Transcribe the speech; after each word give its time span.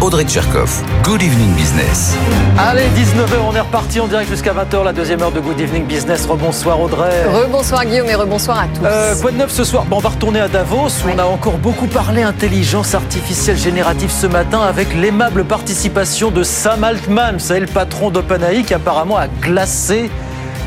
Audrey 0.00 0.24
Tcherkov. 0.24 0.82
Good 1.04 1.22
evening 1.22 1.54
business. 1.54 2.16
Allez, 2.58 2.86
19h, 2.96 3.38
on 3.48 3.54
est 3.54 3.60
reparti 3.60 4.00
en 4.00 4.06
direct 4.06 4.30
jusqu'à 4.30 4.52
20h, 4.52 4.84
la 4.84 4.92
deuxième 4.92 5.22
heure 5.22 5.32
de 5.32 5.40
Good 5.40 5.60
Evening 5.60 5.84
Business. 5.84 6.26
Rebonsoir 6.26 6.80
Audrey. 6.80 7.24
Rebonsoir 7.26 7.84
Guillaume 7.84 8.08
et 8.08 8.14
rebonsoir 8.14 8.60
à 8.60 8.64
tous. 8.66 8.84
Euh, 8.84 9.14
quoi 9.20 9.30
de 9.30 9.36
neuf 9.36 9.50
ce 9.50 9.64
soir 9.64 9.84
bon, 9.84 9.96
On 9.96 10.00
va 10.00 10.08
retourner 10.10 10.40
à 10.40 10.48
Davos 10.48 10.88
où 10.88 11.08
on 11.14 11.18
a 11.18 11.24
encore 11.24 11.58
beaucoup 11.58 11.86
parlé 11.86 12.22
intelligence 12.22 12.94
artificielle 12.94 13.58
générative 13.58 14.10
ce 14.10 14.26
matin 14.26 14.60
avec 14.60 14.94
l'aimable 14.94 15.44
participation 15.44 16.30
de 16.30 16.42
Sam 16.42 16.84
Altman, 16.84 17.34
vous 17.34 17.40
savez, 17.40 17.60
le 17.60 17.66
patron 17.66 18.10
d'OpenAI 18.10 18.62
qui 18.64 18.74
apparemment 18.74 19.16
a 19.16 19.28
glacé 19.28 20.10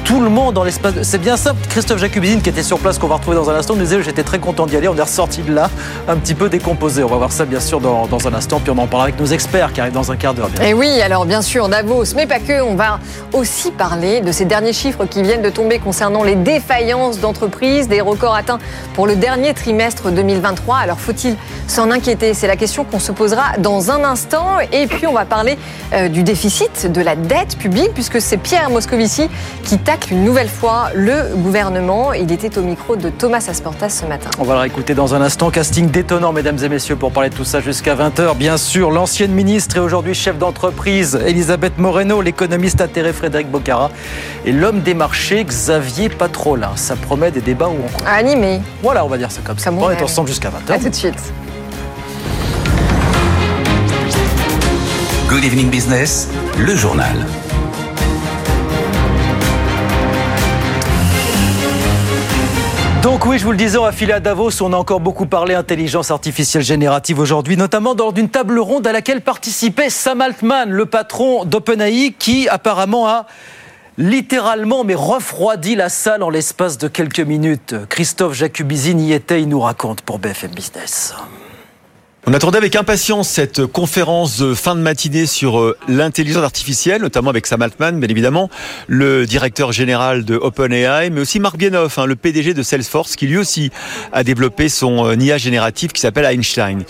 tout 0.05 0.22
le 0.22 0.30
monde 0.30 0.54
dans 0.54 0.64
l'espace. 0.64 0.94
C'est 1.02 1.18
bien 1.18 1.36
ça, 1.36 1.54
Christophe 1.68 1.98
Jacubizine 1.98 2.41
qui 2.41 2.50
était 2.50 2.62
sur 2.62 2.77
place, 2.77 3.00
qu'on 3.00 3.08
va 3.08 3.16
retrouver 3.16 3.36
dans 3.36 3.50
un 3.50 3.55
instant, 3.55 3.73
nous 3.73 3.82
disait 3.82 4.04
j'étais 4.04 4.23
très 4.23 4.38
content 4.38 4.68
d'y 4.68 4.78
aller. 4.78 4.88
On 4.88 4.95
est 4.95 5.02
ressorti 5.02 5.41
de 5.41 5.52
là 5.52 5.70
un 6.08 6.16
petit 6.18 6.36
peu 6.36 6.48
décomposé. 6.48 7.04
On 7.04 7.08
va 7.08 7.18
voir 7.18 7.31
ça 7.31 7.45
bien 7.45 7.59
sûr 7.59 7.81
dans, 7.81 8.05
dans, 8.05 8.28
un 8.28 8.34
instant, 8.36 8.59
puis 8.59 8.70
on 8.70 8.78
en 8.78 8.86
parlera 8.86 9.05
avec 9.05 9.20
nos 9.20 9.26
experts 9.26 9.73
qui 9.73 9.81
arrivent 9.81 9.94
dans 9.94 10.12
un 10.12 10.16
quart 10.16 10.36
d'heure. 10.36 10.50
Et 10.64 10.76
oui, 10.76 11.02
alors 11.02 11.26
bien 11.26 11.41
sûr, 11.41 11.70
Davos, 11.70 12.14
mais 12.16 12.28
pas 12.28 12.40
que. 12.40 12.62
On 12.62 12.76
va 12.76 13.00
aussi 13.34 13.72
parler 13.72 14.22
de 14.22 14.31
ces 14.31 14.45
derniers 14.45 14.73
chiffres 14.73 15.05
qui 15.05 15.23
viennent 15.23 15.41
de 15.41 15.50
tomber 15.50 15.80
concernant 15.80 16.23
les 16.23 16.36
défaillances 16.36 17.20
d'entreprises, 17.20 17.88
des 17.88 18.02
records 18.02 18.36
atteints 18.36 18.59
pour 18.94 19.08
le 19.08 19.16
dernier 19.16 19.56
trimestre 19.56 20.12
2023. 20.12 20.78
Alors 20.78 21.00
faut-il 21.00 21.36
s'en 21.67 21.90
inquiéter? 21.90 22.36
C'est 22.36 22.48
la 22.48 22.58
question 22.58 22.84
qu'on 22.84 23.00
se 23.00 23.12
posera 23.12 23.58
dans 23.58 23.90
un 23.90 24.03
instant. 24.03 24.59
Et 24.72 24.86
puis 24.86 25.08
on 25.08 25.14
va 25.14 25.26
parler 25.26 25.58
euh, 25.94 26.09
du 26.09 26.22
déficit, 26.22 26.92
de 26.92 27.02
la 27.02 27.16
dette 27.16 27.58
publique, 27.58 27.94
puisque 27.95 28.22
c'est 28.22 28.38
Pierre 28.38 28.69
Moscovici 28.69 29.30
qui 29.64 29.80
tape 29.80 29.94
une 30.11 30.23
nouvelle 30.23 30.49
fois 30.49 30.89
le 30.93 31.35
gouvernement. 31.35 32.13
Il 32.13 32.31
était 32.31 32.57
au 32.57 32.61
micro 32.61 32.95
de 32.95 33.09
Thomas 33.09 33.45
Asportas 33.47 33.89
ce 33.89 34.05
matin. 34.05 34.29
On 34.39 34.43
va 34.43 34.53
le 34.55 34.59
réécouter 34.61 34.93
dans 34.93 35.15
un 35.15 35.21
instant. 35.21 35.49
Casting 35.49 35.89
détonnant, 35.89 36.33
mesdames 36.33 36.57
et 36.63 36.69
messieurs, 36.69 36.95
pour 36.95 37.11
parler 37.11 37.29
de 37.29 37.35
tout 37.35 37.45
ça 37.45 37.61
jusqu'à 37.61 37.95
20h. 37.95 38.35
Bien 38.35 38.57
sûr, 38.57 38.91
l'ancienne 38.91 39.31
ministre 39.31 39.77
et 39.77 39.79
aujourd'hui 39.79 40.13
chef 40.13 40.38
d'entreprise, 40.38 41.19
Elisabeth 41.25 41.77
Moreno, 41.77 42.21
l'économiste 42.21 42.81
atterré 42.81 43.13
Frédéric 43.13 43.49
Bocara 43.49 43.89
et 44.45 44.51
l'homme 44.51 44.81
des 44.81 44.93
marchés, 44.93 45.43
Xavier 45.43 46.09
Patrolin. 46.09 46.71
Ça 46.75 46.95
promet 46.95 47.31
des 47.31 47.41
débats 47.41 47.67
où 47.67 47.77
on 47.77 48.05
Animé. 48.05 48.61
Voilà, 48.83 49.05
on 49.05 49.07
va 49.07 49.17
dire 49.17 49.31
ça 49.31 49.41
comme 49.43 49.57
ça. 49.57 49.69
Comme 49.69 49.79
on 49.79 49.89
est 49.89 50.01
ensemble 50.01 50.27
jusqu'à 50.27 50.49
20h. 50.49 50.73
À 50.73 50.79
tout 50.79 50.89
de 50.89 50.95
suite. 50.95 51.33
Good 55.29 55.43
evening 55.43 55.69
business, 55.69 56.29
le 56.57 56.75
journal. 56.75 57.25
Donc 63.06 63.28
oui, 63.28 63.38
je 63.38 63.45
vous 63.45 63.52
le 63.52 63.58
disais, 63.58 63.78
on 63.78 63.92
filer 63.92 64.14
à 64.14 64.20
Davos. 64.20 64.64
On 64.64 64.73
a 64.73 64.78
encore 64.78 65.00
beaucoup 65.00 65.28
parlé 65.28 65.53
intelligence 65.53 66.09
artificielle 66.09 66.64
générative 66.64 67.20
aujourd'hui, 67.20 67.56
notamment 67.56 67.94
lors 67.94 68.14
d'une 68.14 68.30
table 68.30 68.58
ronde 68.58 68.88
à 68.88 68.92
laquelle 68.92 69.22
participait 69.22 69.92
Sam 69.92 70.22
Altman, 70.22 70.72
le 70.72 70.88
patron 70.88 71.45
d'OpenAI, 71.45 72.16
qui 72.17 72.50
apparemment 72.50 73.08
a 73.08 73.28
littéralement 74.00 74.84
mais 74.84 74.95
refroidi 74.95 75.75
la 75.75 75.89
salle 75.89 76.23
en 76.23 76.31
l'espace 76.31 76.80
de 76.80 76.88
quelques 76.88 77.20
minutes. 77.20 77.75
Christophe 77.89 78.34
Jacubizine 78.34 79.00
y 79.00 79.14
était, 79.14 79.40
il 79.40 79.50
nous 79.50 79.59
raconte 79.59 80.02
pour 80.02 80.17
BFM 80.17 80.50
Business. 80.56 81.14
On 82.28 82.34
attendait 82.34 82.58
avec 82.58 82.76
impatience 82.76 83.30
cette 83.30 83.68
conférence 83.68 84.40
de 84.40 84.56
fin 84.56 84.73
de 84.73 84.80
matinée 84.80 85.28
sur 85.28 85.59
euh, 85.59 85.78
l'intelligence 85.88 86.44
artificielle, 86.44 87.04
notamment 87.04 87.30
avec 87.30 87.45
Sam 87.45 87.62
Altman, 87.62 88.00
bien 88.00 88.09
évidemment, 88.09 88.50
le 88.88 89.28
directeur 89.28 89.72
général 89.72 90.26
de 90.26 90.36
OpenAI, 90.36 91.12
mais 91.12 91.22
aussi 91.22 91.40
Marc 91.40 91.58
Bienoff, 91.58 92.00
hein, 92.00 92.08
le 92.08 92.16
PDG 92.16 92.56
de 92.56 92.64
Salesforce, 92.64 93.16
qui 93.16 93.28
lui 93.28 93.38
aussi 93.38 93.69
a 94.12 94.24
développé 94.24 94.69
son 94.69 95.06
euh, 95.06 95.16
IA 95.16 95.38
génératif 95.38 95.94
qui 95.94 96.02
s'appelle 96.02 96.25
Einstein. 96.25 96.84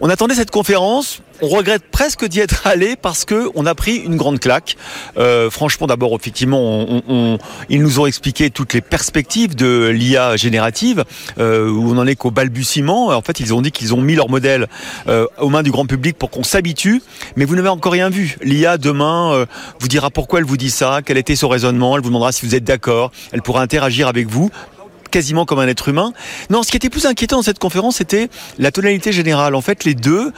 On 0.00 0.08
attendait 0.08 0.36
cette 0.36 0.52
conférence. 0.52 1.20
On 1.42 1.48
regrette 1.48 1.82
presque 1.90 2.24
d'y 2.24 2.40
être 2.40 2.66
allé 2.66 2.96
parce 2.96 3.26
que 3.26 3.50
on 3.54 3.66
a 3.66 3.74
pris 3.74 3.96
une 3.96 4.16
grande 4.16 4.40
claque. 4.40 4.76
Euh, 5.18 5.50
franchement, 5.50 5.86
d'abord, 5.86 6.16
effectivement, 6.18 6.60
on, 6.60 7.02
on, 7.08 7.38
ils 7.68 7.82
nous 7.82 8.00
ont 8.00 8.06
expliqué 8.06 8.48
toutes 8.48 8.72
les 8.72 8.80
perspectives 8.80 9.54
de 9.54 9.88
l'IA 9.88 10.36
générative, 10.36 11.04
euh, 11.38 11.68
où 11.70 11.92
on 11.92 11.98
en 11.98 12.06
est 12.06 12.16
qu'au 12.16 12.30
balbutiement. 12.30 13.08
En 13.08 13.20
fait, 13.20 13.40
ils 13.40 13.52
ont 13.52 13.60
dit 13.60 13.70
qu'ils 13.70 13.94
ont 13.94 14.00
mis 14.00 14.14
leur 14.14 14.30
modèle 14.30 14.66
euh, 15.08 15.26
aux 15.38 15.50
mains 15.50 15.62
du 15.62 15.70
grand 15.70 15.86
public 15.86 16.16
pour 16.16 16.30
qu'on 16.30 16.42
s'habitue, 16.42 17.02
mais 17.36 17.44
vous 17.44 17.54
n'avez 17.54 17.68
encore 17.68 17.92
rien 17.92 18.08
vu. 18.08 18.36
L'IA 18.42 18.78
demain 18.78 19.32
euh, 19.34 19.46
vous 19.78 19.88
dira 19.88 20.10
pourquoi 20.10 20.38
elle 20.38 20.46
vous 20.46 20.56
dit 20.56 20.70
ça, 20.70 21.00
quel 21.04 21.18
était 21.18 21.36
son 21.36 21.48
raisonnement, 21.48 21.96
elle 21.96 22.02
vous 22.02 22.08
demandera 22.08 22.32
si 22.32 22.46
vous 22.46 22.54
êtes 22.54 22.64
d'accord, 22.64 23.12
elle 23.32 23.42
pourra 23.42 23.60
interagir 23.60 24.08
avec 24.08 24.28
vous 24.28 24.50
quasiment 25.10 25.46
comme 25.46 25.60
un 25.60 25.68
être 25.68 25.88
humain. 25.88 26.12
Non, 26.50 26.62
ce 26.62 26.70
qui 26.70 26.76
était 26.76 26.90
plus 26.90 27.06
inquiétant 27.06 27.36
dans 27.36 27.42
cette 27.42 27.58
conférence, 27.58 27.96
c'était 27.96 28.28
la 28.58 28.70
tonalité 28.70 29.12
générale. 29.12 29.54
En 29.54 29.62
fait, 29.62 29.84
les 29.84 29.94
deux 29.94 30.32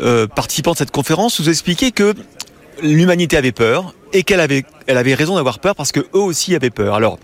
euh, 0.00 0.26
participants 0.26 0.72
de 0.72 0.78
cette 0.78 0.90
conférence 0.90 1.40
nous 1.40 1.48
expliquaient 1.48 1.90
que 1.90 2.14
l'humanité 2.82 3.36
avait 3.36 3.52
peur 3.52 3.94
et 4.12 4.22
qu'elle 4.22 4.40
avait, 4.40 5.14
raison 5.14 5.36
d'avoir 5.36 5.58
peur 5.58 5.74
parce 5.74 5.92
que 5.92 6.00
eux 6.00 6.20
aussi 6.20 6.54
avaient 6.54 6.70
peur. 6.70 6.94
Alors, 6.94 7.18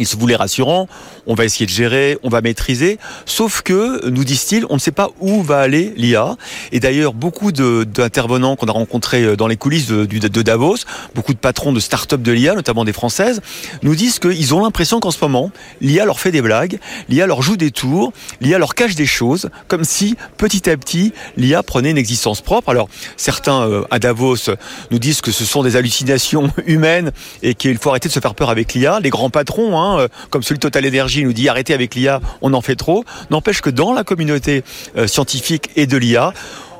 ils 0.00 0.06
se 0.06 0.16
voulaient 0.16 0.36
rassurants, 0.36 0.88
on 1.26 1.34
va 1.34 1.44
essayer 1.44 1.66
de 1.66 1.70
gérer, 1.70 2.18
on 2.22 2.28
va 2.28 2.40
maîtriser, 2.40 2.98
sauf 3.26 3.62
que, 3.62 4.08
nous 4.08 4.24
disent-ils, 4.24 4.64
on 4.68 4.74
ne 4.74 4.80
sait 4.80 4.90
pas 4.90 5.10
où 5.20 5.42
va 5.42 5.60
aller 5.60 5.92
l'IA. 5.96 6.36
Et 6.72 6.80
d'ailleurs, 6.80 7.12
beaucoup 7.12 7.52
d'intervenants 7.52 8.56
qu'on 8.56 8.66
a 8.66 8.72
rencontrés 8.72 9.36
dans 9.36 9.46
les 9.46 9.56
coulisses 9.56 9.86
de, 9.86 10.42
Davos, 10.42 10.78
beaucoup 11.14 11.34
de 11.34 11.38
patrons 11.38 11.72
de 11.72 11.80
start-up 11.80 12.22
de 12.22 12.32
l'IA, 12.32 12.54
notamment 12.54 12.84
des 12.84 12.92
françaises, 12.92 13.40
nous 13.82 13.94
disent 13.94 14.18
qu'ils 14.18 14.54
ont 14.54 14.62
l'impression 14.62 15.00
qu'en 15.00 15.10
ce 15.10 15.18
moment, 15.20 15.50
l'IA 15.80 16.04
leur 16.04 16.18
fait 16.18 16.32
des 16.32 16.42
blagues, 16.42 16.78
l'IA 17.08 17.26
leur 17.26 17.42
joue 17.42 17.56
des 17.56 17.70
tours, 17.70 18.12
l'IA 18.40 18.58
leur 18.58 18.74
cache 18.74 18.94
des 18.94 19.06
choses, 19.06 19.50
comme 19.68 19.84
si, 19.84 20.16
petit 20.36 20.68
à 20.70 20.76
petit, 20.76 21.12
l'IA 21.36 21.62
prenait 21.62 21.90
une 21.90 21.98
existence 21.98 22.40
propre. 22.40 22.70
Alors, 22.70 22.88
certains 23.16 23.68
euh, 23.68 23.84
à 23.90 23.98
Davos 23.98 24.50
nous 24.90 24.98
disent 24.98 25.20
que 25.20 25.32
ce 25.32 25.44
sont 25.44 25.62
des 25.62 25.76
hallucinations 25.76 26.50
humaines 26.66 27.12
et 27.42 27.54
qu'il 27.54 27.78
faut 27.78 27.90
arrêter 27.90 28.08
de 28.08 28.14
se 28.14 28.20
faire 28.20 28.34
peur 28.34 28.50
avec 28.50 28.74
l'IA. 28.74 29.00
Les 29.00 29.10
grands 29.10 29.30
patrons, 29.30 29.78
hein, 29.78 29.89
comme 30.30 30.42
celui 30.42 30.58
de 30.58 30.62
Total 30.62 30.86
Energy 30.86 31.24
nous 31.24 31.32
dit 31.32 31.48
arrêtez 31.48 31.74
avec 31.74 31.94
l'IA, 31.94 32.20
on 32.42 32.52
en 32.54 32.60
fait 32.60 32.76
trop. 32.76 33.04
N'empêche 33.30 33.60
que 33.60 33.70
dans 33.70 33.92
la 33.92 34.04
communauté 34.04 34.64
euh, 34.96 35.06
scientifique 35.06 35.70
et 35.76 35.86
de 35.86 35.96
l'IA, 35.96 36.32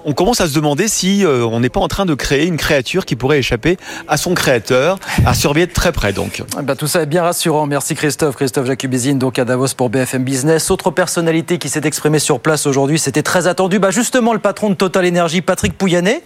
on 0.04 0.12
commence 0.12 0.41
à 0.41 0.48
se 0.48 0.54
demander 0.54 0.88
si 0.88 1.25
euh, 1.25 1.44
on 1.44 1.60
n'est 1.60 1.69
pas 1.69 1.81
en 1.81 1.88
train 1.88 2.06
de 2.06 2.15
créer 2.15 2.47
une 2.47 2.56
créature 2.56 3.04
qui 3.04 3.16
pourrait 3.16 3.38
échapper 3.38 3.76
à 4.09 4.16
son 4.16 4.34
créateur, 4.34 4.98
à 5.26 5.34
surveiller 5.34 5.66
de 5.66 5.72
très 5.72 5.93
près 5.93 6.12
donc. 6.12 6.43
Eh 6.59 6.62
ben, 6.62 6.75
tout 6.75 6.87
ça 6.87 7.03
est 7.03 7.06
bien 7.06 7.22
rassurant. 7.22 7.66
Merci 7.66 7.94
Christophe. 7.94 8.37
Christophe 8.37 8.66
Jacubizine, 8.66 9.19
donc 9.19 9.38
à 9.38 9.44
Davos 9.44 9.75
pour 9.77 9.91
BFM 9.91 10.25
Business. 10.25 10.71
Autre 10.71 10.91
personnalité 10.91 11.59
qui 11.59 11.69
s'est 11.69 11.82
exprimée 11.84 12.19
sur 12.19 12.41
place 12.41 12.66
aujourd'hui, 12.66 12.98
c'était 12.98 13.22
très 13.22 13.47
attendu. 13.47 13.78
Bah, 13.78 13.91
justement, 13.91 14.32
le 14.32 14.38
patron 14.38 14.71
de 14.71 14.75
Total 14.75 15.06
Energy, 15.06 15.42
Patrick 15.42 15.77
Pouyanné 15.77 16.22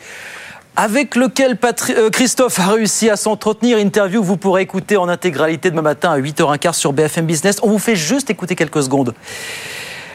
avec 0.77 1.15
lequel 1.15 1.57
euh, 1.91 2.11
Christophe 2.11 2.59
a 2.59 2.67
réussi 2.67 3.11
à 3.11 3.17
s'entretenir. 3.17 3.79
Interview 3.79 4.21
que 4.21 4.27
vous 4.27 4.37
pourrez 4.37 4.63
écouter 4.63 4.97
en 4.97 5.09
intégralité 5.09 5.71
demain 5.71 5.83
matin 5.83 6.11
à 6.11 6.19
8h15 6.19 6.75
sur 6.75 6.93
BFM 6.93 7.27
Business. 7.27 7.59
On 7.63 7.69
vous 7.69 7.79
fait 7.79 7.97
juste 7.97 8.31
écouter 8.31 8.57
quelques 8.57 8.83
secondes. 8.83 9.15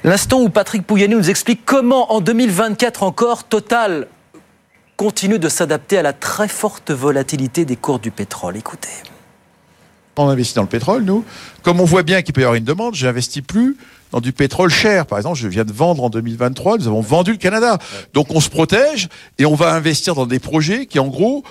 L'instant 0.04 0.42
où 0.42 0.50
Patrick 0.50 0.86
Pouyanné 0.86 1.16
nous 1.16 1.30
explique 1.30 1.66
comment 1.66 2.14
en 2.14 2.22
2024 2.22 3.04
encore 3.04 3.44
Total 3.44 4.08
continue 4.98 5.40
de 5.40 5.50
s'adapter 5.50 5.98
à 5.98 6.02
la 6.02 6.14
très 6.14 6.48
forte 6.48 6.92
volatilité 6.92 7.66
des 7.66 7.76
cours 7.76 8.00
du 8.00 8.12
pétrole. 8.12 8.58
Écoutez. 8.58 8.90
On 10.18 10.28
investit 10.28 10.56
dans 10.56 10.64
le 10.64 10.68
pétrole, 10.68 11.04
nous. 11.04 11.24
Comme 11.64 11.80
on 11.80 11.86
voit 11.86 12.04
bien 12.04 12.22
qu'il 12.22 12.34
peut 12.34 12.42
y 12.42 12.44
avoir 12.44 12.56
une 12.56 12.66
demande, 12.66 12.96
j'investis 12.96 13.42
plus 13.42 13.78
dans 14.12 14.22
du 14.22 14.32
pétrole 14.32 14.70
cher. 14.70 15.06
Par 15.06 15.18
exemple, 15.18 15.38
je 15.38 15.48
viens 15.48 15.66
de 15.66 15.72
vendre 15.72 16.04
en 16.04 16.10
2023, 16.10 16.78
nous 16.78 16.88
avons 16.88 17.02
vendu 17.02 17.32
le 17.32 17.38
Canada. 17.38 17.78
Donc 18.14 18.28
on 18.32 18.40
se 18.40 18.50
protège 18.50 19.10
et 19.38 19.46
on 19.46 19.56
va 19.56 19.74
investir 19.74 20.16
dans 20.16 20.26
des 20.26 20.40
projets 20.40 20.86
qui, 20.86 21.00
en 21.00 21.08
gros, 21.08 21.44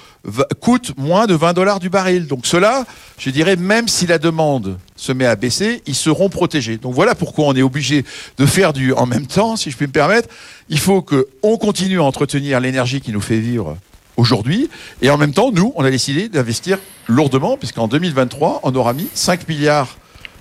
coûtent 0.61 0.93
moins 0.97 1.27
de 1.27 1.35
20 1.35 1.53
dollars 1.53 1.81
du 1.81 1.88
baril. 1.88 2.27
Donc 2.27 2.47
cela, 2.47 2.85
je 3.19 3.31
dirais, 3.31 3.56
même 3.56 3.88
si 3.88 4.06
la 4.06 4.19
demande 4.19 4.79
se 4.97 5.12
met 5.12 5.27
à 5.27 5.37
baisser, 5.37 5.82
ils 5.87 5.94
seront 5.94 6.29
protégés. 6.29 6.77
Donc 6.77 6.94
voilà 6.94 7.15
pourquoi 7.15 7.47
on 7.47 7.55
est 7.55 7.62
obligé 7.62 8.05
de 8.37 8.47
faire 8.47 8.73
du 8.73 8.93
en 8.93 9.06
même 9.06 9.27
temps, 9.27 9.56
si 9.56 9.71
je 9.71 9.77
puis 9.77 9.87
me 9.87 9.93
permettre. 9.93 10.29
Il 10.69 10.79
faut 10.79 11.03
qu'on 11.03 11.56
continue 11.56 12.00
à 12.00 12.05
entretenir 12.05 12.61
l'énergie 12.61 13.00
qui 13.00 13.12
nous 13.12 13.21
fait 13.21 13.38
vivre 13.38 13.77
aujourd'hui. 14.17 14.69
Et 15.00 15.09
en 15.11 15.17
même 15.17 15.32
temps, 15.32 15.50
nous, 15.53 15.73
on 15.77 15.85
a 15.85 15.91
décidé 15.91 16.29
d'investir 16.29 16.79
lourdement, 17.06 17.56
puisqu'en 17.56 17.88
2023, 17.88 18.61
on 18.65 18.75
aura 18.75 18.93
mis 18.93 19.09
5 19.15 19.49
milliards 19.49 19.97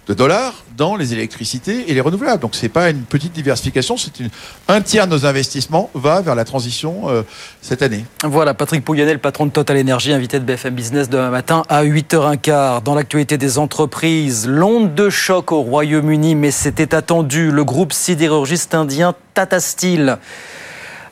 de 0.08 0.14
dollars 0.14 0.64
dans 0.78 0.96
les 0.96 1.14
électricités 1.14 1.90
et 1.90 1.94
les 1.94 2.02
renouvelables. 2.02 2.42
Donc 2.42 2.56
c'est 2.56 2.70
pas 2.70 2.90
une 2.90 3.02
petite 3.02 3.34
diversification, 3.34 3.98
c'est 3.98 4.20
une 4.20 4.30
un 4.68 4.82
tiers 4.82 5.08
de 5.08 5.12
nos 5.12 5.26
investissements 5.26 5.90
va 5.94 6.22
vers 6.22 6.36
la 6.36 6.46
transition 6.46 7.10
euh, 7.10 7.24
cette 7.62 7.82
année. 7.82 8.06
Voilà, 8.24 8.54
Patrick 8.54 8.86
Pouyanné, 8.86 9.14
le 9.14 9.20
patron 9.20 9.46
de 9.46 9.52
Total 9.52 9.80
Energy, 9.80 10.14
invité 10.14 10.40
de 10.40 10.46
BFM 10.46 10.74
Business 10.74 11.10
demain 11.10 11.30
matin 11.30 11.64
à 11.70 11.84
8h15. 11.84 12.84
Dans 12.84 12.96
l'actualité 12.96 13.38
des 13.38 13.58
entreprises, 13.58 14.48
l'onde 14.48 14.94
de 14.94 15.10
choc 15.10 15.52
au 15.52 15.62
Royaume-Uni, 15.62 16.36
mais 16.36 16.52
c'était 16.52 16.96
attendu. 16.96 17.52
Le 17.52 17.64
groupe 17.64 17.94
sidérurgiste 17.94 18.74
indien 18.76 19.14
Tata 19.34 19.60
Steel 19.60 20.18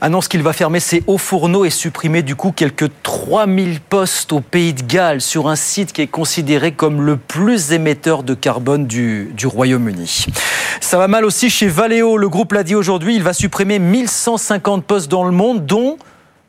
annonce 0.01 0.27
qu'il 0.27 0.44
va 0.44 0.53
fermer 0.53 0.80
ses 0.80 1.03
hauts 1.07 1.18
fourneaux 1.18 1.65
et 1.65 1.69
supprimer 1.69 2.21
du 2.21 2.36
coup 2.36 2.51
quelques 2.51 2.89
3000 3.03 3.80
postes 3.81 4.33
au 4.33 4.39
Pays 4.39 4.74
de 4.74 4.83
Galles 4.83 5.21
sur 5.21 5.47
un 5.47 5.56
site 5.56 5.94
qui 5.94 6.01
est 6.01 6.07
considéré 6.07 6.71
comme 6.71 7.01
le 7.01 7.18
plus 7.18 7.71
émetteur 7.71 8.24
de 8.24 8.33
carbone 8.33 8.88
du, 8.88 9.33
Royaume-Uni. 9.44 10.25
Ça 10.81 10.97
va 10.97 11.07
mal 11.07 11.25
aussi 11.25 11.50
chez 11.50 11.68
Valeo. 11.68 12.18
Le 12.18 12.30
groupe 12.30 12.53
l'a 12.53 12.63
dit 12.63 12.75
aujourd'hui, 12.75 13.15
il 13.15 13.24
va 13.24 13.33
supprimer 13.33 13.80
1150 13.80 14.83
postes 14.83 15.09
dans 15.09 15.24
le 15.24 15.31
monde, 15.31 15.65
dont 15.65 15.98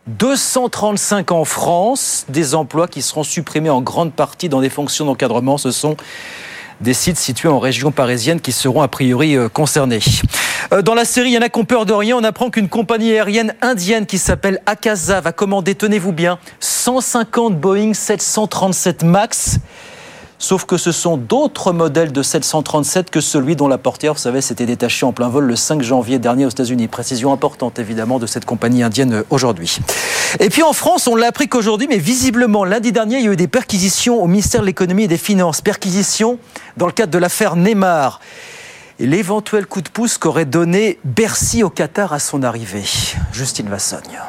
235 0.07 1.33
en 1.33 1.45
France, 1.45 2.27
des 2.29 2.55
emplois 2.55 2.89
qui 2.89 3.03
seront 3.03 3.25
supprimés 3.25 3.71
en 3.71 3.83
grande 3.83 4.13
partie 4.13 4.49
dans 4.49 4.61
des 4.61 4.71
fonctions 4.71 5.05
d'encadrement. 5.05 5.59
Ce 5.59 5.71
sont 5.71 5.97
des 6.81 6.95
sites 6.95 7.17
situés 7.17 7.49
en 7.49 7.59
région 7.59 7.91
parisienne 7.91 8.41
qui 8.41 8.53
seront 8.53 8.83
a 8.83 8.89
priori 8.89 9.37
euh, 9.37 9.49
concernés. 9.49 10.01
Euh, 10.73 10.83
dans 10.83 10.95
la 10.95 11.05
série, 11.05 11.31
il 11.31 11.35
y 11.35 11.39
en 11.39 11.43
a 11.43 11.49
qui 11.49 11.61
ont 11.61 11.65
peur 11.65 11.87
de 11.87 11.93
rien. 11.93 12.17
On 12.17 12.25
apprend 12.25 12.51
qu'une 12.51 12.69
compagnie 12.69 13.13
aérienne 13.13 13.55
indienne 13.63 14.07
qui 14.07 14.19
s'appelle 14.19 14.61
Akasa 14.67 15.21
va 15.21 15.33
commander, 15.33 15.75
tenez-vous 15.75 16.13
bien, 16.13 16.39
150 16.61 17.59
Boeing 17.59 17.95
737 17.95 19.05
MAX. 19.05 19.59
Sauf 20.39 20.67
que 20.67 20.77
ce 20.77 20.93
sont 20.93 21.17
d'autres 21.17 21.73
modèles 21.73 22.13
de 22.13 22.23
737 22.23 23.11
que 23.11 23.21
celui 23.21 23.57
dont 23.57 23.69
la 23.69 23.79
portière, 23.79 24.13
vous 24.13 24.21
savez, 24.21 24.43
s'était 24.43 24.67
détachée 24.67 25.07
en 25.07 25.13
plein 25.13 25.29
vol 25.29 25.45
le 25.45 25.57
5 25.57 25.83
janvier 25.83 26.19
dernier 26.19 26.45
aux 26.45 26.51
États-Unis. 26.51 26.89
Précision 26.89 27.33
importante, 27.33 27.79
évidemment, 27.79 28.19
de 28.19 28.27
cette 28.27 28.45
compagnie 28.45 28.83
indienne 28.83 29.15
euh, 29.15 29.23
aujourd'hui. 29.31 29.79
Et 30.41 30.51
puis 30.51 30.63
en 30.63 30.75
France, 30.75 31.07
on 31.07 31.17
l'a 31.17 31.29
appris 31.29 31.49
qu'aujourd'hui, 31.49 31.87
mais 31.89 31.99
visiblement, 31.99 32.65
lundi 32.65 32.93
dernier, 32.93 33.17
il 33.19 33.25
y 33.25 33.29
a 33.29 33.33
eu 33.33 33.37
des 33.37 33.49
perquisitions 33.49 34.23
au 34.23 34.27
ministère 34.27 34.61
de 34.61 34.67
l'économie 34.67 35.05
et 35.05 35.09
des 35.09 35.17
finances. 35.17 35.63
Perquisitions 35.63 36.39
dans 36.77 36.87
le 36.87 36.93
cadre 36.93 37.13
de 37.13 37.19
l'affaire 37.19 37.57
Neymar. 37.57 38.21
Et 38.99 39.07
l'éventuel 39.07 39.67
coup 39.67 39.81
de 39.81 39.89
pouce 39.89 40.19
qu'aurait 40.19 40.45
donné 40.45 40.99
Bercy 41.05 41.63
au 41.63 41.71
Qatar 41.71 42.13
à 42.13 42.19
son 42.19 42.43
arrivée. 42.43 42.85
Justine 43.33 43.69
Vassogne. 43.69 44.21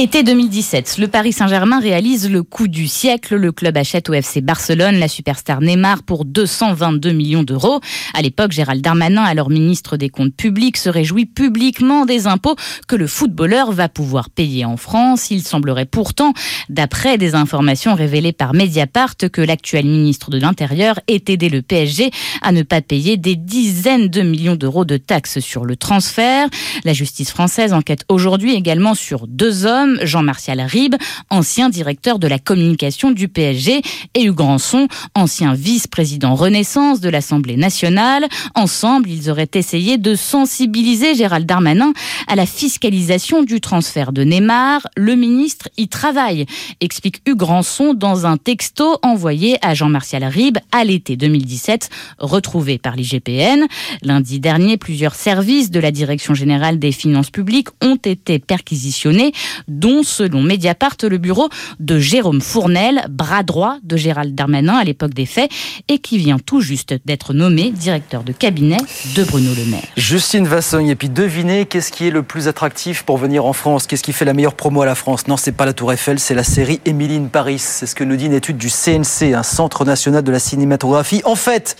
Été 0.00 0.22
2017, 0.22 0.98
le 0.98 1.08
Paris 1.08 1.32
Saint-Germain 1.32 1.80
réalise 1.80 2.30
le 2.30 2.44
coup 2.44 2.68
du 2.68 2.86
siècle. 2.86 3.34
Le 3.34 3.50
club 3.50 3.76
achète 3.76 4.08
au 4.08 4.14
FC 4.14 4.40
Barcelone 4.40 5.00
la 5.00 5.08
superstar 5.08 5.60
Neymar 5.60 6.04
pour 6.04 6.24
222 6.24 7.10
millions 7.10 7.42
d'euros. 7.42 7.80
À 8.14 8.22
l'époque, 8.22 8.52
Gérald 8.52 8.80
Darmanin, 8.80 9.24
alors 9.24 9.50
ministre 9.50 9.96
des 9.96 10.08
Comptes 10.08 10.36
publics, 10.36 10.76
se 10.76 10.88
réjouit 10.88 11.26
publiquement 11.26 12.06
des 12.06 12.28
impôts 12.28 12.54
que 12.86 12.94
le 12.94 13.08
footballeur 13.08 13.72
va 13.72 13.88
pouvoir 13.88 14.30
payer 14.30 14.64
en 14.64 14.76
France. 14.76 15.32
Il 15.32 15.42
semblerait 15.42 15.84
pourtant, 15.84 16.32
d'après 16.68 17.18
des 17.18 17.34
informations 17.34 17.96
révélées 17.96 18.32
par 18.32 18.54
Mediapart, 18.54 19.16
que 19.16 19.40
l'actuel 19.40 19.86
ministre 19.86 20.30
de 20.30 20.38
l'Intérieur 20.38 21.00
ait 21.08 21.24
aidé 21.26 21.48
le 21.48 21.60
PSG 21.60 22.12
à 22.40 22.52
ne 22.52 22.62
pas 22.62 22.82
payer 22.82 23.16
des 23.16 23.34
dizaines 23.34 24.06
de 24.06 24.22
millions 24.22 24.54
d'euros 24.54 24.84
de 24.84 24.96
taxes 24.96 25.40
sur 25.40 25.64
le 25.64 25.74
transfert. 25.74 26.46
La 26.84 26.92
justice 26.92 27.32
française 27.32 27.72
enquête 27.72 28.04
aujourd'hui 28.08 28.54
également 28.54 28.94
sur 28.94 29.26
deux 29.26 29.66
hommes 29.66 29.87
Jean-Martial 30.02 30.60
Ribes, 30.60 30.96
ancien 31.30 31.68
directeur 31.68 32.18
de 32.18 32.26
la 32.26 32.38
communication 32.38 33.10
du 33.10 33.28
PSG, 33.28 33.82
et 34.14 34.24
Hugues 34.24 34.40
Ranson, 34.40 34.88
ancien 35.14 35.54
vice-président 35.54 36.34
Renaissance 36.34 37.00
de 37.00 37.08
l'Assemblée 37.08 37.56
nationale. 37.56 38.26
Ensemble, 38.54 39.08
ils 39.10 39.30
auraient 39.30 39.50
essayé 39.54 39.98
de 39.98 40.14
sensibiliser 40.14 41.14
Gérald 41.14 41.46
Darmanin 41.46 41.92
à 42.26 42.36
la 42.36 42.46
fiscalisation 42.46 43.42
du 43.42 43.60
transfert 43.60 44.12
de 44.12 44.22
Neymar. 44.22 44.86
Le 44.96 45.14
ministre 45.14 45.68
y 45.76 45.88
travaille, 45.88 46.46
explique 46.80 47.22
Hugues 47.26 47.42
Ranson 47.42 47.94
dans 47.94 48.26
un 48.26 48.36
texto 48.36 48.98
envoyé 49.02 49.58
à 49.64 49.74
Jean-Martial 49.74 50.24
Ribes 50.24 50.58
à 50.72 50.84
l'été 50.84 51.16
2017, 51.16 51.90
retrouvé 52.18 52.78
par 52.78 52.96
l'IGPN. 52.96 53.66
Lundi 54.02 54.40
dernier, 54.40 54.76
plusieurs 54.76 55.14
services 55.14 55.70
de 55.70 55.80
la 55.80 55.90
Direction 55.90 56.34
générale 56.34 56.78
des 56.78 56.92
finances 56.92 57.30
publiques 57.30 57.68
ont 57.82 57.96
été 57.96 58.38
perquisitionnés, 58.38 59.32
dont, 59.78 60.02
selon 60.02 60.42
Mediapart, 60.42 60.96
le 61.02 61.18
bureau 61.18 61.48
de 61.80 61.98
Jérôme 61.98 62.40
Fournel, 62.40 63.04
bras 63.10 63.42
droit 63.42 63.78
de 63.82 63.96
Gérald 63.96 64.34
Darmanin 64.34 64.76
à 64.76 64.84
l'époque 64.84 65.14
des 65.14 65.26
faits, 65.26 65.50
et 65.88 65.98
qui 65.98 66.18
vient 66.18 66.38
tout 66.38 66.60
juste 66.60 66.94
d'être 67.04 67.34
nommé 67.34 67.70
directeur 67.70 68.22
de 68.22 68.32
cabinet 68.32 68.78
de 69.16 69.24
Bruno 69.24 69.50
Le 69.56 69.64
Maire. 69.64 69.82
Justine 69.96 70.46
Vassogne, 70.46 70.88
et 70.88 70.96
puis 70.96 71.08
devinez 71.08 71.66
qu'est-ce 71.66 71.92
qui 71.92 72.06
est 72.06 72.10
le 72.10 72.22
plus 72.22 72.48
attractif 72.48 73.02
pour 73.02 73.18
venir 73.18 73.44
en 73.44 73.52
France? 73.52 73.86
Qu'est-ce 73.86 74.02
qui 74.02 74.12
fait 74.12 74.24
la 74.24 74.34
meilleure 74.34 74.54
promo 74.54 74.82
à 74.82 74.86
la 74.86 74.94
France? 74.94 75.26
Non, 75.26 75.36
c'est 75.36 75.52
pas 75.52 75.66
la 75.66 75.72
Tour 75.72 75.92
Eiffel, 75.92 76.18
c'est 76.18 76.34
la 76.34 76.44
série 76.44 76.80
Émilie 76.84 77.18
Paris. 77.26 77.58
C'est 77.58 77.86
ce 77.86 77.94
que 77.94 78.04
nous 78.04 78.16
dit 78.16 78.26
une 78.26 78.34
étude 78.34 78.58
du 78.58 78.68
CNC, 78.68 79.34
un 79.34 79.42
Centre 79.42 79.84
national 79.84 80.22
de 80.22 80.30
la 80.30 80.38
cinématographie. 80.38 81.22
En 81.24 81.34
fait, 81.34 81.76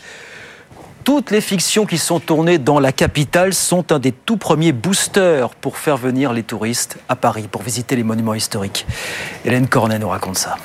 toutes 1.09 1.31
les 1.31 1.41
fictions 1.41 1.87
qui 1.87 1.97
sont 1.97 2.21
tournées 2.21 2.59
dans 2.59 2.81
la 2.81 2.93
capitale 2.93 3.55
sont 3.55 3.93
un 3.93 3.99
des 3.99 4.13
tout 4.13 4.37
premiers 4.37 4.73
boosters 4.73 5.55
pour 5.55 5.79
faire 5.79 5.97
venir 5.97 6.35
les 6.35 6.43
touristes 6.43 6.99
à 7.09 7.17
Paris, 7.17 7.49
pour 7.51 7.63
visiter 7.63 7.97
les 7.97 8.03
monuments 8.03 8.35
historiques. 8.35 8.87
Hélène 9.47 9.69
Cornet 9.69 9.99
nous 9.99 10.11
raconte 10.11 10.37
ça. 10.37 10.57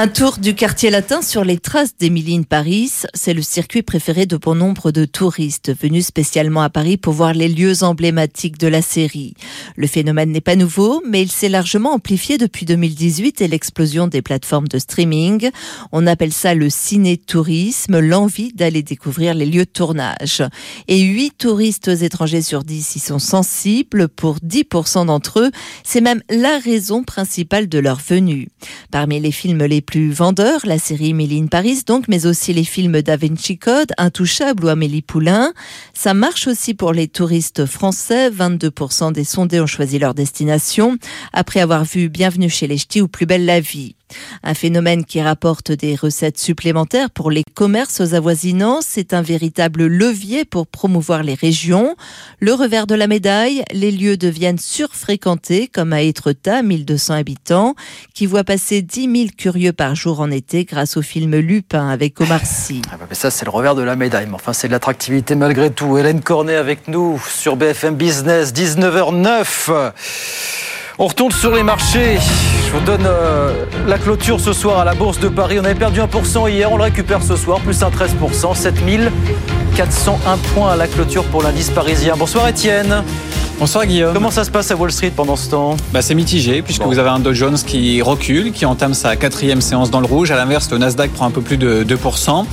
Un 0.00 0.06
tour 0.06 0.38
du 0.38 0.54
quartier 0.54 0.90
latin 0.90 1.22
sur 1.22 1.44
les 1.44 1.58
traces 1.58 1.96
d'Émilie 1.96 2.44
Paris, 2.44 2.92
c'est 3.14 3.34
le 3.34 3.42
circuit 3.42 3.82
préféré 3.82 4.26
de 4.26 4.36
bon 4.36 4.54
nombre 4.54 4.92
de 4.92 5.04
touristes 5.04 5.72
venus 5.76 6.06
spécialement 6.06 6.62
à 6.62 6.70
Paris 6.70 6.96
pour 6.96 7.14
voir 7.14 7.34
les 7.34 7.48
lieux 7.48 7.82
emblématiques 7.82 8.58
de 8.58 8.68
la 8.68 8.80
série. 8.80 9.34
Le 9.74 9.88
phénomène 9.88 10.30
n'est 10.30 10.40
pas 10.40 10.54
nouveau, 10.54 11.02
mais 11.04 11.22
il 11.22 11.32
s'est 11.32 11.48
largement 11.48 11.94
amplifié 11.94 12.38
depuis 12.38 12.64
2018 12.64 13.40
et 13.40 13.48
l'explosion 13.48 14.06
des 14.06 14.22
plateformes 14.22 14.68
de 14.68 14.78
streaming. 14.78 15.50
On 15.90 16.06
appelle 16.06 16.32
ça 16.32 16.54
le 16.54 16.70
ciné-tourisme, 16.70 17.98
l'envie 17.98 18.52
d'aller 18.52 18.84
découvrir 18.84 19.34
les 19.34 19.46
lieux 19.46 19.64
de 19.64 19.70
tournage. 19.70 20.44
Et 20.86 21.00
8 21.00 21.38
touristes 21.38 21.88
étrangers 21.88 22.42
sur 22.42 22.62
10 22.62 22.94
y 22.94 22.98
sont 23.00 23.18
sensibles. 23.18 24.06
Pour 24.06 24.36
10% 24.36 25.06
d'entre 25.06 25.40
eux, 25.40 25.50
c'est 25.82 26.00
même 26.00 26.22
la 26.30 26.58
raison 26.58 27.02
principale 27.02 27.68
de 27.68 27.80
leur 27.80 27.98
venue. 27.98 28.46
Parmi 28.92 29.18
les 29.18 29.32
films 29.32 29.64
les 29.64 29.87
plus 29.88 30.10
vendeurs, 30.10 30.60
la 30.64 30.78
série 30.78 31.14
Méline 31.14 31.48
Paris 31.48 31.80
donc, 31.86 32.08
mais 32.08 32.26
aussi 32.26 32.52
les 32.52 32.64
films 32.64 33.00
Da 33.00 33.16
Code, 33.58 33.90
Intouchable 33.96 34.66
ou 34.66 34.68
Amélie 34.68 35.00
Poulain. 35.00 35.54
Ça 35.94 36.12
marche 36.12 36.46
aussi 36.46 36.74
pour 36.74 36.92
les 36.92 37.08
touristes 37.08 37.64
français. 37.64 38.28
22% 38.28 39.12
des 39.12 39.24
sondés 39.24 39.60
ont 39.60 39.66
choisi 39.66 39.98
leur 39.98 40.12
destination 40.12 40.98
après 41.32 41.60
avoir 41.60 41.84
vu 41.84 42.10
Bienvenue 42.10 42.50
chez 42.50 42.66
les 42.66 42.76
Ch'tis 42.76 43.00
ou 43.00 43.08
Plus 43.08 43.24
belle 43.24 43.46
la 43.46 43.60
vie. 43.60 43.94
Un 44.42 44.54
phénomène 44.54 45.04
qui 45.04 45.20
rapporte 45.20 45.72
des 45.72 45.94
recettes 45.94 46.38
supplémentaires 46.38 47.10
pour 47.10 47.30
les 47.30 47.44
commerces 47.54 48.00
avoisinants. 48.12 48.80
C'est 48.80 49.14
un 49.14 49.22
véritable 49.22 49.86
levier 49.86 50.44
pour 50.44 50.66
promouvoir 50.66 51.22
les 51.22 51.34
régions. 51.34 51.96
Le 52.40 52.54
revers 52.54 52.86
de 52.86 52.94
la 52.94 53.06
médaille, 53.06 53.62
les 53.72 53.90
lieux 53.90 54.16
deviennent 54.16 54.58
surfréquentés, 54.58 55.68
comme 55.68 55.92
à 55.92 56.02
Étretat, 56.02 56.62
1200 56.62 57.14
habitants, 57.14 57.74
qui 58.14 58.26
voit 58.26 58.44
passer 58.44 58.82
10 58.82 59.00
000 59.16 59.28
curieux 59.36 59.72
par 59.72 59.94
jour 59.94 60.20
en 60.20 60.30
été 60.30 60.64
grâce 60.64 60.96
au 60.96 61.02
film 61.02 61.36
Lupin 61.36 61.88
avec 61.88 62.20
Omar 62.20 62.44
Sy. 62.44 62.82
Ah 62.92 62.96
bah, 62.98 63.06
ça, 63.12 63.30
c'est 63.30 63.44
le 63.44 63.50
revers 63.50 63.74
de 63.74 63.82
la 63.82 63.96
médaille. 63.96 64.26
Mais 64.26 64.34
enfin, 64.34 64.52
c'est 64.52 64.68
de 64.68 64.72
l'attractivité 64.72 65.34
malgré 65.34 65.70
tout. 65.70 65.98
Hélène 65.98 66.20
Cornet 66.20 66.56
avec 66.56 66.88
nous 66.88 67.20
sur 67.28 67.56
BFM 67.56 67.96
Business, 67.96 68.52
19h09. 68.52 69.92
On 71.00 71.06
retourne 71.06 71.30
sur 71.30 71.54
les 71.54 71.62
marchés. 71.62 72.18
Je 72.66 72.72
vous 72.72 72.80
donne 72.80 73.06
euh, 73.06 73.66
la 73.86 73.98
clôture 73.98 74.40
ce 74.40 74.52
soir 74.52 74.80
à 74.80 74.84
la 74.84 74.94
Bourse 74.94 75.20
de 75.20 75.28
Paris. 75.28 75.60
On 75.60 75.64
avait 75.64 75.76
perdu 75.76 76.00
1% 76.00 76.50
hier, 76.50 76.72
on 76.72 76.76
le 76.76 76.82
récupère 76.82 77.22
ce 77.22 77.36
soir, 77.36 77.60
plus 77.60 77.84
un 77.84 77.90
13%, 77.90 78.56
7401 78.56 80.36
points 80.54 80.72
à 80.72 80.76
la 80.76 80.88
clôture 80.88 81.22
pour 81.26 81.44
l'indice 81.44 81.70
parisien. 81.70 82.16
Bonsoir 82.16 82.48
Étienne. 82.48 83.04
Bonsoir 83.58 83.86
Guillaume. 83.86 84.14
Comment 84.14 84.30
ça 84.30 84.44
se 84.44 84.52
passe 84.52 84.70
à 84.70 84.76
Wall 84.76 84.92
Street 84.92 85.10
pendant 85.14 85.34
ce 85.34 85.50
temps? 85.50 85.76
Bah, 85.92 86.00
C'est 86.00 86.14
mitigé 86.14 86.62
puisque 86.62 86.82
Bon. 86.82 86.88
vous 86.90 87.00
avez 87.00 87.08
un 87.08 87.18
Dow 87.18 87.32
Jones 87.34 87.56
qui 87.56 88.00
recule, 88.02 88.52
qui 88.52 88.64
entame 88.64 88.94
sa 88.94 89.16
quatrième 89.16 89.60
séance 89.60 89.90
dans 89.90 89.98
le 89.98 90.06
rouge. 90.06 90.30
À 90.30 90.36
l'inverse, 90.36 90.70
le 90.70 90.78
Nasdaq 90.78 91.10
prend 91.10 91.26
un 91.26 91.32
peu 91.32 91.40
plus 91.40 91.56
de 91.56 91.82
2%. 91.82 92.44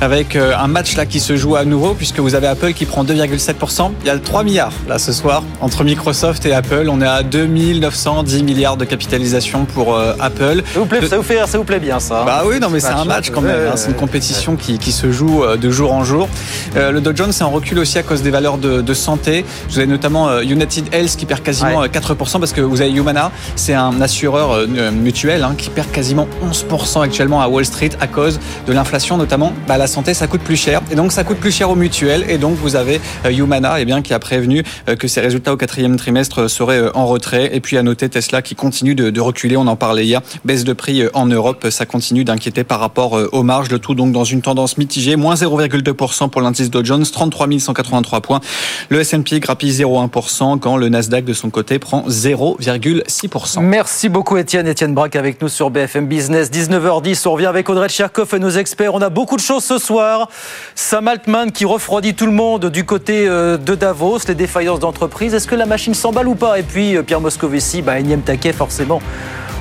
Avec 0.00 0.34
euh, 0.36 0.54
un 0.56 0.66
match 0.68 0.96
là 0.96 1.06
qui 1.06 1.18
se 1.20 1.36
joue 1.36 1.54
à 1.56 1.64
nouveau 1.64 1.94
puisque 1.94 2.18
vous 2.18 2.34
avez 2.34 2.48
Apple 2.48 2.72
qui 2.72 2.86
prend 2.86 3.04
2,7%. 3.04 3.90
Il 4.02 4.06
y 4.08 4.10
a 4.10 4.18
3 4.18 4.42
milliards 4.42 4.72
là 4.88 4.98
ce 4.98 5.12
soir 5.12 5.44
entre 5.60 5.84
Microsoft 5.84 6.44
et 6.46 6.52
Apple. 6.52 6.88
On 6.90 7.00
est 7.02 7.06
à 7.06 7.22
2910 7.22 8.42
milliards 8.42 8.76
de 8.76 8.84
capitalisation 8.84 9.64
pour 9.64 9.94
euh, 9.94 10.14
Apple. 10.18 10.62
ça 10.72 10.80
vous, 10.80 10.86
plaît, 10.86 11.06
ça, 11.06 11.16
vous 11.18 11.22
fait, 11.22 11.38
ça 11.46 11.58
vous 11.58 11.64
plaît 11.64 11.78
bien 11.80 12.00
ça 12.00 12.22
hein 12.22 12.24
Bah 12.26 12.42
oui, 12.44 12.58
non 12.60 12.68
mais 12.70 12.80
c'est 12.80 12.88
un 12.88 13.04
match 13.04 13.30
quand 13.30 13.40
même. 13.42 13.68
hein. 13.68 13.76
C'est 13.76 13.88
une 13.90 13.96
compétition 13.96 14.56
qui, 14.56 14.78
qui 14.78 14.90
se 14.90 15.12
joue 15.12 15.44
euh, 15.44 15.56
de 15.56 15.70
jour 15.70 15.92
en 15.92 16.02
jour. 16.02 16.28
Euh, 16.76 16.90
le 16.90 17.00
Dow 17.00 17.12
Jones 17.14 17.30
est 17.30 17.42
en 17.42 17.50
recul 17.50 17.78
aussi 17.78 17.98
à 17.98 18.02
cause 18.02 18.22
des 18.22 18.30
valeurs 18.30 18.58
de, 18.58 18.80
de 18.80 18.94
santé. 18.94 19.44
Vous 19.70 19.78
avez 19.78 19.86
notamment 19.88 20.28
euh, 20.28 20.42
United 20.48 20.92
Health 20.92 21.16
qui 21.16 21.26
perd 21.26 21.42
quasiment 21.42 21.80
Ouais. 21.80 21.88
euh, 21.94 22.00
4% 22.00 22.38
parce 22.40 22.52
que 22.52 22.60
vous 22.60 22.80
avez 22.80 22.90
Humana, 22.92 23.30
c'est 23.56 23.74
un 23.74 24.00
assureur 24.00 24.52
euh, 24.52 24.90
mutuel 24.90 25.42
hein, 25.44 25.54
qui 25.56 25.70
perd 25.70 25.90
quasiment 25.90 26.26
11% 26.44 27.02
actuellement 27.02 27.40
à 27.42 27.48
Wall 27.48 27.64
Street 27.64 27.90
à 28.00 28.06
cause 28.06 28.40
de 28.66 28.72
l'inflation, 28.72 29.16
notamment 29.16 29.52
bah, 29.66 29.76
la 29.78 29.86
santé, 29.86 30.14
ça 30.14 30.26
coûte 30.26 30.40
plus 30.42 30.56
cher. 30.56 30.80
Et 30.90 30.94
donc, 30.94 31.12
ça 31.12 31.24
coûte 31.24 31.38
plus 31.38 31.52
cher 31.52 31.70
aux 31.70 31.74
mutuelles. 31.74 32.24
Et 32.28 32.38
donc, 32.38 32.56
vous 32.56 32.76
avez 32.76 33.00
euh, 33.24 33.30
Humana, 33.30 33.80
eh 33.80 33.84
bien, 33.84 34.02
qui 34.02 34.14
a 34.14 34.18
prévenu 34.18 34.62
euh, 34.88 34.96
que 34.96 35.08
ses 35.08 35.20
résultats 35.20 35.52
au 35.52 35.56
quatrième 35.56 35.96
trimestre 35.96 36.48
seraient 36.48 36.78
euh, 36.78 36.96
en 36.96 37.06
retrait. 37.06 37.50
Et 37.54 37.60
puis, 37.60 37.76
à 37.76 37.82
noter 37.82 38.08
Tesla 38.08 38.42
qui 38.42 38.54
continue 38.54 38.94
de, 38.94 39.10
de 39.10 39.20
reculer. 39.20 39.56
On 39.56 39.66
en 39.66 39.76
parlait 39.76 40.04
hier. 40.06 40.20
Baisse 40.44 40.64
de 40.64 40.72
prix 40.72 41.02
en 41.14 41.26
Europe. 41.26 41.66
Ça 41.70 41.86
continue 41.86 42.24
d'inquiéter 42.24 42.64
par 42.64 42.80
rapport 42.80 43.18
aux 43.32 43.42
marges. 43.42 43.70
Le 43.70 43.78
tout, 43.78 43.94
donc, 43.94 44.12
dans 44.12 44.24
une 44.24 44.42
tendance 44.42 44.78
mitigée. 44.78 45.16
Moins 45.16 45.34
0,2% 45.34 46.30
pour 46.30 46.40
l'indice 46.40 46.70
Dow 46.70 46.84
Jones, 46.84 47.04
33 47.04 47.48
183 47.58 48.20
points. 48.20 48.40
Le 48.88 49.00
S&P 49.00 49.40
grappille 49.40 49.72
0,1% 49.72 50.37
quand 50.60 50.76
le 50.76 50.88
Nasdaq, 50.88 51.24
de 51.24 51.32
son 51.32 51.50
côté, 51.50 51.78
prend 51.78 52.06
0,6%. 52.08 53.60
Merci 53.60 54.08
beaucoup, 54.08 54.36
Étienne. 54.36 54.66
Étienne 54.66 54.94
Braque 54.94 55.16
avec 55.16 55.42
nous 55.42 55.48
sur 55.48 55.70
BFM 55.70 56.06
Business. 56.06 56.50
19h10, 56.50 57.26
on 57.26 57.32
revient 57.32 57.46
avec 57.46 57.68
Audrey 57.68 57.88
Tcherkov 57.88 58.34
et 58.34 58.38
nos 58.38 58.50
experts. 58.50 58.94
On 58.94 59.02
a 59.02 59.10
beaucoup 59.10 59.36
de 59.36 59.40
choses 59.40 59.64
ce 59.64 59.78
soir. 59.78 60.28
Sam 60.74 61.08
Altman 61.08 61.50
qui 61.50 61.64
refroidit 61.64 62.14
tout 62.14 62.26
le 62.26 62.32
monde 62.32 62.66
du 62.66 62.84
côté 62.84 63.26
euh, 63.26 63.56
de 63.56 63.74
Davos, 63.74 64.18
les 64.28 64.34
défaillances 64.34 64.80
d'entreprise. 64.80 65.34
Est-ce 65.34 65.48
que 65.48 65.56
la 65.56 65.66
machine 65.66 65.94
s'emballe 65.94 66.28
ou 66.28 66.34
pas? 66.34 66.58
Et 66.58 66.62
puis 66.62 66.96
euh, 66.96 67.02
Pierre 67.02 67.20
Moscovici, 67.20 67.82
bah, 67.82 67.98
énième 67.98 68.22
taquet 68.22 68.52
forcément 68.52 69.02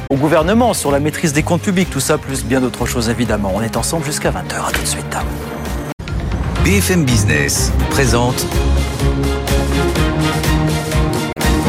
au 0.10 0.16
gouvernement 0.16 0.74
sur 0.74 0.92
la 0.92 1.00
maîtrise 1.00 1.34
des 1.34 1.44
comptes 1.44 1.62
publics. 1.62 1.90
Tout 1.90 2.00
ça, 2.00 2.18
plus 2.18 2.46
bien 2.46 2.62
d'autres 2.62 2.86
choses 2.86 3.10
évidemment. 3.10 3.52
On 3.56 3.62
est 3.62 3.78
ensemble 3.78 4.06
jusqu'à 4.06 4.30
20h. 4.30 4.68
À 4.68 4.72
tout 4.72 4.82
de 4.82 4.88
suite. 4.88 5.18
BFM 6.64 7.04
Business 7.04 7.72
présente 7.90 8.46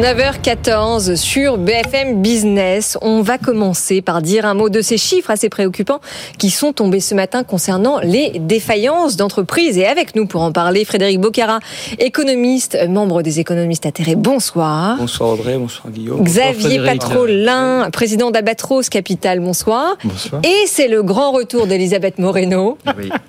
19h14 0.00 1.14
sur 1.16 1.58
BFM 1.58 2.22
Business. 2.22 2.96
On 3.02 3.20
va 3.20 3.36
commencer 3.36 4.00
par 4.00 4.22
dire 4.22 4.46
un 4.46 4.54
mot 4.54 4.70
de 4.70 4.80
ces 4.80 4.96
chiffres 4.96 5.30
assez 5.30 5.50
préoccupants 5.50 6.00
qui 6.38 6.48
sont 6.48 6.72
tombés 6.72 7.00
ce 7.00 7.14
matin 7.14 7.44
concernant 7.44 7.98
les 8.00 8.38
défaillances 8.38 9.16
d'entreprises. 9.16 9.76
Et 9.76 9.86
avec 9.86 10.16
nous 10.16 10.24
pour 10.24 10.40
en 10.40 10.52
parler, 10.52 10.86
Frédéric 10.86 11.20
Bocara, 11.20 11.58
économiste, 11.98 12.78
membre 12.88 13.20
des 13.20 13.40
économistes 13.40 13.84
atterrés. 13.84 14.14
Bonsoir. 14.14 14.96
Bonsoir 14.96 15.34
Audrey, 15.34 15.58
bonsoir 15.58 15.92
Guillaume. 15.92 16.24
Xavier 16.24 16.82
Patrolin, 16.82 17.90
président 17.92 18.30
d'Abatros 18.30 18.88
Capital. 18.88 19.40
Bonsoir. 19.40 19.98
Bonsoir. 20.02 20.40
Et 20.44 20.66
c'est 20.66 20.88
le 20.88 21.02
grand 21.02 21.32
retour 21.32 21.66
d'Elisabeth 21.66 22.18
Moreno, 22.18 22.78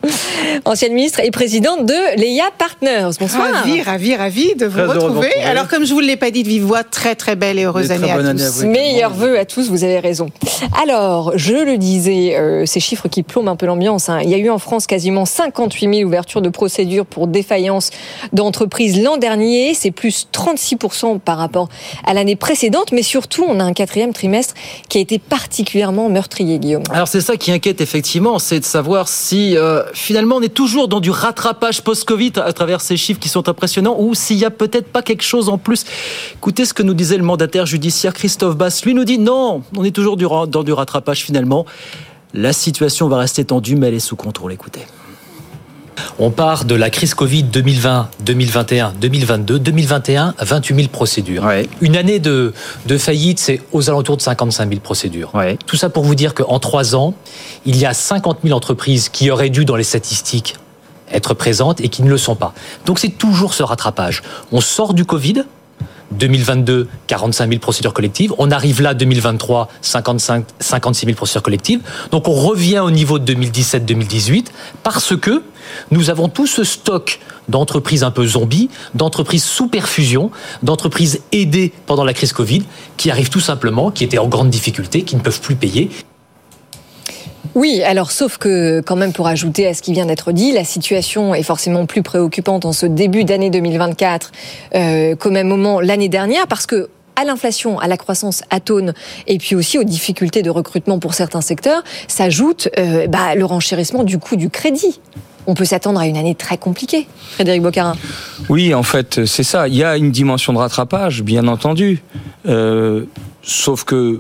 ancienne 0.64 0.94
ministre 0.94 1.20
et 1.22 1.32
présidente 1.32 1.86
de 1.86 2.18
Leia 2.18 2.50
Partners. 2.58 3.10
Bonsoir. 3.20 3.56
Ravi, 3.56 3.82
ravi, 3.82 4.16
ravi 4.16 4.56
de 4.56 4.68
vous 4.68 4.80
Très 4.80 4.88
retrouver. 4.88 5.34
Alors, 5.44 5.68
comme 5.68 5.84
je 5.84 5.94
vous 5.94 6.00
l'ai 6.00 6.16
pas 6.16 6.32
dit 6.32 6.44
de 6.44 6.61
vive 6.62 6.68
voix, 6.68 6.84
très 6.84 7.16
très 7.16 7.36
belle 7.36 7.60
et 7.60 7.64
heureuse 7.64 7.92
année 7.92 8.12
à 8.12 8.18
tous. 8.18 8.26
année 8.28 8.44
à 8.44 8.50
vous. 8.50 8.62
Oui, 8.62 8.68
Meilleurs 8.68 9.14
vœux 9.14 9.38
à 9.40 9.46
tous, 9.46 9.70
vous 9.70 9.84
avez 9.84 10.00
raison. 10.00 10.28
Alors, 10.82 11.34
je 11.36 11.54
le 11.54 11.78
disais, 11.78 12.36
euh, 12.38 12.66
ces 12.66 12.80
chiffres 12.80 13.08
qui 13.08 13.24
plombent 13.24 13.50
un 13.50 13.56
peu 13.56 13.66
l'ambiance. 13.66 14.10
hein. 14.10 14.20
Il 14.24 14.30
y 14.30 14.34
a 14.34 14.38
eu 14.38 14.50
en 14.50 14.60
France 14.60 14.88
quasiment 14.88 15.26
58 15.26 15.94
000 15.96 16.08
ouvertures 16.08 16.42
de 16.42 16.50
procédures 16.50 17.06
pour 17.06 17.28
défaillance 17.28 17.90
d'entreprises 18.34 19.02
l'an 19.02 19.18
dernier. 19.18 19.74
C'est 19.74 19.92
plus 19.92 20.28
36% 20.34 21.20
par 21.20 21.38
rapport 21.38 21.70
à 22.06 22.14
l'année 22.14 22.36
précédente. 22.36 22.92
Mais 22.92 23.04
surtout, 23.04 23.46
on 23.48 23.60
a 23.60 23.64
un 23.64 23.74
quatrième 23.74 24.14
trimestre 24.14 24.54
qui 24.90 24.98
a 24.98 25.02
été 25.02 25.20
particulièrement 25.20 26.10
meurtrier, 26.10 26.60
Guillaume. 26.60 26.84
Alors 26.92 27.08
c'est 27.08 27.22
ça 27.22 27.38
qui 27.38 27.52
inquiète 27.52 27.82
effectivement, 27.82 28.40
c'est 28.40 28.60
de 28.60 28.66
savoir 28.66 29.08
si 29.08 29.58
euh, 29.58 29.84
finalement 29.94 30.36
on 30.38 30.42
est 30.42 30.54
toujours 30.54 30.88
dans 30.88 31.00
du 31.00 31.10
rattrapage 31.12 31.82
post-Covid 31.82 32.34
à 32.44 32.54
travers 32.54 32.82
ces 32.82 32.98
chiffres 32.98 33.20
qui 33.20 33.30
sont 33.30 33.50
impressionnants 33.50 33.96
ou 34.00 34.14
s'il 34.16 34.38
y 34.38 34.46
a 34.46 34.50
peut-être 34.52 34.88
pas 34.92 35.02
quelque 35.02 35.24
chose 35.24 35.50
en 35.50 35.58
plus. 35.58 35.86
Écoutez 36.42 36.66
ce 36.66 36.74
que 36.74 36.82
nous 36.82 36.96
disait 36.96 37.18
le 37.18 37.24
mandataire 37.24 37.68
judiciaire 37.68 38.16
Christophe 38.16 38.58
Bass. 38.58 38.84
Lui 38.84 38.96
nous 38.96 39.04
dit 39.04 39.20
non, 39.20 39.62
on 39.78 39.84
est 39.84 39.92
toujours 39.92 40.18
dans 40.18 40.64
du 40.64 40.74
rattrapage 40.74 41.22
finalement. 41.22 41.68
La 42.34 42.52
situation 42.52 43.08
va 43.08 43.20
rester 43.20 43.46
tendue 43.46 43.76
mais 43.76 43.90
elle 43.90 43.94
est 43.94 44.00
sous 44.00 44.16
contrôle. 44.16 44.52
Écoutez. 44.52 44.88
On 46.18 46.32
part 46.32 46.66
de 46.66 46.74
la 46.74 46.90
crise 46.90 47.14
Covid 47.14 47.44
2020, 47.44 48.10
2021, 48.22 48.94
2022, 49.00 49.60
2021, 49.60 50.34
28 50.40 50.76
000 50.76 50.88
procédures. 50.88 51.48
Une 51.80 51.96
année 51.96 52.18
de, 52.18 52.54
de 52.88 52.98
faillite, 52.98 53.38
c'est 53.38 53.62
aux 53.72 53.92
alentours 53.92 54.18
de 54.18 54.24
55 54.24 54.68
000 54.68 54.82
procédures. 54.82 55.32
Tout 55.68 55.76
ça 55.76 55.92
pour 55.92 56.06
vous 56.06 56.16
dire 56.16 56.34
qu'en 56.34 56.58
trois 56.58 56.96
ans, 56.96 57.14
il 57.68 57.78
y 57.78 57.86
a 57.86 57.94
50 57.94 58.40
000 58.44 58.58
entreprises 58.58 59.10
qui 59.10 59.30
auraient 59.30 59.52
dû, 59.52 59.64
dans 59.64 59.76
les 59.76 59.84
statistiques, 59.84 60.56
être 61.12 61.36
présentes 61.36 61.82
et 61.82 61.90
qui 61.90 62.02
ne 62.02 62.10
le 62.10 62.18
sont 62.18 62.36
pas. 62.36 62.56
Donc 62.88 62.98
c'est 62.98 63.10
toujours 63.10 63.54
ce 63.54 63.62
rattrapage. 63.62 64.24
On 64.52 64.60
sort 64.60 64.96
du 64.96 65.06
Covid. 65.06 65.44
2022, 66.12 66.88
45 67.08 67.50
000 67.50 67.60
procédures 67.60 67.94
collectives. 67.94 68.34
On 68.38 68.52
arrive 68.52 68.82
là, 68.82 68.94
2023, 68.94 69.70
55, 69.82 70.46
56 70.60 71.06
000 71.06 71.16
procédures 71.16 71.44
collectives. 71.44 71.82
Donc 72.12 72.28
on 72.28 72.34
revient 72.34 72.80
au 72.80 72.92
niveau 72.92 73.20
de 73.20 73.34
2017-2018 73.34 74.48
parce 74.84 75.16
que 75.16 75.44
nous 75.92 76.10
avons 76.10 76.28
tout 76.28 76.48
ce 76.48 76.64
stock 76.64 77.20
d'entreprises 77.50 78.04
un 78.04 78.12
peu 78.12 78.26
zombies, 78.26 78.70
d'entreprises 78.94 79.44
sous 79.44 79.68
perfusion, 79.68 80.32
d'entreprises 80.64 81.22
aidées 81.32 81.74
pendant 81.86 82.04
la 82.04 82.14
crise 82.14 82.34
Covid, 82.34 82.64
qui 82.98 83.12
arrivent 83.12 83.30
tout 83.30 83.40
simplement, 83.40 83.92
qui 83.92 84.04
étaient 84.04 84.18
en 84.18 84.28
grande 84.28 84.50
difficulté, 84.50 85.04
qui 85.04 85.16
ne 85.16 85.22
peuvent 85.22 85.42
plus 85.42 85.56
payer. 85.56 85.90
Oui, 87.56 87.82
alors 87.84 88.12
sauf 88.12 88.38
que 88.38 88.82
quand 88.82 88.96
même 88.96 89.14
pour 89.14 89.28
ajouter 89.28 89.68
à 89.68 89.74
ce 89.74 89.82
qui 89.82 89.94
vient 89.94 90.06
d'être 90.06 90.32
dit, 90.32 90.52
la 90.52 90.64
situation 90.64 91.34
est 91.34 91.44
forcément 91.44 91.86
plus 91.86 92.04
préoccupante 92.04 92.66
en 92.66 92.72
ce 92.74 92.86
début 92.86 93.24
d'année 93.24 93.50
2024 93.50 94.32
euh, 94.76 95.16
qu'au 95.16 95.32
même 95.32 95.48
moment 95.48 95.80
l'année 95.80 96.10
dernière 96.10 96.48
parce 96.48 96.66
que 96.66 96.90
à 97.16 97.26
l'inflation, 97.26 97.78
à 97.80 97.88
la 97.88 97.98
croissance 97.98 98.42
atone 98.50 98.94
et 99.28 99.38
puis 99.38 99.56
aussi 99.56 99.78
aux 99.78 99.84
difficultés 99.84 100.44
de 100.44 100.50
recrutement 100.50 100.98
pour 100.98 101.14
certains 101.14 101.42
secteurs, 101.42 101.84
s'ajoute 102.08 102.70
euh, 102.80 103.08
bah, 103.08 103.36
le 103.36 103.46
renchérissement 103.46 104.04
du 104.04 104.18
coût 104.18 104.38
du 104.38 104.50
crédit. 104.50 105.00
On 105.48 105.54
peut 105.54 105.66
s'attendre 105.66 106.00
à 106.00 106.06
une 106.06 106.18
année 106.18 106.36
très 106.36 106.58
compliquée, 106.58 107.08
Frédéric 107.32 107.64
Boccarin. 107.64 107.96
Oui, 108.50 108.74
en 108.74 108.84
fait, 108.84 109.26
c'est 109.26 109.44
ça. 109.44 109.68
Il 109.68 109.76
y 109.76 109.84
a 109.84 109.98
une 109.98 110.12
dimension 110.12 110.54
de 110.54 110.60
rattrapage, 110.60 111.24
bien 111.24 111.48
entendu. 111.48 112.04
Euh, 112.48 113.06
sauf 113.42 113.84
que 113.84 114.20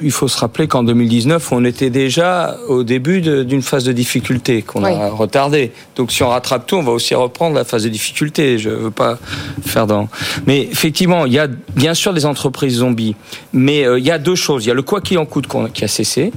il 0.00 0.10
faut 0.10 0.26
se 0.28 0.38
rappeler 0.38 0.66
qu'en 0.66 0.82
2019, 0.82 1.52
on 1.52 1.64
était 1.64 1.90
déjà 1.90 2.56
au 2.68 2.82
début 2.82 3.20
d'une 3.20 3.62
phase 3.62 3.84
de 3.84 3.92
difficulté 3.92 4.62
qu'on 4.62 4.84
Oui. 4.84 4.90
a 4.90 5.08
retardée. 5.10 5.72
Donc, 5.96 6.10
si 6.10 6.22
on 6.22 6.28
rattrape 6.28 6.66
tout, 6.66 6.76
on 6.76 6.82
va 6.82 6.92
aussi 6.92 7.14
reprendre 7.14 7.54
la 7.54 7.64
phase 7.64 7.84
de 7.84 7.88
difficulté. 7.88 8.58
Je 8.58 8.70
veux 8.70 8.90
pas 8.90 9.18
faire 9.64 9.86
dans. 9.86 10.08
Mais 10.46 10.62
effectivement, 10.62 11.26
il 11.26 11.32
y 11.34 11.38
a 11.38 11.46
bien 11.76 11.94
sûr 11.94 12.14
des 12.14 12.26
entreprises 12.26 12.76
zombies, 12.78 13.14
mais 13.52 13.86
euh, 13.86 13.98
il 13.98 14.04
y 14.04 14.10
a 14.10 14.18
deux 14.18 14.34
choses. 14.34 14.64
Il 14.64 14.68
y 14.68 14.70
a 14.70 14.74
le 14.74 14.82
quoi 14.82 15.00
qu'il 15.00 15.18
en 15.18 15.26
coûte 15.26 15.46
qui 15.72 15.84
a 15.84 15.88
cessé. 15.88 16.32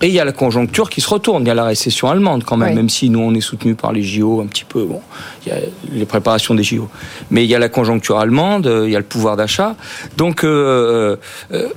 Et 0.00 0.08
il 0.08 0.12
y 0.14 0.18
a 0.18 0.24
la 0.24 0.32
conjoncture 0.32 0.90
qui 0.90 1.00
se 1.00 1.08
retourne. 1.08 1.44
Il 1.44 1.48
y 1.48 1.50
a 1.50 1.54
la 1.54 1.64
récession 1.64 2.08
allemande 2.10 2.42
quand 2.42 2.56
même, 2.56 2.70
Oui. 2.70 2.74
même 2.74 2.88
si 2.88 3.10
nous 3.10 3.20
on 3.20 3.34
est 3.34 3.40
soutenu 3.42 3.74
par 3.74 3.92
les 3.92 4.02
JO 4.02 4.40
un 4.40 4.46
petit 4.46 4.64
peu. 4.64 4.84
Bon, 4.84 5.00
il 5.46 5.50
y 5.50 5.52
a 5.54 5.58
les 5.92 6.06
préparations 6.06 6.54
des 6.54 6.62
JO, 6.64 6.88
mais 7.30 7.44
il 7.44 7.50
y 7.50 7.54
a 7.54 7.58
la 7.60 7.68
conjoncture 7.68 8.18
allemande, 8.18 8.66
euh, 8.66 8.88
il 8.88 8.92
y 8.92 8.96
a 8.96 8.98
le 8.98 9.04
pouvoir 9.04 9.36
d'achat. 9.36 9.76
Donc 10.16 10.42
euh, 10.42 11.16
euh, 11.52 11.68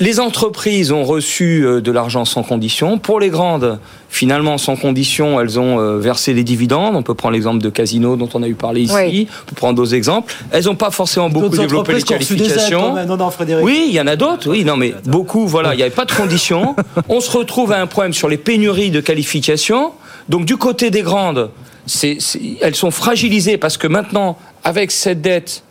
les 0.00 0.18
entreprises 0.18 0.92
ont 0.92 1.04
reçu 1.04 1.62
euh, 1.64 1.80
de 1.82 1.92
l'argent 1.92 2.24
sans 2.24 2.42
condition. 2.42 2.98
Pour 2.98 3.20
les 3.20 3.28
grandes, 3.28 3.78
finalement, 4.08 4.56
sans 4.56 4.74
condition, 4.76 5.38
elles 5.40 5.60
ont 5.60 5.78
euh, 5.78 5.98
versé 5.98 6.32
les 6.32 6.42
dividendes. 6.42 6.96
On 6.96 7.02
peut 7.02 7.14
prendre 7.14 7.34
l'exemple 7.34 7.62
de 7.62 7.68
Casino 7.68 8.16
dont 8.16 8.28
on 8.32 8.42
a 8.42 8.48
eu 8.48 8.54
parlé 8.54 8.80
ici. 8.80 8.94
Oui. 8.94 9.28
On 9.42 9.50
peut 9.50 9.54
prendre 9.54 9.74
d'autres 9.74 9.94
exemples. 9.94 10.34
Elles 10.50 10.64
n'ont 10.64 10.74
pas 10.74 10.90
forcément 10.90 11.28
beaucoup 11.28 11.54
développé 11.56 11.92
les 11.92 11.98
aides, 12.00 12.06
qualifications. 12.06 12.94
Non, 13.06 13.16
non, 13.18 13.30
Frédéric. 13.30 13.64
Oui, 13.64 13.84
il 13.88 13.94
y 13.94 14.00
en 14.00 14.06
a 14.06 14.16
d'autres, 14.16 14.48
oui, 14.50 14.64
non, 14.64 14.76
mais 14.76 14.94
beaucoup, 15.04 15.46
voilà, 15.46 15.74
il 15.74 15.76
n'y 15.76 15.82
avait 15.82 15.90
pas 15.94 16.06
de 16.06 16.12
conditions. 16.12 16.74
On 17.10 17.20
se 17.20 17.30
retrouve 17.30 17.72
à 17.72 17.80
un 17.80 17.86
problème 17.86 18.14
sur 18.14 18.28
les 18.28 18.38
pénuries 18.38 18.90
de 18.90 19.00
qualification. 19.00 19.92
Donc, 20.30 20.46
du 20.46 20.56
côté 20.56 20.90
des 20.90 21.02
grandes, 21.02 21.50
c'est, 21.84 22.16
c'est- 22.20 22.40
elles 22.62 22.74
sont 22.74 22.90
fragilisées 22.90 23.58
parce 23.58 23.76
que 23.76 23.86
maintenant, 23.86 24.38
avec 24.64 24.92
cette 24.92 25.20
dette, 25.20 25.62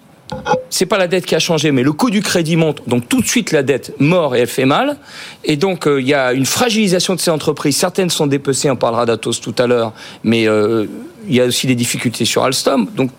c'est 0.70 0.86
pas 0.86 0.98
la 0.98 1.08
dette 1.08 1.26
qui 1.26 1.36
a 1.36 1.40
changé, 1.40 1.72
mais 1.72 1.84
le 1.84 1.92
coût 1.92 2.10
du 2.10 2.22
crédit 2.22 2.56
monte. 2.56 2.82
Donc 2.88 3.10
tout 3.10 3.22
de 3.22 3.28
suite 3.28 3.52
la 3.52 3.64
dette 3.64 3.94
mord 4.00 4.36
et 4.36 4.40
elle 4.40 4.48
fait 4.48 4.66
mal. 4.66 4.98
Et 5.44 5.58
donc 5.58 5.88
euh, 5.88 6.02
il 6.02 6.08
y 6.08 6.14
a 6.14 6.34
une 6.34 6.46
fragilisation 6.46 7.16
de 7.16 7.20
ces 7.20 7.32
entreprises. 7.32 7.76
Certaines 7.76 8.10
sont 8.10 8.28
dépecées, 8.28 8.70
on 8.70 8.76
parlera 8.76 9.06
d'Atos 9.06 9.42
tout 9.42 9.56
à 9.58 9.68
l'heure, 9.68 9.94
mais 10.24 10.48
euh, 10.48 10.86
il 11.28 11.36
y 11.36 11.42
a 11.42 11.46
aussi 11.46 11.68
des 11.68 11.76
difficultés 11.76 12.26
sur 12.26 12.44
Alstom. 12.44 12.88
Donc 12.96 13.12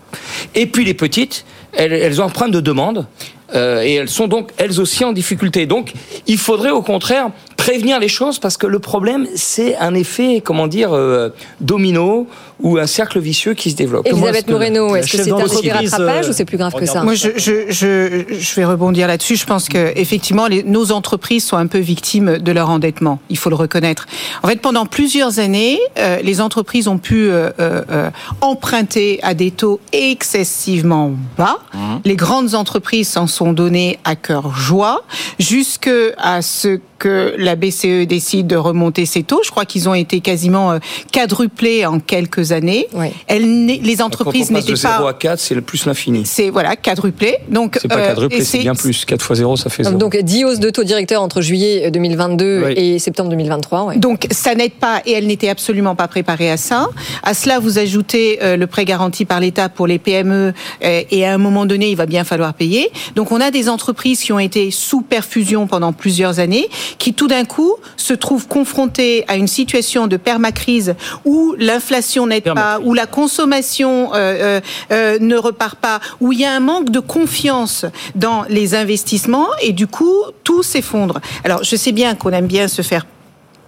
et 0.55 0.65
puis 0.65 0.85
les 0.85 0.93
petites, 0.93 1.45
elles, 1.73 1.93
elles 1.93 2.15
problème 2.15 2.51
de 2.51 2.61
demande. 2.61 3.05
euh, 3.53 3.81
et 3.83 3.95
elles 3.95 4.09
sont 4.09 4.27
donc 4.27 4.51
elles 4.57 4.79
aussi 4.79 5.03
en 5.03 5.11
difficulté. 5.11 5.65
Donc 5.65 5.93
il 6.27 6.37
faudrait 6.37 6.71
au 6.71 6.81
contraire 6.81 7.29
prévenir 7.61 7.99
les 7.99 8.07
choses 8.07 8.39
parce 8.39 8.57
que 8.57 8.65
le 8.65 8.79
problème, 8.79 9.27
c'est 9.35 9.77
un 9.77 9.93
effet, 9.93 10.41
comment 10.43 10.65
dire, 10.65 10.93
euh, 10.93 11.29
domino 11.59 12.27
ou 12.63 12.77
un 12.77 12.87
cercle 12.87 13.19
vicieux 13.19 13.53
qui 13.53 13.71
se 13.71 13.75
développe. 13.75 14.07
Elisabeth 14.07 14.49
Moreno, 14.49 14.95
est-ce 14.95 15.11
que 15.11 15.23
c'est 15.23 15.31
un 15.31 15.37
d'entreprise, 15.37 15.91
rattrapage 15.93 16.25
euh, 16.25 16.29
ou 16.29 16.33
c'est 16.33 16.45
plus 16.45 16.57
grave 16.57 16.73
que 16.73 16.85
ça 16.85 17.03
Moi, 17.03 17.13
je, 17.13 17.29
je, 17.35 17.69
je, 17.69 18.23
je 18.29 18.55
vais 18.55 18.65
rebondir 18.65 19.07
là-dessus. 19.07 19.35
Je 19.35 19.45
pense 19.45 19.69
que 19.69 19.91
effectivement, 19.95 20.47
les, 20.47 20.63
nos 20.63 20.91
entreprises 20.91 21.43
sont 21.43 21.57
un 21.57 21.67
peu 21.67 21.77
victimes 21.79 22.39
de 22.39 22.51
leur 22.51 22.69
endettement. 22.69 23.19
Il 23.29 23.37
faut 23.37 23.49
le 23.49 23.55
reconnaître. 23.55 24.07
En 24.41 24.47
fait, 24.47 24.59
pendant 24.59 24.87
plusieurs 24.87 25.39
années, 25.39 25.79
euh, 25.99 26.17
les 26.23 26.41
entreprises 26.41 26.87
ont 26.87 26.97
pu 26.97 27.29
euh, 27.29 28.09
emprunter 28.41 29.19
à 29.21 29.33
des 29.35 29.51
taux 29.51 29.79
excessivement 29.91 31.11
bas. 31.37 31.59
Les 32.05 32.15
grandes 32.15 32.55
entreprises 32.55 33.09
s'en 33.09 33.27
sont 33.27 33.53
données 33.53 33.99
à 34.03 34.15
cœur 34.15 34.55
joie, 34.55 35.03
jusque 35.39 35.89
à 36.17 36.41
ce 36.41 36.79
que 37.01 37.33
la 37.37 37.50
BCE 37.55 38.07
décide 38.07 38.47
de 38.47 38.55
remonter 38.55 39.05
ses 39.05 39.23
taux. 39.23 39.41
Je 39.43 39.51
crois 39.51 39.65
qu'ils 39.65 39.89
ont 39.89 39.93
été 39.93 40.21
quasiment 40.21 40.71
euh, 40.73 40.79
quadruplés 41.11 41.85
en 41.85 41.99
quelques 41.99 42.51
années. 42.51 42.87
Les 43.29 44.01
entreprises 44.01 44.47
on 44.49 44.53
passe 44.55 44.65
de 44.65 44.71
n'étaient 44.71 44.87
0 44.87 45.03
pas 45.03 45.09
à 45.09 45.13
4, 45.13 45.39
c'est 45.39 45.55
le 45.55 45.61
plus 45.61 45.85
l'infini. 45.85 46.23
c'est 46.25 46.49
voilà 46.49 46.75
quadruplé. 46.75 47.37
Donc 47.49 47.77
C'est 47.81 47.87
pas 47.87 47.97
euh, 47.97 48.07
quadruplé, 48.07 48.43
c'est 48.43 48.59
bien 48.59 48.75
plus. 48.75 49.05
4 49.05 49.21
fois 49.21 49.35
0, 49.35 49.55
ça 49.57 49.69
fait 49.69 49.83
0. 49.83 49.97
Donc 49.97 50.17
10 50.17 50.45
hausses 50.45 50.59
de 50.59 50.69
taux 50.69 50.83
directeurs 50.83 51.21
entre 51.21 51.41
juillet 51.41 51.91
2022 51.91 52.63
Oui. 52.65 52.73
et 52.75 52.99
septembre 52.99 53.29
2023. 53.29 53.83
ouais. 53.85 53.97
Donc 53.97 54.27
ça 54.31 54.55
n'aide 54.55 54.73
pas 54.73 55.01
et 55.05 55.11
elle 55.13 55.27
n'était 55.27 55.49
absolument 55.49 55.95
pas 55.95 56.07
préparée 56.07 56.51
à 56.51 56.57
ça. 56.57 56.89
À 57.23 57.33
cela, 57.33 57.59
vous 57.59 57.79
ajoutez 57.79 58.39
euh, 58.41 58.57
le 58.57 58.67
prêt 58.67 58.85
garanti 58.85 59.25
par 59.25 59.39
l'État 59.39 59.69
pour 59.69 59.87
les 59.87 59.99
PME 59.99 60.53
euh, 60.83 61.01
et 61.09 61.25
à 61.25 61.33
un 61.33 61.37
moment 61.37 61.65
donné, 61.65 61.89
il 61.89 61.95
va 61.95 62.05
bien 62.05 62.23
falloir 62.23 62.53
payer. 62.53 62.89
Donc 63.15 63.31
on 63.31 63.41
a 63.41 63.51
des 63.51 63.69
entreprises 63.69 64.21
qui 64.21 64.31
ont 64.33 64.39
été 64.39 64.71
sous 64.71 65.01
perfusion 65.01 65.67
pendant 65.67 65.93
plusieurs 65.93 66.39
années, 66.39 66.67
qui 66.97 67.13
tout 67.13 67.27
d'un 67.27 67.40
coup 67.45 67.75
se 67.97 68.13
trouvent 68.13 68.47
confrontées 68.47 69.25
à 69.27 69.35
une 69.35 69.47
situation 69.47 70.07
de 70.07 70.17
permacrise 70.17 70.95
où 71.25 71.55
l'inflation 71.57 72.27
n'aide 72.27 72.53
pas, 72.53 72.79
où 72.83 72.93
la 72.93 73.05
consommation 73.05 74.13
euh, 74.13 74.17
euh, 74.17 74.61
euh, 74.91 75.17
ne 75.19 75.35
repart 75.37 75.77
pas, 75.77 75.99
où 76.19 76.31
il 76.33 76.39
y 76.39 76.45
a 76.45 76.51
un 76.51 76.59
manque 76.59 76.89
de 76.89 76.99
confiance 76.99 77.85
dans 78.15 78.43
les 78.49 78.75
investissements 78.75 79.47
et 79.61 79.73
du 79.73 79.87
coup 79.87 80.23
tout 80.43 80.63
s'effondre. 80.63 81.19
Alors 81.43 81.63
je 81.63 81.75
sais 81.75 81.91
bien 81.91 82.15
qu'on 82.15 82.31
aime 82.31 82.47
bien 82.47 82.67
se 82.67 82.81
faire 82.81 83.05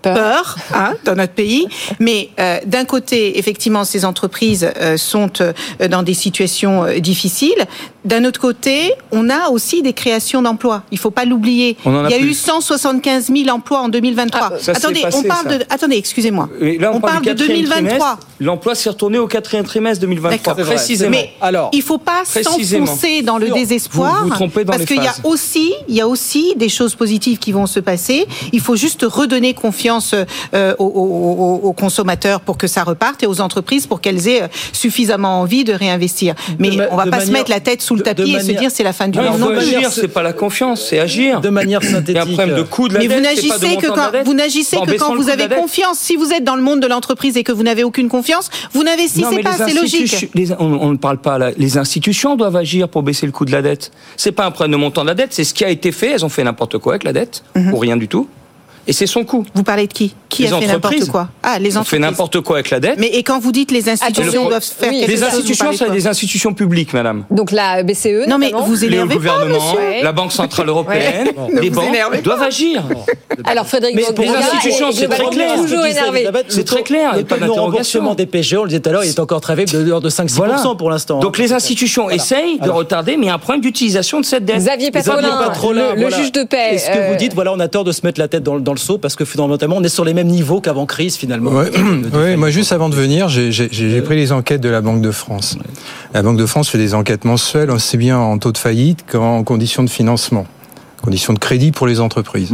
peur, 0.04 0.58
hein, 0.74 0.94
dans 1.06 1.16
notre 1.16 1.34
pays. 1.34 1.68
Mais 2.00 2.30
euh, 2.40 2.60
d'un 2.66 2.86
côté, 2.86 3.40
effectivement, 3.40 3.86
ces 3.86 4.06
entreprises 4.06 4.70
euh, 4.78 4.98
sont 4.98 5.32
euh, 5.42 5.54
dans 5.88 6.04
des 6.04 6.14
situations 6.14 6.84
euh, 6.84 7.00
difficiles. 7.00 7.66
D'un 8.06 8.26
autre 8.26 8.40
côté, 8.40 8.94
on 9.12 9.30
a 9.30 9.50
aussi 9.50 9.82
des 9.82 9.94
créations 9.94 10.42
d'emplois. 10.42 10.84
Il 10.92 10.98
faut 10.98 11.12
pas 11.12 11.26
l'oublier. 11.26 11.78
On 11.86 11.96
en 11.96 12.06
a 12.06 12.10
Il 12.10 12.12
y 12.12 12.16
a 12.16 12.20
eu 12.20 12.26
plus. 12.28 12.34
175 12.40 13.32
000 13.34 13.50
emplois 13.50 13.80
en 13.80 13.90
2023. 13.90 14.50
Ah, 14.52 14.72
attendez, 14.72 15.02
passé, 15.02 15.18
on 15.20 15.24
parle 15.28 15.50
ça. 15.50 15.58
de. 15.58 15.66
Attendez, 15.70 15.96
excusez-moi. 15.98 16.50
On, 16.62 16.96
on 16.98 17.00
parle 17.00 17.22
de 17.24 17.30
quatrième 17.30 17.62
2023. 17.64 17.86
trimestre. 17.98 18.18
L'emploi 18.40 18.76
s'est 18.76 18.90
retourné 18.90 19.20
au 19.20 19.28
quatrième 19.28 19.64
trimestre 19.66 20.02
2023, 20.02 20.54
D'accord. 20.54 20.66
précisément. 20.76 21.12
Mais 21.12 21.32
il 21.72 21.82
faut 21.82 21.98
pas 21.98 22.24
s'enfoncer 22.26 23.22
dans 23.22 23.38
le 23.38 23.50
désespoir. 23.52 24.24
vous 24.24 24.30
vous 24.30 24.34
trompez 24.36 24.66
dans 24.66 24.74
parce 24.74 24.86
qu'il 24.86 25.02
y 25.02 25.08
a 25.08 25.14
aussi, 25.24 25.74
il 25.88 25.96
y 25.96 26.02
a 26.02 26.08
aussi 26.08 26.54
des 26.58 26.70
choses 26.70 26.96
positives 26.96 27.38
qui 27.38 27.52
vont 27.52 27.68
se 27.68 27.80
passer. 27.80 28.26
Il 28.52 28.60
faut 28.60 28.76
juste 28.76 29.04
redonner 29.08 29.54
confiance 29.54 30.14
euh, 30.54 30.76
aux, 30.80 30.84
aux- 30.86 30.90
aux- 31.64 31.68
aux 31.70 31.74
consommateurs 31.74 32.42
pour 32.42 32.58
que 32.58 32.68
ça 32.68 32.84
reparte 32.84 33.24
et 33.24 33.28
aux 33.28 33.40
entreprises 33.42 33.88
pour 33.88 34.02
qu'elles 34.02 34.28
aient 34.28 34.44
euh, 34.44 34.48
suffisamment 34.74 35.40
envie 35.42 35.64
de 35.64 35.74
réinvestir. 35.74 36.36
Mais 36.60 36.72
ma- 36.72 36.88
on 36.92 36.96
va 36.98 37.06
de 37.06 37.10
pas 37.12 37.22
se 37.26 37.32
mettre 37.32 37.50
la 37.50 37.60
tête 37.60 37.82
sous 37.82 37.93
le 37.96 38.00
de- 38.00 38.04
de 38.04 38.10
tapis 38.16 38.22
et 38.36 38.40
se 38.40 38.46
manière- 38.46 38.62
dire 38.62 38.72
c'est 38.72 38.84
la 38.84 38.94
fin 38.94 39.08
du 39.08 39.18
Non, 39.18 39.32
monde. 39.32 39.40
Non 39.40 39.48
agir, 39.58 39.92
c'est 39.92 40.08
pas 40.08 40.22
la 40.24 40.34
confiance, 40.34 40.86
c'est 40.90 41.00
agir. 41.00 41.42
De 41.42 41.50
manière 41.50 41.80
Il 41.82 41.90
y 41.90 41.94
a 41.94 41.98
un 41.98 42.00
synthétique. 42.00 42.36
problème 42.36 42.56
de 42.58 42.62
coût 42.64 42.88
de 42.88 42.94
la 42.94 43.00
Mais 43.00 43.08
vous 43.08 43.14
dette, 43.14 43.20
de 43.22 43.26
n'agissez 43.28 43.78
que 43.78 43.88
quand 43.88 44.12
vous 44.26 44.34
n'agissez 44.34 44.78
que 44.78 44.98
quand 44.98 45.16
vous 45.16 45.30
avez 45.30 45.48
confiance. 45.48 46.00
Si 46.00 46.16
vous 46.16 46.32
êtes 46.32 46.44
dans 46.44 46.56
le 46.56 46.62
monde 46.62 46.80
de 46.82 46.88
l'entreprise 46.88 47.38
et 47.38 47.44
que 47.44 47.52
vous 47.52 47.64
n'avez 47.64 47.84
aucune 47.84 48.10
confiance, 48.10 48.50
vous 48.74 48.84
Non, 48.84 48.92
n'investissez 48.92 49.42
pas. 49.42 49.54
C'est 49.54 49.64
institutions- 49.64 50.00
logique. 50.02 50.30
les- 50.36 50.52
on, 50.54 50.66
on 50.82 50.92
ne 50.92 50.98
parle 50.98 51.18
pas 51.20 51.38
là. 51.38 51.52
Les 51.58 51.78
institutions 51.78 52.36
doivent 52.36 52.56
agir 52.56 52.90
pour 52.90 53.04
baisser 53.04 53.26
le 53.26 53.32
coût 53.32 53.46
de 53.46 53.52
la 53.52 53.62
dette. 53.62 53.92
C'est 54.18 54.32
pas 54.32 54.46
un 54.46 54.52
problème 54.52 54.72
de 54.72 54.78
montant 54.78 55.02
de 55.04 55.08
la 55.08 55.16
dette, 55.16 55.34
c'est 55.34 55.44
ce 55.44 55.54
qui 55.54 55.64
a 55.64 55.70
été 55.70 55.92
fait. 55.92 56.12
Elles 56.12 56.26
ont 56.26 56.30
fait 56.30 56.44
n'importe 56.44 56.78
quoi 56.78 56.94
avec 56.94 57.04
la 57.04 57.14
dette, 57.14 57.44
ou 57.56 57.78
rien 57.78 57.98
du 57.98 58.08
tout. 58.08 58.28
Et 58.88 58.94
c'est 58.94 59.08
son 59.08 59.24
coût. 59.24 59.46
Vous 59.56 59.64
parlez 59.64 59.88
de 59.88 59.94
qui? 59.94 60.14
Qui 60.34 60.44
Les 60.44 60.54
a 60.54 60.60
fait 60.60 60.68
n'importe 60.68 61.08
quoi? 61.10 61.30
Ah, 61.44 61.60
les 61.60 61.78
On 61.78 61.84
fait 61.84 62.00
n'importe 62.00 62.42
quoi 62.42 62.58
avec 62.58 62.70
la 62.70 62.80
dette. 62.80 62.96
Mais 62.98 63.08
et 63.08 63.24
quand 63.24 63.40
vous 63.40 63.52
dites 63.52 63.72
les 63.72 63.88
institutions 63.90 64.44
le- 64.46 64.50
doivent 64.50 64.64
faire 64.64 64.90
oui, 64.92 65.00
quelque 65.02 65.12
les 65.12 65.24
institutions, 65.24 65.72
c'est 65.74 65.92
des 65.92 66.08
institutions 66.08 66.54
publiques, 66.54 66.94
madame. 66.94 67.26
Donc 67.32 67.52
la 67.52 67.84
BCE, 67.84 68.28
Non 68.28 68.38
mais 68.38 68.52
vous 68.52 68.74
Le 68.76 68.84
énervez 68.86 69.10
pas, 69.10 69.16
gouvernement, 69.16 69.76
la 70.02 70.12
Banque 70.12 70.32
Centrale 70.32 70.68
Européenne, 70.70 71.30
Ne 71.54 71.60
les 71.62 71.70
vous 71.70 71.76
banques 71.82 72.22
doivent 72.24 72.42
agir. 72.42 72.84
Alors 73.46 73.68
Frédéric 73.68 73.96
les 73.96 74.06
institutions, 74.30 74.90
est 74.90 74.94
c'est 74.94 75.08
très 75.08 75.30
clair. 75.30 75.52
C'est 76.50 76.64
très 76.66 76.84
clair, 76.84 77.16
Le 77.16 77.24
taux 77.24 77.36
de 77.36 77.40
d'interrogation. 77.42 78.14
des 78.16 78.26
PGE, 78.26 78.56
on 78.56 78.64
le 78.64 78.70
disait 78.70 78.80
tout 78.82 78.90
à 78.90 78.94
l'heure, 78.94 79.04
il 79.04 79.10
est 79.10 79.20
encore 79.20 79.42
très 79.42 79.56
faible, 79.56 79.72
de 79.72 79.80
l'ordre 79.90 80.06
de 80.06 80.10
5-6% 80.10 80.36
Voilà. 80.36 80.58
pour 80.78 80.90
l'instant. 80.90 81.20
Donc 81.20 81.38
les 81.38 81.54
institutions 81.54 82.10
essayent 82.10 82.60
de 82.60 82.70
retarder, 82.70 83.18
mais 83.18 83.26
il 83.26 83.28
y 83.28 83.32
a 83.32 83.36
un 83.36 83.40
problème 83.40 83.62
d'utilisation 83.62 84.20
de 84.20 84.26
cette 84.26 84.46
dette. 84.46 84.58
Xavier 84.58 84.92
Patrolin, 84.92 85.96
le, 85.96 86.02
le 86.02 86.10
juge 86.10 86.32
de 86.32 86.44
paix. 86.44 86.70
Est-ce 86.76 86.90
que 86.90 86.98
euh, 86.98 87.10
vous 87.12 87.16
dites, 87.16 87.34
voilà, 87.34 87.54
on 87.54 87.60
a 87.60 87.68
tort 87.68 87.84
de 87.84 87.92
se 87.92 88.02
mettre 88.06 88.20
la 88.20 88.28
tête 88.28 88.44
dans, 88.44 88.56
le- 88.56 88.62
dans 88.62 88.74
le 88.74 88.78
seau 88.78 88.98
parce 88.98 89.16
que 89.16 89.26
fondamentalement, 89.26 89.78
on 89.78 89.84
est 89.84 89.90
sur 89.90 90.06
les 90.06 90.14
mêmes 90.14 90.23
niveaux 90.24 90.62
qu'avant 90.62 90.86
crise 90.86 91.16
finalement. 91.16 91.52
Ouais, 91.52 91.72
ouais, 92.14 92.36
moi 92.36 92.50
juste 92.50 92.72
avant 92.72 92.90
de 92.90 92.96
venir, 92.96 93.30
j'ai 93.30 94.02
pris 94.02 94.16
les 94.16 94.32
enquêtes 94.32 94.62
de 94.62 94.70
la 94.70 94.82
Banque 94.82 95.02
de 95.02 95.12
France. 95.12 95.58
La 96.14 96.22
Banque 96.22 96.38
de 96.38 96.46
France 96.46 96.70
fait 96.70 96.78
des 96.78 96.94
enquêtes 96.94 97.26
mensuelles, 97.26 97.72
aussi 97.72 97.98
bien 97.98 98.18
en 98.18 98.38
taux 98.38 98.52
de 98.52 98.58
faillite 98.58 99.06
qu'en 99.10 99.44
conditions 99.44 99.84
de 99.84 99.90
financement, 99.90 100.46
conditions 101.04 101.34
de 101.34 101.40
crédit 101.40 101.72
pour 101.72 101.86
les 101.86 102.00
entreprises. 102.00 102.52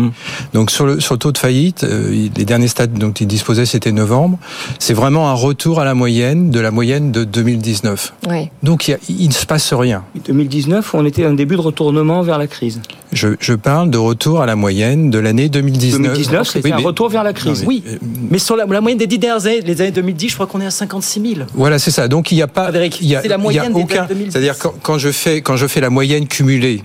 Donc 0.53 0.71
sur 0.71 0.85
le, 0.85 0.99
sur 0.99 1.13
le 1.13 1.19
taux 1.19 1.31
de 1.31 1.37
faillite, 1.37 1.83
euh, 1.83 2.27
les 2.35 2.45
derniers 2.45 2.67
stats 2.67 2.87
dont 2.87 3.11
il 3.11 3.27
disposait, 3.27 3.65
c'était 3.67 3.91
novembre. 3.91 4.39
C'est 4.79 4.93
vraiment 4.95 5.29
un 5.29 5.33
retour 5.33 5.79
à 5.79 5.85
la 5.85 5.93
moyenne 5.93 6.49
de 6.49 6.59
la 6.59 6.71
moyenne 6.71 7.11
de 7.11 7.23
2019. 7.23 8.13
Oui. 8.29 8.49
Donc 8.63 8.87
il, 8.87 8.91
y 8.91 8.93
a- 8.95 8.97
il 9.07 9.27
ne 9.27 9.33
se 9.33 9.45
passe 9.45 9.71
rien. 9.73 10.03
2019, 10.27 10.93
on 10.95 11.05
était 11.05 11.25
à 11.25 11.29
un 11.29 11.33
début 11.33 11.55
de 11.55 11.61
retournement 11.61 12.21
vers 12.23 12.37
la 12.39 12.47
crise. 12.47 12.81
Je, 13.13 13.29
je 13.39 13.53
parle 13.53 13.89
de 13.91 13.97
retour 13.97 14.41
à 14.41 14.45
la 14.47 14.55
moyenne 14.55 15.09
de 15.11 15.19
l'année 15.19 15.49
2019. 15.49 16.01
2019, 16.01 16.47
c'était 16.47 16.65
Oui, 16.67 16.73
un 16.73 16.77
mais- 16.77 16.83
retour 16.83 17.09
vers 17.09 17.23
la 17.23 17.33
crise. 17.33 17.61
Non, 17.61 17.67
Oui, 17.69 17.83
mais- 17.85 17.97
mais 18.31 18.39
sur 18.39 18.55
la, 18.55 18.65
la 18.65 18.81
moyenne 18.81 18.97
des 18.99 19.07
dix 19.07 19.19
dernières 19.19 19.45
années, 19.45 19.61
les 19.61 19.79
années 19.81 19.91
2010, 19.91 20.29
je 20.29 20.33
crois 20.33 20.47
qu'on 20.47 20.61
est 20.61 20.65
à 20.65 20.71
56 20.71 21.21
000. 21.35 21.47
Voilà, 21.53 21.77
c'est 21.79 21.91
ça. 21.91 22.07
Donc 22.07 22.31
il 22.31 22.35
n'y 22.35 22.41
a 22.41 22.47
pas, 22.47 22.63
Frédéric, 22.63 22.99
il 23.01 23.07
y 23.07 23.15
a, 23.15 23.19
la 23.19 23.25
il 23.25 23.29
y 23.29 23.33
a 23.33 23.37
moyenne 23.37 23.73
des 23.73 23.81
aucun. 23.81 23.95
dates 24.01 24.09
2010. 24.09 24.31
C'est-à-dire 24.31 24.57
quand, 24.57 24.73
quand 24.81 24.97
je 24.97 25.11
fais 25.11 25.41
quand 25.41 25.55
je 25.55 25.67
fais 25.67 25.81
la 25.81 25.89
moyenne 25.89 26.27
cumulée, 26.27 26.81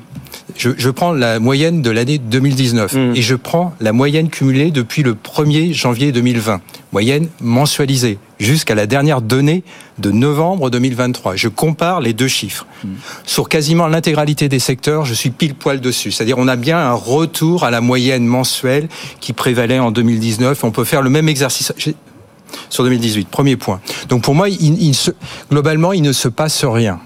je, 0.56 0.70
je 0.76 0.90
prends 0.90 1.12
la 1.12 1.38
moyenne 1.38 1.80
de 1.82 1.90
l'année 1.90 2.18
2019 2.18 2.94
Mm. 2.94 3.16
et 3.16 3.22
je 3.22 3.34
prends 3.34 3.74
la 3.80 3.92
moyenne 3.92 4.28
cumulée 4.28 4.70
depuis 4.70 5.02
le 5.02 5.14
1er 5.14 5.72
janvier 5.72 6.12
2020, 6.12 6.60
moyenne 6.92 7.28
mensualisée 7.40 8.18
jusqu'à 8.38 8.74
la 8.74 8.86
dernière 8.86 9.22
donnée 9.22 9.62
de 9.98 10.10
novembre 10.10 10.70
2023. 10.70 11.36
Je 11.36 11.48
compare 11.48 12.00
les 12.00 12.12
deux 12.12 12.28
chiffres. 12.28 12.66
Sur 13.24 13.48
quasiment 13.48 13.86
l'intégralité 13.86 14.48
des 14.48 14.58
secteurs, 14.58 15.04
je 15.04 15.14
suis 15.14 15.30
pile 15.30 15.54
poil 15.54 15.80
dessus. 15.80 16.10
C'est-à-dire 16.10 16.36
on 16.38 16.48
a 16.48 16.56
bien 16.56 16.78
un 16.78 16.92
retour 16.92 17.64
à 17.64 17.70
la 17.70 17.80
moyenne 17.80 18.26
mensuelle 18.26 18.88
qui 19.20 19.32
prévalait 19.32 19.78
en 19.78 19.90
2019. 19.92 20.62
On 20.64 20.70
peut 20.72 20.84
faire 20.84 21.00
le 21.02 21.10
même 21.10 21.28
exercice. 21.28 21.72
Sur 22.70 22.84
2018. 22.84 23.28
Premier 23.28 23.56
point. 23.56 23.80
Donc 24.08 24.22
pour 24.22 24.34
moi, 24.34 24.48
il, 24.48 24.80
il 24.80 24.94
se, 24.94 25.10
globalement, 25.50 25.92
il 25.92 26.02
ne 26.02 26.12
se 26.12 26.28
passe 26.28 26.64
rien. 26.64 27.00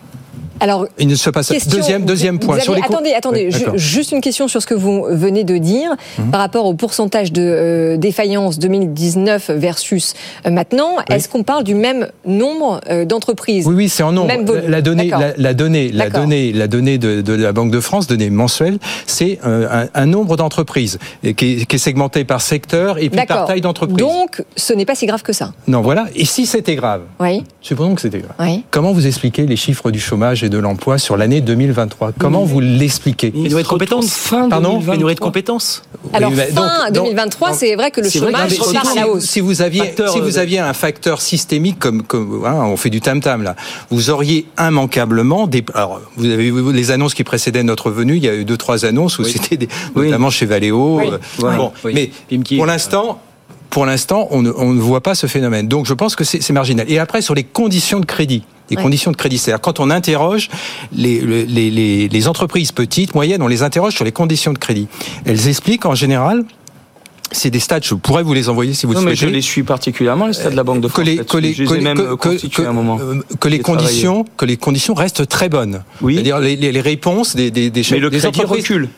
Alors, 0.61 0.87
Il 0.99 1.09
ne 1.09 1.15
se 1.15 1.31
passe 1.31 1.49
question- 1.49 1.77
deuxième 1.79 2.05
deuxième 2.05 2.39
point 2.39 2.59
sur 2.61 2.75
les 2.75 2.83
attendez, 2.83 3.13
attendez, 3.13 3.49
Oui, 3.53 3.79
juste 3.79 4.13
une 4.13 4.21
question 4.21 4.49
sur 4.49 4.61
ce 4.63 4.67
que 4.67 4.75
vous 4.75 5.05
venez 5.11 5.45
de 5.45 5.57
dire 5.59 5.91
Mhm. 6.19 6.31
par 6.31 6.41
rapport 6.41 6.67
au 6.67 6.75
pourcentage 6.75 7.33
de 7.33 7.43
euh, 7.43 7.97
défaillance 7.97 8.59
2019 8.59 9.51
versus 9.51 10.15
euh, 10.47 10.51
maintenant. 10.51 10.97
Est-ce 11.11 11.29
qu'on 11.29 11.43
parle 11.43 11.65
du 11.65 11.75
même 11.75 12.09
nombre 12.27 12.81
euh, 12.91 13.05
d'entreprises? 13.05 13.67
Oui, 13.67 13.75
oui, 13.75 13.89
c'est 13.89 14.03
en 14.03 14.13
nombre. 14.13 14.29
Même. 14.29 14.47
La, 14.47 14.69
la 14.69 14.83
donnée, 14.83 15.09
la, 15.11 15.33
la 15.37 15.55
donnée, 15.55 15.91
la 15.93 16.11
donnée, 16.11 16.53
la 16.53 16.67
donnée 16.69 16.99
de, 16.99 17.21
de 17.21 17.33
la 17.35 17.53
Banque 17.53 17.71
de 17.71 17.81
France, 17.81 18.07
donnée 18.07 18.31
mensuelle, 18.31 18.79
c'est 19.07 19.39
euh, 19.47 19.85
un, 19.95 20.03
un 20.03 20.07
nombre 20.07 20.37
d'entreprises 20.37 20.99
qui, 21.23 21.29
est, 21.29 21.35
qui 21.67 21.77
est 21.77 21.79
segmenté 21.79 22.25
par 22.25 22.41
secteur 22.41 22.99
et 22.99 23.09
puis 23.11 23.25
par 23.27 23.45
taille 23.47 23.61
d'entreprise. 23.61 23.97
Donc, 23.99 24.43
ce 24.57 24.73
n'est 24.73 24.85
pas 24.87 24.95
si 24.95 25.07
grave 25.07 25.23
que 25.23 25.33
ça. 25.33 25.53
Non, 25.67 25.81
voilà. 25.81 26.07
Et 26.15 26.25
si 26.25 26.47
c'était 26.47 26.77
grave, 26.77 27.03
Oui. 27.21 27.45
supposons 27.61 27.95
que 27.95 28.01
c'était 28.01 28.19
grave. 28.21 28.35
Oui. 28.41 28.65
Comment 28.71 28.93
vous 28.93 29.07
expliquez 29.07 29.47
les 29.47 29.57
chiffres 29.57 29.91
du 29.91 30.01
chômage 30.01 30.43
et 30.45 30.48
de 30.49 30.59
l'emploi 30.59 30.99
sur 30.99 31.17
l'année 31.17 31.41
2023 31.41 32.13
Comment 32.19 32.45
vous 32.45 32.61
l'expliquez 32.61 33.31
Pénurie 33.31 33.63
de 33.63 33.69
compétences. 33.69 34.11
Fin 34.11 34.49
Pardon 34.49 34.71
2023. 34.75 34.95
Pénurie 34.95 35.15
de 35.15 35.21
compétences. 35.21 35.83
Alors, 36.13 36.31
Oui, 36.31 36.37
fin 36.37 36.53
donc- 36.53 36.95
donc- 36.95 37.05
2023, 37.07 37.49
donc- 37.51 37.59
c'est 37.59 37.75
vrai 37.75 37.91
que 37.91 38.01
le 38.01 38.09
chômage 38.11 38.59
repart 38.59 38.89
à 38.89 38.95
la 38.95 39.09
hausse. 39.09 39.25
Si 39.25 39.41
vous 39.41 39.63
aviez, 39.63 39.81
Facteur, 39.81 40.13
si 40.13 40.21
vous 40.21 40.39
euh, 40.39 40.43
aviez 40.43 40.59
un 40.59 40.73
facteur 40.73 41.21
systémique 41.21 41.79
comme, 41.79 42.03
comme 42.03 42.45
hein, 42.47 42.65
on 42.65 42.77
fait 42.77 42.91
du 42.91 43.01
tam 43.01 43.21
tam 43.21 43.43
là, 43.43 43.57
vous 43.91 44.11
auriez 44.11 44.47
immanquablement 44.59 45.47
des. 45.47 45.65
Alors, 45.75 46.01
vous 46.17 46.27
avez 46.27 46.51
vu 46.51 46.73
les 46.73 46.91
annonces 46.91 47.15
qui 47.15 47.25
précédaient 47.25 47.63
notre 47.63 47.91
venue. 47.91 48.17
Il 48.17 48.25
y 48.25 48.29
a 48.29 48.35
eu 48.35 48.45
deux 48.45 48.57
trois 48.57 48.85
annonces 48.85 49.19
où 49.19 49.25
c'était 49.25 49.57
des- 49.57 49.69
notamment 49.97 50.31
chez 50.31 50.47
Valeo. 50.47 50.99
Oui. 50.99 51.05
euh, 51.13 51.19
Oui. 51.43 51.57
bon, 51.57 51.73
Oui. 51.85 51.93
mais 51.95 52.11
Pimki. 52.29 52.57
pour 52.57 52.67
l'instant. 52.67 53.21
Pour 53.71 53.85
l'instant, 53.87 54.29
on 54.31 54.43
ne, 54.43 54.51
on 54.57 54.73
ne 54.73 54.81
voit 54.81 55.03
pas 55.03 55.15
ce 55.15 55.27
phénomène. 55.27 55.69
Donc, 55.69 55.87
je 55.87 55.95
pense 55.95 56.17
que 56.17 56.25
c'est 56.25 56.51
marginal. 56.53 56.87
Et 56.91 56.99
après, 56.99 57.21
sur 57.23 57.35
les 57.35 57.45
conditions 57.45 58.01
de 58.01 58.07
crédit, 58.07 58.43
les 58.71 58.77
Ouais. 58.77 58.83
conditions 58.83 59.11
de 59.13 59.17
crédit, 59.17 59.39
c'est-à-dire 59.39 59.61
quand 59.61 59.79
on 59.81 59.91
interroge 59.91 60.49
les, 60.93 61.21
les, 61.21 61.71
les, 61.71 62.09
les 62.09 62.29
entreprises 62.29 62.73
petites, 62.73 63.15
moyennes, 63.15 63.43
on 63.43 63.47
les 63.49 63.63
interroge 63.63 63.95
sur 63.95 64.05
les 64.05 64.13
conditions 64.13 64.53
de 64.53 64.59
crédit. 64.59 64.89
Elles 65.25 65.49
expliquent 65.49 65.87
en 65.87 65.95
général 65.95 66.45
c'est 67.31 67.51
des 67.51 67.61
stats, 67.61 67.81
je 67.83 67.93
pourrais 67.95 68.23
vous 68.23 68.33
les 68.33 68.49
envoyer 68.49 68.73
si 68.73 68.87
vous 68.87 68.95
non, 68.95 69.01
le 69.01 69.05
mais 69.05 69.15
souhaitez. 69.15 69.31
je 69.31 69.35
les 69.37 69.43
suis 69.43 69.63
particulièrement, 69.63 70.29
les 70.29 70.33
stats 70.33 70.49
de 70.49 70.57
la 70.57 70.65
Banque 70.65 70.81
de 70.81 70.89
France. 70.89 71.05
que 71.05 71.11
les, 71.11 71.17
là-dessus. 71.17 71.31
que 71.31 71.37
les, 71.39 71.53
je 71.53 71.63
les 71.63 71.69
que 71.69 71.75
ai 71.75 71.77
les- 71.77 71.85
même 71.85 71.97
que- 71.99 72.03
que- 72.15 72.29
constitués 72.31 72.65
à 72.65 72.71
un 72.71 72.73
moment. 72.73 72.97
que 72.97 73.49
les 73.49 73.57
J'ai 73.59 73.63
travaillé. 73.63 73.85
conditions, 73.87 74.25
que 74.39 74.47
les 74.47 74.57
conditions 74.57 74.95
restent 74.95 75.29
très 75.29 75.51
bonnes. 75.51 75.83
Oui. 76.01 76.15
C'est-à-dire 76.15 76.39
les, 76.39 76.57
les- 76.57 76.73
les 76.73 76.81
réponses 76.81 77.37
des, 77.37 77.51
des, 77.51 77.69
des 77.69 77.83
Mais 77.91 77.99
le 77.99 78.09
des 78.09 78.25
entreprises- 78.25 78.63
recule. 78.63 78.89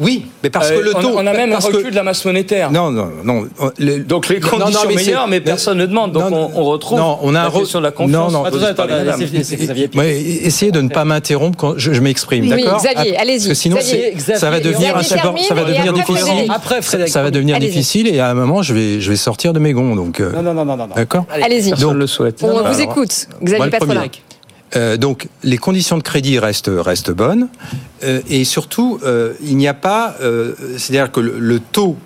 Oui, 0.00 0.26
mais 0.42 0.48
parce 0.50 0.70
Euh, 0.70 0.78
que 0.78 0.84
le 0.84 0.96
on- 0.96 1.00
taux. 1.02 1.10
On 1.14 1.26
a 1.26 1.32
même 1.32 1.52
un 1.52 1.58
que- 1.58 1.66
recul 1.66 1.90
de 1.90 1.94
la 1.96 2.02
masse 2.02 2.24
monétaire. 2.24 2.72
Non, 2.72 2.90
non, 2.90 3.10
non. 3.22 3.46
le- 3.78 3.98
Donc 3.98 4.28
les 4.28 4.40
Non, 4.40 4.46
non, 4.52 4.58
conditions 4.58 4.88
mais 4.88 4.94
meilleures, 4.94 5.28
mais 5.28 5.40
personne 5.40 5.78
ne 5.78 5.84
demande. 5.86 6.12
Donc 6.12 6.30
Non, 6.30 6.50
on, 6.54 6.60
on 6.60 6.64
retrouve 6.64 6.98
non, 6.98 7.18
on 7.22 7.34
a 7.34 7.40
un 7.40 7.42
la 7.44 7.48
re- 7.50 7.58
question 7.60 7.78
de 7.80 7.84
la 7.84 7.90
confiance. 7.90 8.32
Non, 8.32 8.38
non. 8.38 8.42
madames. 8.42 9.20
Ouais, 9.94 10.20
essayez 10.20 10.72
de 10.72 10.80
ne 10.80 10.88
pas 10.88 11.04
m'interrompre 11.04 11.56
quand 11.58 11.74
je, 11.76 11.92
je 11.92 12.00
m'exprime, 12.00 12.44
Oui, 12.44 12.48
d'accord 12.64 12.78
Xavier, 12.82 13.14
Ah, 13.16 13.20
allez-y. 13.22 13.36
Parce 13.38 13.48
que 13.48 13.54
sinon, 13.54 13.76
Xavier. 13.76 14.14
ça 14.36 14.50
va 14.50 14.60
devenir, 14.60 14.96
Xavier 14.98 15.42
ça 15.44 15.54
va- 15.54 15.64
devenir 15.64 15.92
difficile. 15.92 16.46
Après, 16.48 16.80
Frédéric. 16.82 17.12
Ça 17.12 17.22
va 17.22 17.30
devenir 17.30 17.58
difficile 17.58 18.06
et 18.08 18.20
à 18.20 18.30
un 18.30 18.34
moment, 18.34 18.62
je 18.62 18.72
vais, 18.74 19.00
je 19.00 19.10
vais 19.10 19.16
sortir 19.16 19.52
de 19.52 19.58
mes 19.58 19.72
gonds. 19.72 19.94
Donc, 19.94 20.20
euh, 20.20 20.32
Non, 20.32 20.42
non, 20.42 20.54
non, 20.54 20.64
non, 20.64 20.76
non. 20.76 20.86
non. 20.88 20.94
d'accord. 20.94 21.26
Allez-y. 21.30 21.74
On 21.84 22.62
vous 22.72 22.80
écoute, 22.80 23.26
Xavier. 23.42 23.70
Patrolin. 23.70 24.04
Euh, 24.76 24.96
donc 24.96 25.28
les 25.42 25.58
conditions 25.58 25.98
de 25.98 26.02
crédit 26.02 26.38
restent 26.38 26.70
restent 26.72 27.10
bonnes 27.10 27.48
Euh, 28.04 28.20
et 28.30 28.44
surtout 28.44 28.98
euh, 29.04 29.32
il 29.42 29.56
n'y 29.56 29.66
a 29.68 29.74
pas 29.74 30.14
c'est-à-dire 30.78 31.10
que 31.12 31.20
le, 31.20 31.38
le 31.38 31.58
taux 31.60 31.96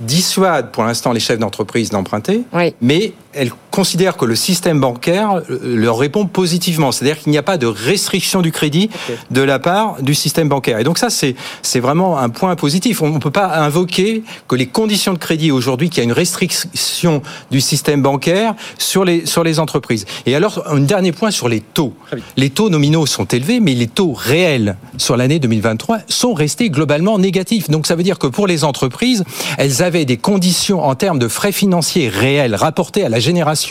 dissuade 0.00 0.70
pour 0.72 0.82
l'instant 0.84 1.12
les 1.12 1.20
chefs 1.20 1.38
d'entreprise 1.38 1.90
d'emprunter, 1.90 2.42
Oui. 2.52 2.74
mais 2.80 3.12
elle 3.32 3.52
considère 3.74 4.16
que 4.16 4.24
le 4.24 4.36
système 4.36 4.78
bancaire 4.78 5.42
euh, 5.50 5.58
leur 5.62 5.98
répond 5.98 6.26
positivement. 6.26 6.92
C'est-à-dire 6.92 7.18
qu'il 7.18 7.32
n'y 7.32 7.38
a 7.38 7.42
pas 7.42 7.58
de 7.58 7.66
restriction 7.66 8.40
du 8.40 8.52
crédit 8.52 8.88
de 9.32 9.42
la 9.42 9.58
part 9.58 10.00
du 10.00 10.14
système 10.14 10.48
bancaire. 10.48 10.78
Et 10.78 10.84
donc 10.84 10.96
ça, 10.96 11.10
c'est 11.10 11.34
c'est 11.62 11.80
vraiment 11.80 12.18
un 12.18 12.28
point 12.28 12.54
positif. 12.54 13.02
On 13.02 13.10
ne 13.10 13.18
peut 13.18 13.32
pas 13.32 13.56
invoquer 13.56 14.22
que 14.46 14.54
les 14.54 14.66
conditions 14.66 15.12
de 15.12 15.18
crédit 15.18 15.50
aujourd'hui, 15.50 15.90
qu'il 15.90 15.98
y 15.98 16.00
a 16.02 16.04
une 16.04 16.12
restriction 16.12 17.20
du 17.50 17.60
système 17.60 18.00
bancaire 18.00 18.54
sur 18.78 19.04
les 19.04 19.26
sur 19.26 19.42
les 19.42 19.58
entreprises. 19.58 20.06
Et 20.26 20.36
alors, 20.36 20.62
un 20.70 20.78
dernier 20.78 21.10
point 21.10 21.32
sur 21.32 21.48
les 21.48 21.60
taux. 21.60 21.94
Les 22.36 22.50
taux 22.50 22.70
nominaux 22.70 23.06
sont 23.06 23.24
élevés, 23.24 23.58
mais 23.58 23.74
les 23.74 23.88
taux 23.88 24.12
réels 24.12 24.76
sur 24.98 25.16
l'année 25.16 25.40
2023 25.40 25.98
sont 26.06 26.32
restés 26.32 26.70
globalement 26.70 27.18
négatifs. 27.18 27.68
Donc 27.68 27.88
ça 27.88 27.96
veut 27.96 28.04
dire 28.04 28.20
que 28.20 28.28
pour 28.28 28.46
les 28.46 28.62
entreprises, 28.62 29.24
elles 29.58 29.82
avaient 29.82 30.04
des 30.04 30.16
conditions 30.16 30.84
en 30.84 30.94
termes 30.94 31.18
de 31.18 31.26
frais 31.26 31.50
financiers 31.50 32.08
réels 32.08 32.54
rapportés 32.54 33.04
à 33.04 33.08
la 33.08 33.18
génération 33.18 33.63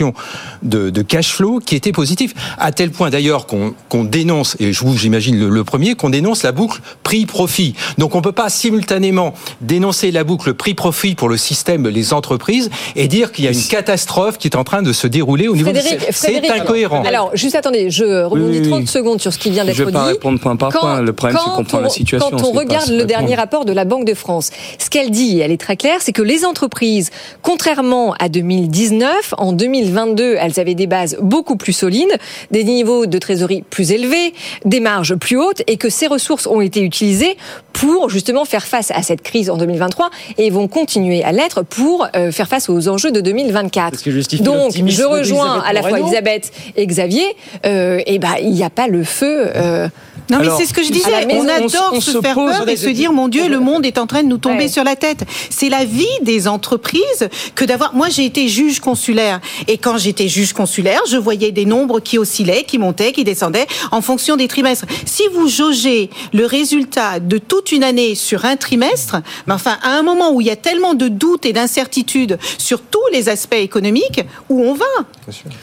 de, 0.62 0.90
de 0.90 1.02
cash 1.02 1.32
flow 1.32 1.60
qui 1.64 1.76
étaient 1.76 1.92
positifs. 1.92 2.34
À 2.58 2.72
tel 2.72 2.90
point 2.90 3.10
d'ailleurs 3.10 3.46
qu'on 3.46 4.04
dénonce, 4.04 4.56
et 4.60 4.72
je 4.72 4.80
vous 4.80 4.96
j'imagine 4.96 5.38
le, 5.38 5.48
le 5.48 5.64
premier, 5.64 5.94
qu'on 5.94 6.10
dénonce 6.10 6.42
la 6.42 6.52
boucle 6.52 6.80
prix-profit. 7.02 7.74
Donc 7.98 8.14
on 8.14 8.22
peut 8.22 8.32
pas 8.32 8.48
simultanément 8.48 9.34
dénoncer 9.60 10.10
la 10.10 10.24
boucle 10.24 10.54
prix-profit 10.54 11.14
pour 11.14 11.28
le 11.28 11.36
système, 11.36 11.88
les 11.88 12.12
entreprises, 12.12 12.70
et 12.96 13.08
dire 13.08 13.32
qu'il 13.32 13.44
y 13.44 13.48
a 13.48 13.52
une 13.52 13.62
catastrophe 13.62 14.38
qui 14.38 14.48
est 14.48 14.56
en 14.56 14.64
train 14.64 14.82
de 14.82 14.92
se 14.92 15.06
dérouler 15.06 15.48
au 15.48 15.56
niveau 15.56 15.70
Frédéric, 15.70 16.00
de... 16.00 16.06
C'est 16.12 16.50
incohérent. 16.50 17.02
Alors, 17.04 17.30
juste 17.34 17.54
attendez, 17.54 17.90
je 17.90 18.24
rebondis 18.24 18.58
Oui, 18.58 18.60
oui, 18.64 18.68
30 18.68 18.80
oui. 18.80 18.86
secondes 18.86 19.20
sur 19.20 19.32
ce 19.32 19.38
qui 19.38 19.50
vient 19.50 19.64
d'être 19.64 19.76
Je 19.76 19.82
dit. 19.82 19.86
vais 19.86 19.92
pas 19.92 20.04
répondre 20.04 20.38
point 20.40 20.56
par 20.56 20.70
point. 20.70 21.00
Le 21.00 21.12
problème, 21.12 21.38
c'est 21.44 21.50
comprendre 21.50 21.84
la 21.84 21.88
situation. 21.90 22.30
Quand 22.30 22.42
on 22.44 22.52
regarde 22.52 22.88
le 22.88 22.94
répondre. 22.94 23.08
dernier 23.08 23.34
rapport 23.34 23.64
de 23.64 23.72
la 23.72 23.84
Banque 23.84 24.06
de 24.06 24.14
France, 24.14 24.50
ce 24.78 24.90
qu'elle 24.90 25.10
dit, 25.10 25.40
elle 25.40 25.52
est 25.52 25.60
très 25.60 25.76
claire, 25.76 25.98
c'est 26.00 26.12
que 26.12 26.22
les 26.22 26.44
entreprises, 26.44 27.10
contrairement 27.42 28.14
à 28.18 28.28
2019, 28.28 29.34
en 29.38 29.52
2022, 29.88 30.36
elles 30.40 30.58
avaient 30.60 30.74
des 30.74 30.86
bases 30.86 31.16
beaucoup 31.20 31.56
plus 31.56 31.72
solides, 31.72 32.16
des 32.50 32.64
niveaux 32.64 33.06
de 33.06 33.18
trésorerie 33.18 33.62
plus 33.68 33.92
élevés, 33.92 34.32
des 34.64 34.80
marges 34.80 35.14
plus 35.14 35.36
hautes, 35.38 35.62
et 35.66 35.76
que 35.76 35.88
ces 35.88 36.06
ressources 36.06 36.46
ont 36.46 36.60
été 36.60 36.80
utilisées 36.80 37.36
pour 37.72 38.08
justement 38.08 38.44
faire 38.44 38.64
face 38.64 38.90
à 38.92 39.02
cette 39.02 39.22
crise 39.22 39.50
en 39.50 39.56
2023 39.56 40.10
et 40.38 40.48
vont 40.50 40.68
continuer 40.68 41.22
à 41.24 41.32
l'être 41.32 41.62
pour 41.62 42.06
euh, 42.16 42.30
faire 42.30 42.48
face 42.48 42.68
aux 42.68 42.88
enjeux 42.88 43.10
de 43.10 43.20
2024. 43.20 43.92
C'est 43.92 43.98
ce 43.98 44.04
qui 44.04 44.10
justifie 44.12 44.42
Donc, 44.42 44.72
je 44.86 45.02
rejoins 45.02 45.60
à 45.66 45.72
la 45.72 45.82
fois. 45.82 45.98
Elisabeth 45.98 46.52
et 46.76 46.86
Xavier. 46.86 47.24
Euh, 47.66 48.00
et 48.06 48.18
ben, 48.18 48.34
il 48.40 48.50
n'y 48.50 48.62
a 48.64 48.70
pas 48.70 48.86
le 48.86 49.04
feu. 49.04 49.48
euh, 49.54 49.88
Non, 50.30 50.38
mais 50.40 50.48
c'est 50.56 50.66
ce 50.66 50.72
que 50.72 50.82
je 50.82 50.90
disais. 50.90 51.10
On 51.30 51.46
adore 51.48 51.70
se- 51.70 51.96
on 51.96 52.00
se, 52.00 52.12
se 52.12 52.20
faire 52.20 52.34
peur 52.34 52.68
et 52.68 52.76
se 52.76 52.88
dire, 52.88 53.12
mon 53.12 53.28
Dieu, 53.28 53.48
le 53.48 53.58
monde 53.60 53.84
est 53.86 53.98
en 53.98 54.06
train 54.06 54.22
de 54.22 54.28
nous 54.28 54.38
tomber 54.38 54.64
Ouais. 54.64 54.68
sur 54.68 54.84
la 54.84 54.96
tête. 54.96 55.24
C'est 55.50 55.68
la 55.68 55.84
vie 55.84 56.06
des 56.22 56.48
entreprises 56.48 57.28
que 57.54 57.64
d'avoir. 57.64 57.94
Moi, 57.94 58.08
j'ai 58.08 58.24
été 58.24 58.48
juge 58.48 58.80
consulaire. 58.80 59.40
Et 59.68 59.73
quand 59.78 59.98
j'étais 59.98 60.28
juge 60.28 60.52
consulaire, 60.52 61.00
je 61.08 61.16
voyais 61.16 61.52
des 61.52 61.64
nombres 61.64 62.00
qui 62.00 62.18
oscillaient, 62.18 62.64
qui 62.64 62.78
montaient, 62.78 63.12
qui 63.12 63.24
descendaient 63.24 63.66
en 63.90 64.00
fonction 64.00 64.36
des 64.36 64.48
trimestres. 64.48 64.86
Si 65.04 65.22
vous 65.32 65.48
jaugez 65.48 66.10
le 66.32 66.46
résultat 66.46 67.20
de 67.20 67.38
toute 67.38 67.72
une 67.72 67.84
année 67.84 68.14
sur 68.14 68.44
un 68.44 68.56
trimestre, 68.56 69.16
mais 69.46 69.54
enfin, 69.54 69.78
à 69.82 69.90
un 69.90 70.02
moment 70.02 70.32
où 70.32 70.40
il 70.40 70.46
y 70.46 70.50
a 70.50 70.56
tellement 70.56 70.94
de 70.94 71.08
doutes 71.08 71.46
et 71.46 71.52
d'incertitudes 71.52 72.38
sur 72.58 72.80
tous 72.80 72.98
les 73.12 73.28
aspects 73.28 73.54
économiques, 73.54 74.22
où 74.48 74.62
on 74.62 74.74
va? 74.74 74.84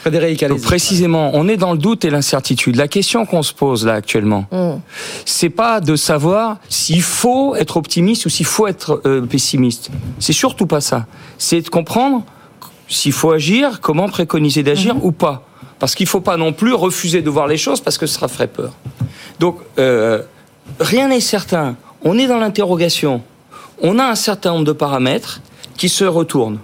Frédéric, 0.00 0.42
allez 0.42 0.54
Donc 0.54 0.62
précisément, 0.62 1.30
on 1.34 1.48
est 1.48 1.56
dans 1.56 1.72
le 1.72 1.78
doute 1.78 2.04
et 2.04 2.10
l'incertitude. 2.10 2.76
La 2.76 2.88
question 2.88 3.26
qu'on 3.26 3.42
se 3.42 3.52
pose 3.52 3.86
là 3.86 3.94
actuellement, 3.94 4.46
Mm. 4.50 4.80
c'est 5.24 5.50
pas 5.50 5.80
de 5.80 5.96
savoir 5.96 6.58
s'il 6.68 7.02
faut 7.02 7.54
être 7.56 7.76
optimiste 7.76 8.26
ou 8.26 8.28
s'il 8.28 8.46
faut 8.46 8.66
être 8.66 9.00
euh, 9.06 9.22
pessimiste. 9.22 9.90
C'est 10.18 10.32
surtout 10.32 10.66
pas 10.66 10.80
ça. 10.80 11.06
C'est 11.38 11.60
de 11.60 11.68
comprendre 11.68 12.24
s'il 12.92 13.12
faut 13.12 13.32
agir, 13.32 13.80
comment 13.80 14.08
préconiser 14.08 14.62
d'agir 14.62 14.94
ou 15.04 15.12
pas. 15.12 15.46
Parce 15.78 15.94
qu'il 15.94 16.06
faut 16.06 16.20
pas 16.20 16.36
non 16.36 16.52
plus 16.52 16.74
refuser 16.74 17.22
de 17.22 17.30
voir 17.30 17.46
les 17.48 17.56
choses 17.56 17.80
parce 17.80 17.98
que 17.98 18.06
ça 18.06 18.28
ferait 18.28 18.46
peur. 18.46 18.72
Donc 19.40 19.58
euh, 19.78 20.22
rien 20.78 21.08
n'est 21.08 21.20
certain. 21.20 21.76
On 22.04 22.18
est 22.18 22.26
dans 22.26 22.38
l'interrogation. 22.38 23.22
On 23.80 23.98
a 23.98 24.04
un 24.04 24.14
certain 24.14 24.52
nombre 24.52 24.64
de 24.64 24.72
paramètres 24.72 25.40
qui 25.76 25.88
se 25.88 26.04
retournent. 26.04 26.58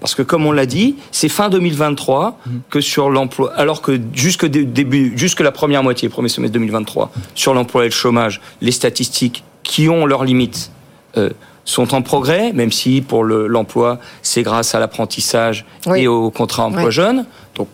Parce 0.00 0.14
que 0.14 0.22
comme 0.22 0.46
on 0.46 0.52
l'a 0.52 0.66
dit, 0.66 0.96
c'est 1.12 1.28
fin 1.28 1.50
2023 1.50 2.38
que 2.70 2.80
sur 2.80 3.10
l'emploi, 3.10 3.52
alors 3.54 3.82
que 3.82 4.00
jusque 4.14 4.46
dé- 4.46 4.64
début, 4.64 5.12
jusque 5.16 5.40
la 5.40 5.52
première 5.52 5.82
moitié, 5.82 6.08
premier 6.08 6.28
semestre 6.30 6.54
2023, 6.54 7.12
sur 7.34 7.52
l'emploi 7.54 7.82
et 7.84 7.88
le 7.88 7.92
chômage, 7.94 8.40
les 8.62 8.72
statistiques 8.72 9.44
qui 9.62 9.88
ont 9.88 10.06
leurs 10.06 10.24
limites 10.24 10.72
euh, 11.16 11.30
sont 11.64 11.94
en 11.94 12.02
progrès, 12.02 12.52
même 12.52 12.72
si 12.72 13.00
pour 13.00 13.22
le- 13.24 13.46
l'emploi, 13.46 13.98
c'est 14.22 14.42
grâce 14.42 14.74
à 14.74 14.80
l'apprentissage 14.80 15.64
Oui. 15.86 16.00
et 16.02 16.08
au 16.08 16.30
contrat 16.30 16.64
emploi 16.64 16.86
Oui. 16.86 16.92
jeune. 16.92 17.26
Donc, 17.54 17.68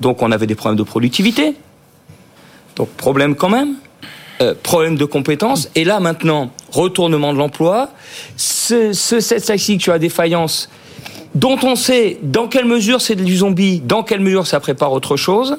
donc 0.00 0.22
on 0.22 0.32
avait 0.32 0.46
des 0.46 0.54
problèmes 0.54 0.78
de 0.78 0.82
productivité. 0.82 1.54
Donc 2.76 2.88
problème 2.90 3.34
quand 3.36 3.48
même. 3.48 3.74
Euh, 4.40 4.54
problème 4.60 4.96
de 4.96 5.04
compétences. 5.04 5.68
Et 5.74 5.84
là 5.84 6.00
maintenant, 6.00 6.50
retournement 6.72 7.32
de 7.32 7.38
l'emploi. 7.38 7.90
Ce, 8.36 8.92
ce, 8.92 9.20
cette 9.20 9.42
statistique 9.42 9.82
sur 9.82 9.92
la 9.92 9.98
défaillance, 9.98 10.68
dont 11.34 11.58
on 11.62 11.76
sait 11.76 12.18
dans 12.22 12.48
quelle 12.48 12.64
mesure 12.64 13.00
c'est 13.00 13.14
du 13.14 13.36
zombie, 13.36 13.80
dans 13.80 14.02
quelle 14.02 14.20
mesure 14.20 14.46
ça 14.46 14.58
prépare 14.58 14.90
autre 14.92 15.16
chose. 15.16 15.58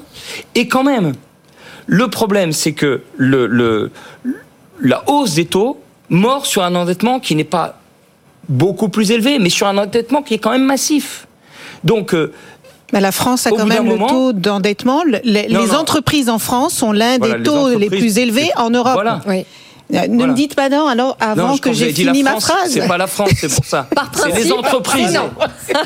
Et 0.54 0.68
quand 0.68 0.84
même, 0.84 1.12
le 1.86 2.08
problème, 2.08 2.52
c'est 2.52 2.72
que 2.72 3.02
le, 3.16 3.46
le, 3.46 3.90
la 4.82 5.02
hausse 5.08 5.34
des 5.34 5.46
taux 5.46 5.80
mord 6.14 6.46
sur 6.46 6.62
un 6.62 6.74
endettement 6.74 7.20
qui 7.20 7.34
n'est 7.34 7.44
pas 7.44 7.76
beaucoup 8.48 8.88
plus 8.88 9.10
élevé, 9.10 9.38
mais 9.38 9.50
sur 9.50 9.66
un 9.66 9.76
endettement 9.78 10.22
qui 10.22 10.34
est 10.34 10.38
quand 10.38 10.50
même 10.50 10.64
massif. 10.64 11.26
Donc, 11.82 12.14
euh, 12.14 12.32
Bah, 12.92 13.00
la 13.00 13.12
France 13.12 13.46
a 13.46 13.52
Au 13.52 13.56
quand 13.56 13.66
même 13.66 13.84
le 13.84 13.90
moment- 13.90 14.06
taux 14.08 14.32
d'endettement. 14.32 15.02
Le- 15.04 15.18
Les, 15.24 15.48
Non, 15.48 15.60
les 15.62 15.66
non. 15.68 15.74
entreprises 15.78 16.28
en 16.28 16.38
France 16.38 16.80
ont 16.82 16.92
l'un 16.92 17.18
Voilà, 17.18 17.38
des 17.38 17.42
taux 17.42 17.76
les 17.76 17.88
plus 17.90 18.18
élevés 18.18 18.50
en 18.56 18.70
Europe. 18.70 18.92
Voilà. 18.94 19.20
Oui. 19.26 19.44
Euh, 19.92 20.06
Ne 20.08 20.16
Voilà. 20.16 20.32
me 20.32 20.36
dites 20.36 20.54
pas 20.54 20.68
non 20.70 20.86
alors 20.86 21.16
avant 21.20 21.48
Non, 21.48 21.56
que 21.58 21.72
j'ai 21.72 21.92
fini 21.92 22.22
ma 22.22 22.40
phrase. 22.40 22.70
C'est 22.70 22.88
pas 22.88 22.96
la 22.96 23.06
France, 23.06 23.30
c'est 23.38 23.52
pour 23.54 23.64
ça. 23.64 23.86
Par 23.94 24.10
C'est 24.14 24.32
les 24.34 24.50
entreprises. 24.50 25.12
non. 25.12 25.30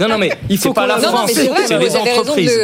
Non, 0.00 0.08
non, 0.08 0.18
mais 0.18 0.30
il 0.48 0.56
faut 0.56 0.72
pas 0.72 0.86
la 0.86 0.96
Non, 0.98 1.08
France, 1.08 1.30
c'est 1.34 1.78
les 1.78 1.96
entreprises. 1.96 2.60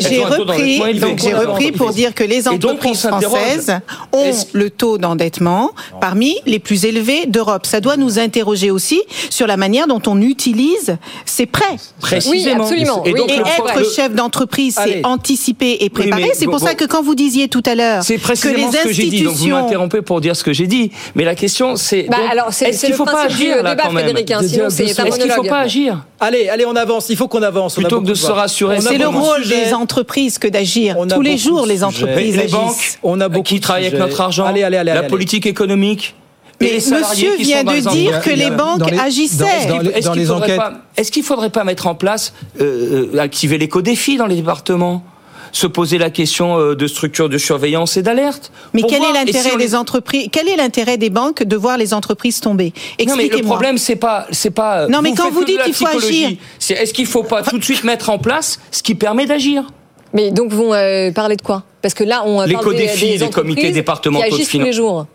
J'ai 0.00 0.24
repris, 0.24 0.98
donc 0.98 1.18
j'ai 1.20 1.34
repris 1.34 1.72
pour 1.72 1.90
dire 1.92 2.14
que 2.14 2.24
les 2.24 2.42
donc, 2.42 2.54
entreprises 2.64 3.02
françaises 3.06 3.72
ont 4.12 4.32
le 4.52 4.70
taux 4.70 4.98
d'endettement 4.98 5.70
parmi 6.00 6.36
les 6.46 6.58
plus 6.58 6.84
élevés 6.84 7.26
d'Europe. 7.26 7.64
Ça 7.66 7.80
doit 7.80 7.96
nous 7.96 8.18
interroger 8.18 8.70
aussi 8.70 9.00
sur 9.30 9.46
la 9.46 9.56
manière 9.56 9.86
dont 9.86 10.02
on 10.06 10.20
utilise 10.20 10.96
ces 11.24 11.46
prêts. 11.46 11.64
Précisément. 12.00 12.64
Oui, 12.64 12.82
absolument. 12.82 13.04
Et 13.04 13.12
donc, 13.12 13.30
Et 13.30 13.36
le 13.36 13.42
être 13.46 13.78
le- 13.78 13.84
chef 13.88 14.14
d'entreprise, 14.14 14.76
c'est 14.82 15.04
anticiper 15.06 15.78
et 15.80 15.90
préparer. 15.90 16.32
c'est 16.34 16.46
pour 16.46 16.58
bon, 16.58 16.66
ça 16.66 16.74
que 16.74 16.84
quand 16.84 17.02
vous 17.02 17.14
disiez 17.14 17.48
tout 17.48 17.62
à 17.66 17.74
l'heure 17.74 18.04
que 18.04 18.48
les. 18.48 18.62
Donc 18.62 18.72
vous 18.72 18.88
institutions 18.90 19.56
m'interrompez 19.62 20.02
pour 20.02 20.20
dire 20.20 20.34
ce 20.36 20.42
que 20.44 20.52
j'ai 20.56 20.66
dit. 20.66 20.90
Mais 21.14 21.24
la 21.24 21.34
question, 21.34 21.76
c'est. 21.76 22.04
Bah, 22.10 22.16
alors, 22.30 22.48
c'est 22.52 22.70
est-ce 22.70 22.80
qu'il 22.80 22.90
le 22.90 22.96
faut 22.96 23.04
pas 23.04 23.24
agir 23.26 23.62
là 23.62 23.70
débat, 23.74 23.82
quand 23.84 23.92
même 23.92 24.04
Frédéric. 24.04 24.30
hein, 24.32 24.40
sinon, 24.46 24.70
c'est 24.70 24.84
Est-ce 24.84 25.00
qu'il 25.02 25.12
faut 25.12 25.26
monologue. 25.26 25.48
pas 25.48 25.60
agir 25.60 26.04
Allez, 26.18 26.48
allez, 26.48 26.64
on 26.66 26.74
avance. 26.76 27.08
Il 27.10 27.16
faut 27.16 27.28
qu'on 27.28 27.42
avance. 27.42 27.74
Plutôt 27.74 28.00
que 28.00 28.06
de 28.06 28.14
se 28.14 28.30
rassurer, 28.30 28.76
On 28.76 28.78
a 28.78 28.82
C'est 28.82 28.98
le 28.98 29.04
beaucoup 29.06 29.18
de 29.18 29.22
rôle 29.22 29.46
des 29.48 29.72
entreprises 29.74 30.38
que 30.38 30.48
d'agir. 30.48 30.96
On 30.98 31.08
a 31.10 31.14
Tous 31.14 31.20
les 31.20 31.32
beaucoup 31.32 31.42
jours, 31.42 31.64
de 31.64 31.68
les 31.68 31.84
entreprises 31.84 32.36
les 32.36 32.48
banques 32.48 32.98
On 33.02 33.20
a 33.20 33.28
beaucoup 33.28 33.44
qui 33.44 33.60
travaillent 33.60 33.86
avec 33.86 33.98
notre 34.00 34.20
argent, 34.20 34.46
Allez, 34.46 34.62
allez, 34.62 34.78
allez, 34.78 34.92
la 34.94 35.02
politique 35.04 35.46
économique. 35.46 36.14
et 36.60 36.64
Mais 36.64 36.98
monsieur 36.98 37.36
vient 37.36 37.64
de 37.64 37.90
dire 37.90 38.20
que 38.22 38.30
les 38.30 38.50
banques 38.50 38.78
dans 38.78 38.86
les- 38.86 38.98
agissaient. 38.98 39.44
Est-ce 39.94 40.10
qu'il 40.10 40.26
faudrait 40.26 40.56
pas- 40.56 40.72
qu'il 41.12 41.22
faudrait 41.22 41.50
pas 41.50 41.64
mettre 41.64 41.86
en 41.86 41.94
place, 41.94 42.32
euh, 42.60 43.10
euh, 43.14 43.18
activer 43.18 43.58
l'éco-défi 43.58 44.16
dans 44.16 44.26
les 44.26 44.36
départements? 44.36 45.02
Se 45.56 45.66
poser 45.66 45.96
la 45.98 46.10
question 46.10 46.58
euh, 46.58 46.74
de 46.74 46.86
structure 46.86 47.28
de 47.28 47.38
surveillance 47.38 47.96
et 47.96 48.02
d'alerte. 48.02 48.52
Mais 48.74 48.82
quel 48.82 48.98
voir- 48.98 49.10
est 49.10 49.14
l'intérêt 49.24 49.48
si 49.48 49.54
on 49.54 49.56
des 49.56 49.64
les- 49.64 49.74
entreprises 49.74 50.28
Quel 50.30 50.48
est 50.48 50.56
l'intérêt 50.56 50.98
des 50.98 51.08
banques 51.10 51.42
de 51.42 51.56
voir 51.56 51.78
les 51.78 51.94
entreprises 51.94 52.40
tomber? 52.40 52.66
Non, 52.66 52.72
mais 52.78 53.04
le 53.04 53.10
Expliquez-moi. 53.22 53.54
problème, 53.56 53.78
c'est 53.78 53.96
pas, 53.96 54.26
c'est 54.32 54.50
pas. 54.50 54.86
Non, 54.88 55.00
mais 55.02 55.12
quand 55.14 55.30
vous 55.30 55.44
dites 55.44 55.62
qu'il 55.62 55.72
faut 55.74 55.86
agir. 55.86 56.30
c'est 56.58 56.74
est-ce 56.74 56.92
qu'il 56.92 57.06
faut 57.06 57.22
pas 57.22 57.42
tout 57.42 57.58
de 57.58 57.64
suite 57.64 57.84
mettre 57.84 58.10
en 58.10 58.18
place 58.18 58.60
ce 58.70 58.82
qui 58.82 58.94
permet 58.94 59.24
d'agir? 59.26 59.64
Mais 60.12 60.30
donc, 60.30 60.52
vont 60.52 60.72
euh, 60.74 61.10
parler 61.10 61.36
de 61.36 61.42
quoi? 61.42 61.64
Parce 61.82 61.94
que 61.94 62.04
là, 62.04 62.22
on 62.26 62.42
Les 62.42 62.52
parle 62.54 62.64
des- 62.66 62.70
codéfis, 62.72 63.10
des 63.12 63.18
les 63.18 63.30
comités 63.30 63.70
départementaux 63.72 64.24
qui 64.26 64.30
de 64.32 64.36
tous 64.36 64.40
les 64.40 64.44
finance. 64.46 64.74
jours. 64.74 65.06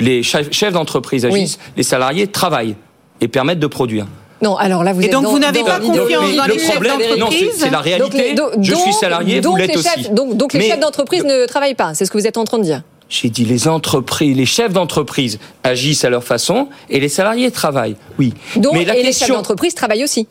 Les 0.00 0.22
chefs 0.22 0.72
d'entreprise 0.72 1.24
Oui. 1.24 1.32
agissent, 1.32 1.58
les 1.76 1.82
salariés 1.82 2.26
travaillent 2.26 2.76
et 3.20 3.28
permettent 3.28 3.58
de 3.58 3.66
produire. 3.66 4.06
Non, 4.42 4.56
alors 4.56 4.84
là, 4.84 4.92
vous 4.92 5.02
Et 5.02 5.08
donc, 5.08 5.24
dans- 5.24 5.30
vous 5.30 5.38
n'avez 5.38 5.64
pas 5.64 5.80
confiance 5.80 6.34
dans 6.36 6.46
le 6.46 6.52
les 6.52 6.58
chefs 6.58 6.70
problème, 6.72 6.98
non, 7.00 7.06
c'est- 7.08 7.16
d'entreprise 7.18 7.50
c'est 7.56 7.70
la 7.70 7.80
réalité. 7.80 8.34
Donc 8.34 8.52
les- 8.56 8.62
je 8.64 8.74
suis 8.74 8.92
salarié, 8.92 9.40
donc 9.40 9.52
vous 9.52 9.58
l'êtes 9.58 9.72
chefs-. 9.82 10.12
Donc, 10.12 10.36
donc 10.36 10.52
les 10.52 10.60
Mais 10.60 10.68
chefs 10.68 10.80
d'entreprise 10.80 11.24
ne 11.24 11.46
travaillent 11.46 11.74
pas, 11.74 11.94
c'est 11.94 12.04
ce 12.04 12.10
que 12.10 12.18
vous 12.18 12.26
êtes 12.26 12.38
en 12.38 12.44
train 12.44 12.58
de 12.58 12.62
dire. 12.64 12.82
J'ai 13.08 13.30
dit 13.30 13.44
les 13.46 13.68
entreprises, 13.68 14.36
les 14.36 14.44
chefs 14.46 14.72
d'entreprise 14.72 15.38
agissent 15.64 16.04
à 16.04 16.10
leur 16.10 16.22
façon 16.22 16.68
et 16.90 17.00
les 17.00 17.08
salariés 17.08 17.50
travaillent. 17.50 17.96
Oui. 18.18 18.34
Donc, 18.56 18.74
Mais 18.74 18.84
la 18.84 18.94
et 18.94 18.98
les 18.98 19.04
chefs 19.12 19.18
question, 19.20 19.34
d'entreprise 19.36 19.74
travaillent 19.74 20.04
aussi. 20.04 20.28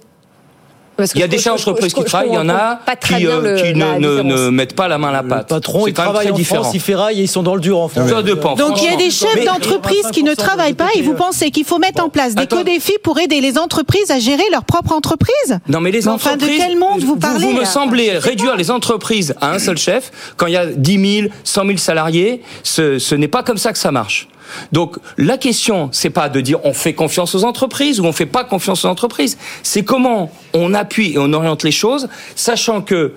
Parce 0.97 1.13
que 1.13 1.17
il 1.17 1.21
y 1.21 1.23
a 1.23 1.27
des 1.27 1.37
chefs 1.37 1.57
je- 1.63 1.85
qui 1.87 2.03
travaillent, 2.03 2.29
il 2.31 2.35
y 2.35 2.37
en 2.37 2.49
a 2.49 2.79
qui, 2.99 3.27
euh, 3.27 3.41
le- 3.41 3.61
qui 3.61 3.73
la 3.79 3.99
ne, 3.99 3.99
ne- 3.99 4.21
différence. 4.23 4.39
ne 4.41 4.49
mettent 4.49 4.75
pas 4.75 4.87
la 4.87 4.97
main 4.97 5.09
à 5.09 5.11
la 5.11 5.21
Le 5.21 5.27
pâte. 5.29 5.47
patron, 5.49 5.83
C'est 5.85 5.91
il 5.91 5.93
quand 5.93 6.01
même 6.01 6.11
travaille 6.11 6.25
très 6.27 6.33
en 6.33 6.37
différent. 6.37 6.63
France, 6.63 6.75
il 6.75 6.81
ferraille 6.81 7.19
et 7.19 7.23
ils 7.23 7.27
sont 7.27 7.43
dans 7.43 7.55
le 7.55 7.61
dur 7.61 7.79
en 7.79 7.87
France. 7.87 8.09
Ça 8.09 8.21
dépend. 8.23 8.55
Donc 8.55 8.81
il 8.81 8.89
y 8.89 8.93
a 8.93 8.97
des 8.97 9.11
chefs 9.11 9.45
d'entreprise 9.45 10.07
qui 10.11 10.23
ne 10.23 10.31
25% 10.31 10.35
travaillent 10.35 10.73
pas 10.73 10.87
et 10.95 11.01
vous 11.01 11.11
TPE. 11.13 11.17
pensez 11.17 11.51
qu'il 11.51 11.65
faut 11.65 11.77
mettre 11.77 12.03
en 12.03 12.09
place 12.09 12.35
des 12.35 12.47
codéfis 12.47 12.97
pour 13.03 13.19
aider 13.19 13.41
les 13.41 13.57
entreprises 13.57 14.09
à 14.11 14.19
gérer 14.19 14.43
leur 14.51 14.63
propre 14.63 14.93
entreprise 14.93 15.59
Non, 15.69 15.79
mais 15.81 15.91
les 15.91 16.07
enfin, 16.07 16.31
de 16.31 16.43
entreprises. 16.43 16.63
quel 16.65 16.77
monde 16.77 17.01
vous 17.03 17.15
parlez, 17.15 17.45
Vous 17.45 17.51
me 17.53 17.65
semblez 17.65 18.17
réduire 18.17 18.55
les 18.55 18.71
entreprises 18.71 19.35
à 19.39 19.51
un 19.51 19.59
seul 19.59 19.77
chef 19.77 20.11
quand 20.35 20.47
il 20.47 20.53
y 20.53 20.57
a 20.57 20.65
10 20.65 21.19
000, 21.21 21.27
100 21.43 21.65
000 21.65 21.77
salariés. 21.77 22.41
Ce, 22.63 22.97
ce 22.99 23.15
n'est 23.15 23.27
pas 23.27 23.43
comme 23.43 23.57
ça 23.57 23.71
que 23.71 23.77
ça 23.77 23.91
marche. 23.91 24.27
Donc 24.71 24.97
la 25.17 25.37
question, 25.37 25.89
c'est 25.91 26.09
pas 26.09 26.29
de 26.29 26.41
dire 26.41 26.59
on 26.63 26.73
fait 26.73 26.93
confiance 26.93 27.35
aux 27.35 27.43
entreprises 27.43 27.99
ou 27.99 28.05
on 28.05 28.11
fait 28.11 28.25
pas 28.25 28.43
confiance 28.43 28.85
aux 28.85 28.87
entreprises. 28.87 29.37
C'est 29.63 29.83
comment 29.83 30.31
on 30.53 30.73
appuie 30.73 31.13
et 31.13 31.17
on 31.17 31.33
oriente 31.33 31.63
les 31.63 31.71
choses, 31.71 32.09
sachant 32.35 32.81
que 32.81 33.13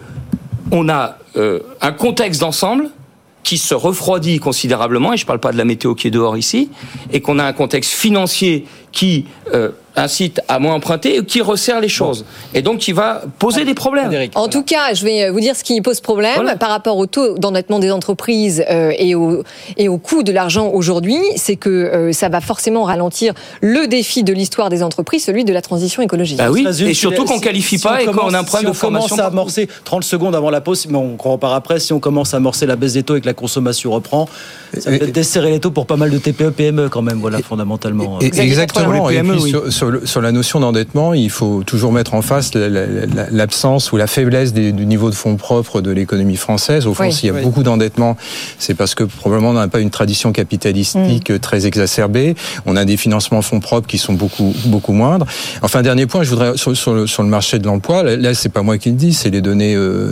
on 0.72 0.88
a 0.88 1.18
euh, 1.36 1.60
un 1.80 1.92
contexte 1.92 2.40
d'ensemble 2.40 2.90
qui 3.42 3.58
se 3.58 3.74
refroidit 3.74 4.38
considérablement, 4.38 5.12
et 5.12 5.16
je 5.16 5.24
ne 5.24 5.26
parle 5.26 5.40
pas 5.40 5.52
de 5.52 5.56
la 5.56 5.64
météo 5.64 5.94
qui 5.94 6.08
est 6.08 6.10
dehors 6.10 6.36
ici, 6.36 6.70
et 7.12 7.20
qu'on 7.20 7.38
a 7.38 7.44
un 7.44 7.52
contexte 7.52 7.90
financier 7.90 8.66
qui 8.92 9.24
euh, 9.54 9.70
incite 9.96 10.40
à 10.48 10.58
moins 10.58 10.74
emprunter 10.74 11.16
et 11.18 11.24
qui 11.24 11.40
resserre 11.42 11.80
les 11.80 11.88
choses. 11.88 12.24
Et 12.54 12.62
donc 12.62 12.78
qui 12.78 12.92
va 12.92 13.22
poser 13.38 13.64
des 13.64 13.74
problèmes. 13.74 14.10
En 14.34 14.48
tout 14.48 14.62
cas, 14.62 14.94
je 14.94 15.04
vais 15.04 15.30
vous 15.30 15.40
dire 15.40 15.56
ce 15.56 15.64
qui 15.64 15.80
pose 15.80 16.00
problème 16.00 16.34
Voilà. 16.36 16.56
par 16.56 16.70
rapport 16.70 16.96
au 16.96 17.06
taux 17.06 17.36
d'endettement 17.38 17.78
des 17.78 17.90
entreprises 17.90 18.64
euh, 18.70 18.92
et, 18.98 19.14
au, 19.14 19.42
et 19.76 19.88
au 19.88 19.98
coût 19.98 20.22
de 20.22 20.32
l'argent 20.32 20.70
aujourd'hui, 20.72 21.18
c'est 21.36 21.56
que 21.56 21.68
euh, 21.70 22.12
ça 22.12 22.28
va 22.28 22.40
forcément 22.40 22.84
ralentir 22.84 23.34
le 23.60 23.86
défi 23.86 24.22
de 24.22 24.32
l'histoire 24.32 24.68
des 24.70 24.82
entreprises, 24.82 25.24
celui 25.24 25.44
de 25.44 25.52
la 25.52 25.62
transition 25.62 26.02
écologique. 26.02 26.38
Bah 26.38 26.50
oui, 26.50 26.66
et 26.68 26.72
si 26.72 26.94
surtout 26.94 27.24
qu'on 27.24 27.34
si- 27.36 27.40
qualifie 27.40 27.78
si 27.78 27.84
pas 27.86 28.02
et 28.02 28.06
qu'on 28.06 28.12
commence- 28.12 28.34
a 28.34 28.38
un 28.38 28.44
problème 28.44 28.60
si 28.60 28.64
de 28.66 28.70
on 28.70 28.74
formation. 28.74 29.08
commence 29.16 29.20
à 29.20 29.26
amorcer 29.26 29.68
30 29.84 30.04
secondes 30.04 30.34
avant 30.34 30.50
la 30.50 30.60
pause, 30.60 30.86
mais 30.88 30.98
on 30.98 31.16
repart 31.18 31.54
après. 31.54 31.80
Si 31.80 31.92
on 31.92 32.00
commence 32.00 32.34
à 32.34 32.38
amorcer 32.38 32.66
la 32.66 32.76
baisse 32.76 32.92
des 32.94 33.02
taux 33.02 33.16
et 33.16 33.20
que 33.20 33.26
la 33.26 33.34
consommation 33.34 33.90
reprend, 33.90 34.28
ça 34.78 34.90
va 34.90 34.98
peut-être 34.98 35.12
desserrer 35.12 35.50
les 35.50 35.60
taux 35.60 35.70
pour 35.70 35.86
pas 35.86 35.96
mal 35.96 36.10
de 36.10 36.18
TPE, 36.18 36.50
PME 36.50 36.88
quand 36.88 37.02
même, 37.02 37.18
voilà, 37.18 37.38
fondamentalement. 37.42 38.18
Et- 38.20 38.26
Exactement. 38.40 39.10
Et 39.10 39.14
PME, 39.14 39.34
puis 39.34 39.42
oui. 39.44 39.50
sur, 39.50 39.72
sur 39.80 39.90
le- 39.90 40.04
sur 40.04 40.20
la 40.20 40.30
notion 40.30 40.60
d'endettement, 40.60 41.14
il 41.14 41.30
faut 41.30 41.62
toujours 41.64 41.90
mettre 41.90 42.12
en 42.12 42.20
face 42.20 42.52
la- 42.54 42.68
la- 42.68 42.84
la- 42.86 43.30
l'absence 43.30 43.92
ou 43.92 43.96
la 43.96 44.06
faiblesse 44.06 44.52
des- 44.52 44.72
du 44.72 44.84
niveau 44.84 45.08
de 45.08 45.14
fonds 45.14 45.36
propres 45.36 45.80
de 45.80 45.90
l'économie 45.90 46.36
française. 46.36 46.86
Au 46.86 46.92
fond, 46.92 47.04
Oui. 47.04 47.12
s'il 47.14 47.28
y 47.28 47.30
a 47.30 47.34
Oui. 47.34 47.40
beaucoup 47.42 47.62
d'endettement, 47.62 48.14
c'est 48.58 48.74
parce 48.74 48.94
que 48.94 49.04
probablement 49.04 49.50
on 49.50 49.52
n'a 49.54 49.68
pas 49.68 49.80
une 49.80 49.88
tradition 49.88 50.32
capitalistique 50.32 51.32
très 51.40 51.66
exacerbée. 51.66 52.34
On 52.66 52.76
a 52.76 52.84
des 52.84 52.98
financements 52.98 53.40
fonds 53.40 53.60
propres 53.60 53.86
qui 53.88 53.96
sont 53.96 54.12
beaucoup 54.12 54.54
beaucoup 54.66 54.92
moindres. 54.92 55.24
Enfin, 55.62 55.80
dernier 55.80 56.04
point, 56.06 56.24
je 56.24 56.28
voudrais 56.30 56.58
sur, 56.58 56.76
sur 56.76 56.92
le, 56.92 57.06
sur 57.06 57.22
le 57.22 57.30
marché 57.30 57.58
de 57.58 57.64
l'emploi. 57.66 58.02
Là, 58.02 58.16
là, 58.18 58.34
c'est 58.34 58.50
pas 58.50 58.60
moi 58.62 58.76
qui 58.76 58.90
le 58.90 58.96
dis, 58.96 59.14
c'est 59.14 59.30
les 59.30 59.40
données 59.40 59.74
euh, 59.76 60.10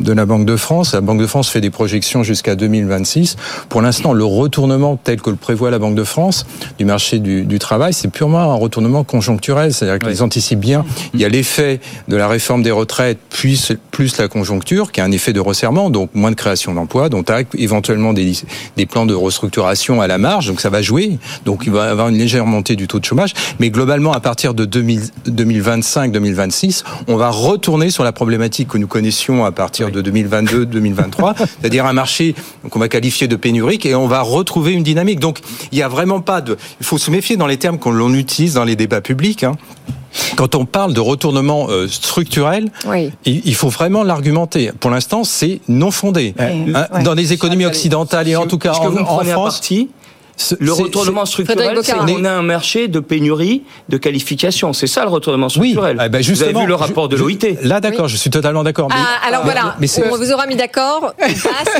de 0.00 0.12
la 0.12 0.26
Banque 0.26 0.46
de 0.46 0.56
France. 0.56 0.94
La 0.94 1.00
Banque 1.00 1.20
de 1.20 1.26
France 1.26 1.48
fait 1.48 1.60
des 1.60 1.70
projections 1.70 2.22
jusqu'à 2.22 2.54
2026. 2.54 3.34
Pour 3.68 3.82
l'instant, 3.82 4.12
le 4.12 4.24
retournement 4.24 4.96
tel 5.02 5.20
que 5.20 5.30
le 5.30 5.36
prévoit 5.36 5.72
la 5.72 5.80
Banque 5.80 5.96
de 5.96 6.04
France 6.04 6.46
du 6.78 6.84
marché 6.84 7.18
du, 7.18 7.42
du 7.44 7.58
travail, 7.58 7.92
c'est 7.92 8.08
purement 8.08 8.38
un 8.52 8.54
retournement 8.54 9.02
conjoncturel. 9.08 9.74
C'est-à-dire 9.74 9.98
qu'ils 9.98 10.22
anticipent 10.22 10.60
bien. 10.60 10.84
Il 11.14 11.20
y 11.20 11.24
a 11.24 11.28
l'effet 11.28 11.80
de 12.06 12.16
la 12.16 12.28
réforme 12.28 12.62
des 12.62 12.70
retraites 12.70 13.18
plus 13.30 13.72
plus 13.90 14.18
la 14.18 14.28
conjoncture, 14.28 14.92
qui 14.92 15.00
a 15.00 15.04
un 15.04 15.10
effet 15.10 15.32
de 15.32 15.40
resserrement, 15.40 15.90
donc 15.90 16.10
moins 16.14 16.30
de 16.30 16.36
création 16.36 16.72
d'emplois, 16.74 17.08
dont 17.08 17.22
acte 17.22 17.54
éventuellement 17.56 18.12
des, 18.12 18.32
des 18.76 18.86
plans 18.86 19.06
de 19.06 19.14
restructuration 19.14 20.00
à 20.00 20.06
la 20.06 20.18
marge. 20.18 20.46
Donc 20.46 20.60
ça 20.60 20.70
va 20.70 20.82
jouer. 20.82 21.18
Donc 21.44 21.64
il 21.66 21.72
va 21.72 21.86
y 21.86 21.88
avoir 21.88 22.08
une 22.08 22.18
légère 22.18 22.46
montée 22.46 22.76
du 22.76 22.86
taux 22.86 23.00
de 23.00 23.04
chômage. 23.04 23.32
Mais 23.58 23.70
globalement, 23.70 24.12
à 24.12 24.20
partir 24.20 24.54
de 24.54 24.64
2000 24.64 25.08
2025-2026, 25.26 26.84
on 27.06 27.16
va 27.16 27.30
retourner 27.30 27.90
sur 27.90 28.04
la 28.04 28.12
problématique 28.12 28.68
que 28.68 28.78
nous 28.78 28.86
connaissions 28.86 29.44
à 29.44 29.52
partir 29.52 29.90
de 29.90 30.02
2022-2023, 30.02 31.34
c'est-à-dire 31.60 31.86
un 31.86 31.92
marché 31.92 32.34
qu'on 32.70 32.78
va 32.78 32.88
qualifier 32.88 33.28
de 33.28 33.36
pénurique 33.36 33.86
et 33.86 33.94
on 33.94 34.06
va 34.06 34.20
retrouver 34.20 34.72
une 34.72 34.82
dynamique. 34.82 35.20
Donc 35.20 35.40
il 35.72 35.76
n'y 35.76 35.82
a 35.82 35.88
vraiment 35.88 36.20
pas 36.20 36.40
de... 36.40 36.56
Il 36.80 36.86
faut 36.86 36.98
se 36.98 37.10
méfier 37.10 37.36
dans 37.36 37.46
les 37.46 37.56
termes 37.56 37.78
qu'on 37.78 37.90
l'on 37.90 38.14
utilise 38.14 38.54
dans 38.54 38.64
les 38.64 38.76
débats 38.76 38.97
publics. 39.00 39.44
hein. 39.44 39.56
Quand 40.36 40.54
on 40.54 40.64
parle 40.64 40.94
de 40.94 41.00
retournement 41.00 41.66
euh, 41.68 41.86
structurel, 41.86 42.70
Oui. 42.86 43.10
il 43.24 43.42
il 43.44 43.54
faut 43.54 43.68
vraiment 43.68 44.02
l'argumenter. 44.02 44.72
Pour 44.80 44.90
l'instant, 44.90 45.22
c'est 45.24 45.60
non 45.68 45.90
fondé. 45.90 46.34
Hein. 46.38 47.02
Dans 47.02 47.14
les 47.14 47.32
économies 47.32 47.66
occidentales 47.66 48.28
et 48.28 48.36
en 48.36 48.46
tout 48.46 48.58
cas 48.58 48.72
en, 48.72 48.90
France, 49.24 49.26
partie 49.34 49.90
Le 50.60 50.72
retournement 50.72 51.26
structurel, 51.26 51.78
c'est 51.82 51.92
qu'on 51.94 52.24
a 52.24 52.30
un 52.30 52.42
marché 52.42 52.88
de 52.88 53.00
pénurie 53.00 53.62
de 53.88 53.96
qualification. 53.96 54.72
C'est 54.72 54.86
ça 54.86 55.02
le 55.02 55.10
retournement 55.10 55.46
Oui, 55.56 55.70
structurel. 55.70 56.00
eh 56.04 56.08
ben 56.08 56.22
vous 56.22 56.42
avez 56.42 56.52
vu 56.52 56.66
le 56.66 56.74
rapport 56.74 57.08
de 57.08 57.16
l'OIT. 57.16 57.56
Là, 57.62 57.80
d'accord, 57.80 58.08
je 58.08 58.16
suis 58.16 58.30
totalement 58.30 58.62
d'accord. 58.64 58.88
mais- 58.88 58.94
Ah, 58.98 59.26
alors 59.28 59.44
mais- 59.44 59.52
voilà, 59.52 59.76
mais 59.80 59.88
on 60.12 60.16
vous 60.16 60.32
aura 60.32 60.46
mis 60.46 60.56
d'accord. 60.56 61.14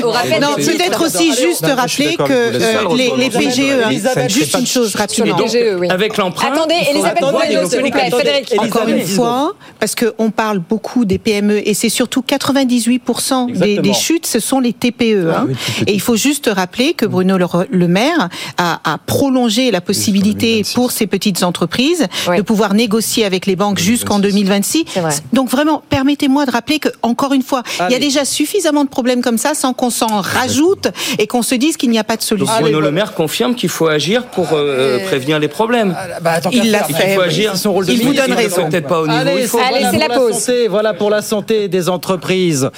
Au 0.03 0.09
rappel 0.11 0.41
Non, 0.41 0.55
peut-être 0.55 1.05
aussi 1.05 1.33
juste 1.35 1.63
Non, 1.63 1.75
rappeler 1.75 2.15
que 2.15 2.23
euh, 2.31 2.51
le 2.89 3.17
les. 3.19 3.29
PGE, 3.29 3.59
hein, 3.85 4.27
juste 4.27 4.57
une 4.57 4.65
chose 4.67 4.95
rapidement. 4.95 5.37
les 5.37 5.43
PGE, 5.43 5.77
oui. 5.79 5.87
Avec 5.89 6.17
l'emprunt. 6.17 6.51
Attendez, 6.51 6.75
Elisabeth 6.89 7.19
Bueno, 7.31 7.69
s'il 7.69 7.81
vous 7.81 7.89
plaît. 7.91 8.09
Frédéric. 8.11 8.55
Encore 8.57 8.87
une 8.87 9.05
fois, 9.05 9.53
parce 9.79 9.95
qu'on 9.95 10.31
parle 10.31 10.59
beaucoup 10.59 11.05
des 11.05 11.17
PME 11.17 11.67
et 11.67 11.73
c'est 11.73 11.89
surtout 11.89 12.21
98% 12.21 13.51
des, 13.81 13.93
chutes, 13.93 14.25
ce 14.25 14.39
sont 14.39 14.59
les 14.59 14.73
TPE. 14.73 15.29
hein. 15.31 15.45
oui, 15.47 15.53
tout 15.53 15.71
petit. 15.71 15.83
Et 15.87 15.93
il 15.93 16.01
faut 16.01 16.15
juste 16.15 16.49
rappeler 16.53 16.93
que 16.93 17.05
Bruno 17.05 17.37
le 17.69 17.87
Maire 17.87 18.29
a 18.57 18.97
prolongé 19.05 19.71
la 19.71 19.81
possibilité 19.81 20.47
2026. 20.47 20.73
pour 20.73 20.91
ces 20.91 21.07
petites 21.07 21.43
entreprises 21.43 22.07
Oui. 22.27 22.37
de 22.37 22.41
pouvoir 22.41 22.73
négocier 22.73 23.25
avec 23.25 23.45
les 23.45 23.55
banques 23.55 23.79
jusqu'en 23.79 24.19
2026. 24.19 24.85
C'est 24.93 24.99
vrai. 24.99 25.13
Donc 25.33 25.49
vraiment, 25.49 25.81
permettez-moi 25.89 26.45
de 26.45 26.51
rappeler 26.51 26.79
que 26.79 26.89
encore 27.01 27.33
une 27.33 27.41
fois, 27.43 27.63
il 27.75 27.79
y 27.79 27.81
a 27.81 27.85
Allez. 27.85 27.99
déjà 27.99 28.25
suffisamment 28.25 28.83
de 28.83 28.89
problèmes 28.89 29.21
comme 29.21 29.37
ça 29.37 29.53
sans 29.53 29.73
qu'on 29.73 29.89
s'en 29.89 30.21
rajoute 30.21 30.87
et 31.17 31.27
qu'on 31.27 31.41
se 31.41 31.55
dise 31.55 31.77
qu'il 31.77 31.89
n'y 31.89 31.99
a 31.99 32.03
pas 32.03 32.15
de 32.15 32.21
Donc 32.21 32.27
solution. 32.27 32.61
Bruno 32.61 32.79
Le 32.81 32.91
Maire 32.91 33.13
confirme 33.13 33.55
qu'il 33.55 33.69
faut 33.69 33.87
agir 33.87 34.25
pour 34.25 34.47
euh, 34.53 34.99
prévenir 35.05 35.39
les 35.39 35.47
problèmes. 35.47 35.95
Bah, 36.21 36.41
tant 36.41 36.49
Il 36.51 36.71
l'a 36.71 36.83
fait, 36.83 36.93
Il 37.11 37.15
faut 37.15 37.21
agir. 37.21 37.51
C'est 37.53 37.63
son 37.63 37.73
rôle 37.73 37.85
de 37.85 37.91
Il 37.93 38.03
vous 38.03 38.13
donne 38.13 38.33
raison. 38.33 38.69
Peut-être 38.69 38.87
pas 38.87 39.01
au 39.01 39.07
niveau. 39.07 39.19
Allez. 39.19 39.31
Allez, 39.31 39.47
voilà 39.47 39.91
c'est 39.91 39.97
la 39.97 40.09
pause. 40.15 40.33
santé, 40.33 40.67
voilà 40.67 40.93
pour 40.93 41.09
la 41.09 41.21
santé 41.21 41.67
des 41.67 41.89
entreprises. 41.89 42.69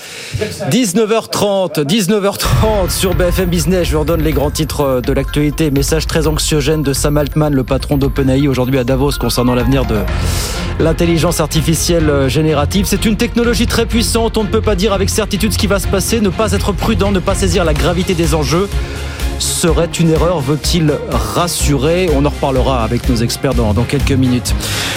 19h30, 0.69 1.83
19h30 1.85 2.89
sur 2.89 3.13
BFM 3.15 3.49
Business. 3.49 3.87
Je 3.87 3.93
vous 3.93 3.99
redonne 4.01 4.21
les 4.23 4.31
grands 4.33 4.51
titres 4.51 5.01
de 5.05 5.13
l'actualité. 5.13 5.60
Message 5.69 6.07
très 6.07 6.25
anxiogène 6.25 6.81
de 6.81 6.91
Sam 6.93 7.17
Altman, 7.17 7.53
le 7.53 7.63
patron 7.63 7.97
d'OpenAI, 7.97 8.47
aujourd'hui 8.47 8.79
à 8.79 8.83
Davos, 8.83 9.11
concernant 9.19 9.53
l'avenir 9.53 9.85
de 9.85 9.97
l'intelligence 10.79 11.39
artificielle 11.39 12.27
générative. 12.27 12.85
C'est 12.87 13.05
une 13.05 13.15
technologie 13.15 13.67
très 13.67 13.85
puissante. 13.85 14.37
On 14.37 14.43
ne 14.43 14.47
peut 14.47 14.61
pas 14.61 14.75
dire 14.75 14.93
avec 14.93 15.09
certitude 15.09 15.53
ce 15.53 15.59
qui 15.59 15.67
va 15.67 15.79
se 15.79 15.87
passer. 15.87 16.19
Ne 16.19 16.29
pas 16.29 16.53
être 16.53 16.71
prudent, 16.71 17.11
ne 17.11 17.19
pas 17.19 17.35
saisir 17.35 17.63
la 17.63 17.73
gravité 17.73 18.15
des 18.15 18.33
enjeux 18.33 18.67
serait 19.41 19.89
une 19.99 20.09
erreur, 20.09 20.39
veut-il 20.39 20.93
rassurer 21.09 22.09
On 22.15 22.25
en 22.25 22.29
reparlera 22.29 22.83
avec 22.83 23.09
nos 23.09 23.15
experts 23.17 23.53
dans, 23.53 23.73
quelques 23.83 24.11
minutes. 24.11 24.53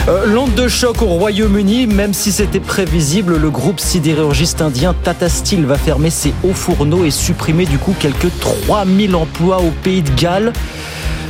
Euh, 0.08 0.26
L'onde 0.26 0.54
de 0.54 0.68
choc 0.68 1.02
au 1.02 1.06
Royaume-Uni, 1.06 1.86
même 1.86 2.12
si 2.12 2.32
c'était 2.32 2.60
prévisible, 2.60 3.36
le 3.36 3.50
groupe 3.50 3.80
sidérurgiste 3.80 4.60
indien 4.60 4.94
Tata 5.02 5.28
Steel 5.28 5.64
va 5.64 5.76
fermer 5.76 6.10
ses 6.10 6.34
hauts 6.44 6.54
fourneaux 6.54 7.04
et 7.04 7.10
supprimer 7.10 7.64
du 7.64 7.78
coup 7.78 7.94
quelques 7.98 8.30
3000 8.40 9.16
emplois 9.16 9.60
au 9.60 9.70
pays 9.82 10.02
de 10.02 10.10
Galles 10.10 10.52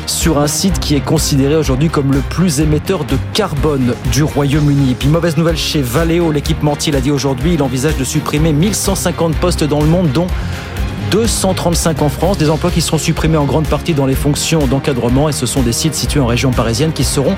sur 0.06 0.38
un 0.38 0.46
site 0.46 0.80
qui 0.80 0.94
est 0.94 1.04
considéré 1.04 1.56
aujourd'hui 1.56 1.88
comme 1.88 2.12
le 2.12 2.20
plus 2.20 2.60
émetteur 2.60 3.04
de 3.04 3.16
carbone 3.32 3.94
du 4.12 4.22
Royaume-Uni. 4.22 4.96
Puis 4.98 5.08
mauvaise 5.08 5.36
nouvelle 5.36 5.56
chez 5.56 5.82
Valeo, 5.82 6.30
l'équipementier 6.30 6.92
l'a 6.92 7.00
dit 7.00 7.10
aujourd'hui, 7.10 7.54
il 7.54 7.62
envisage 7.62 7.96
de 7.96 8.04
supprimer 8.04 8.52
1150 8.52 9.36
postes 9.36 9.64
dans 9.64 9.80
le 9.80 9.86
monde, 9.86 10.10
dont 10.12 10.26
235 11.10 12.02
en 12.02 12.08
France, 12.08 12.38
des 12.38 12.50
emplois 12.50 12.70
qui 12.70 12.80
seront 12.80 12.98
supprimés 12.98 13.36
en 13.36 13.44
grande 13.44 13.66
partie 13.66 13.94
dans 13.94 14.06
les 14.06 14.14
fonctions 14.14 14.66
d'encadrement 14.66 15.28
et 15.28 15.32
ce 15.32 15.46
sont 15.46 15.62
des 15.62 15.72
sites 15.72 15.94
situés 15.94 16.20
en 16.20 16.26
région 16.26 16.50
parisienne 16.50 16.92
qui 16.92 17.04
seront 17.04 17.36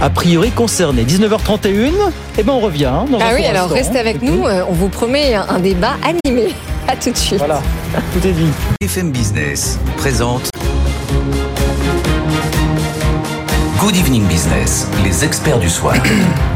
a 0.00 0.10
priori 0.10 0.50
concernés. 0.50 1.04
19h31, 1.04 1.90
et 2.38 2.42
ben 2.42 2.52
on 2.52 2.60
revient. 2.60 2.86
hein, 2.86 3.04
dans 3.10 3.18
un 3.18 3.22
Ah 3.22 3.32
oui, 3.34 3.44
alors 3.44 3.64
instant. 3.64 3.74
restez 3.76 3.98
avec 3.98 4.22
nous, 4.22 4.46
euh, 4.46 4.62
on 4.68 4.72
vous 4.72 4.88
promet 4.88 5.34
un 5.34 5.46
un 5.48 5.58
débat 5.60 5.94
animé. 6.02 6.54
À 6.88 6.96
tout 6.96 7.10
de 7.12 7.16
suite. 7.16 7.38
Voilà, 7.38 7.62
tout 8.12 8.26
est 8.26 8.32
dit. 8.32 8.48
FM 8.80 9.12
Business 9.12 9.78
présente 9.96 10.50
Good 13.78 13.94
Evening 13.96 14.24
Business, 14.26 14.88
les 15.04 15.24
experts 15.24 15.60
du 15.60 15.68
soir. 15.70 15.94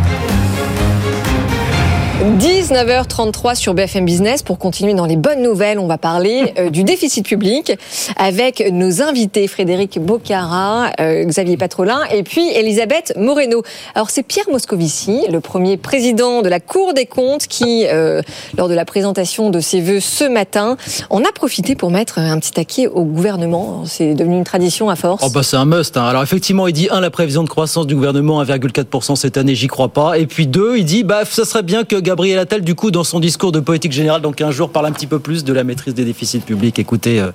19h33 2.27 3.55
sur 3.55 3.73
BFM 3.73 4.05
Business. 4.05 4.43
Pour 4.43 4.59
continuer 4.59 4.95
dans 4.95 5.07
les 5.07 5.15
bonnes 5.15 5.43
nouvelles, 5.43 5.79
on 5.79 5.87
va 5.87 5.97
parler 5.97 6.53
euh, 6.59 6.71
du 6.71 6.83
déficit 6.83 7.25
public 7.25 7.73
avec 8.17 8.69
nos 8.73 9.01
invités 9.01 9.47
Frédéric 9.47 10.01
Bocara, 10.01 10.91
euh, 10.99 11.25
Xavier 11.25 11.57
Patrolin 11.57 12.01
et 12.12 12.25
puis 12.25 12.49
Elisabeth 12.51 13.15
Moreno. 13.17 13.62
Alors 13.95 14.11
c'est 14.11 14.25
Pierre 14.25 14.47
Moscovici, 14.51 15.21
le 15.31 15.39
premier 15.41 15.77
président 15.77 16.43
de 16.43 16.49
la 16.49 16.59
Cour 16.59 16.95
des 16.95 17.07
comptes 17.07 17.47
qui, 17.47 17.87
euh, 17.87 18.23
lors 18.59 18.69
de 18.69 18.75
la 18.75 18.85
présentation 18.85 19.51
de 19.51 19.61
ses 19.61 19.81
vœux 19.81 20.01
ce 20.01 20.25
matin, 20.25 20.77
en 21.11 21.21
a 21.23 21.31
profité 21.33 21.77
pour 21.77 21.93
mettre 21.93 22.19
un 22.19 22.41
petit 22.41 22.51
taquet 22.51 22.89
au 22.89 23.05
gouvernement. 23.05 23.85
C'est 23.87 24.15
devenu 24.15 24.37
une 24.37 24.45
tradition 24.45 24.91
à 24.91 24.97
force. 24.97 25.23
Oh 25.25 25.31
bah 25.31 25.45
c'est 25.45 25.57
un 25.57 25.65
must. 25.65 25.97
hein. 25.97 26.05
Alors 26.05 26.25
effectivement, 26.25 26.67
il 26.67 26.73
dit 26.73 26.89
un 26.91 27.01
la 27.01 27.11
prévision 27.11 27.45
de 27.45 27.49
croissance 27.49 27.87
du 27.87 27.95
gouvernement 27.95 28.43
1,4% 28.43 29.15
cette 29.15 29.37
année, 29.37 29.55
j'y 29.55 29.69
crois 29.69 29.91
pas. 29.91 30.19
Et 30.19 30.27
puis 30.27 30.49
deux, 30.49 30.77
il 30.77 30.85
dit 30.85 31.05
bah 31.05 31.25
ça 31.25 31.45
serait 31.45 31.62
bien 31.62 31.85
que 31.85 31.95
Gabriel 32.16 32.38
Attal 32.38 32.62
du 32.62 32.74
coup 32.74 32.90
dans 32.90 33.05
son 33.05 33.20
discours 33.20 33.52
de 33.52 33.61
politique 33.61 33.92
générale 33.92 34.22
dans 34.22 34.33
15 34.33 34.50
jours 34.55 34.70
parle 34.70 34.87
un 34.87 34.92
petit 34.92 35.07
peu 35.07 35.18
plus 35.18 35.44
de 35.44 35.52
la 35.52 35.64
maîtrise 35.64 35.92
des 35.92 36.07
déficits 36.07 36.38
publics. 36.38 36.79
Écoutez 36.79 37.20
euh, 37.20 37.31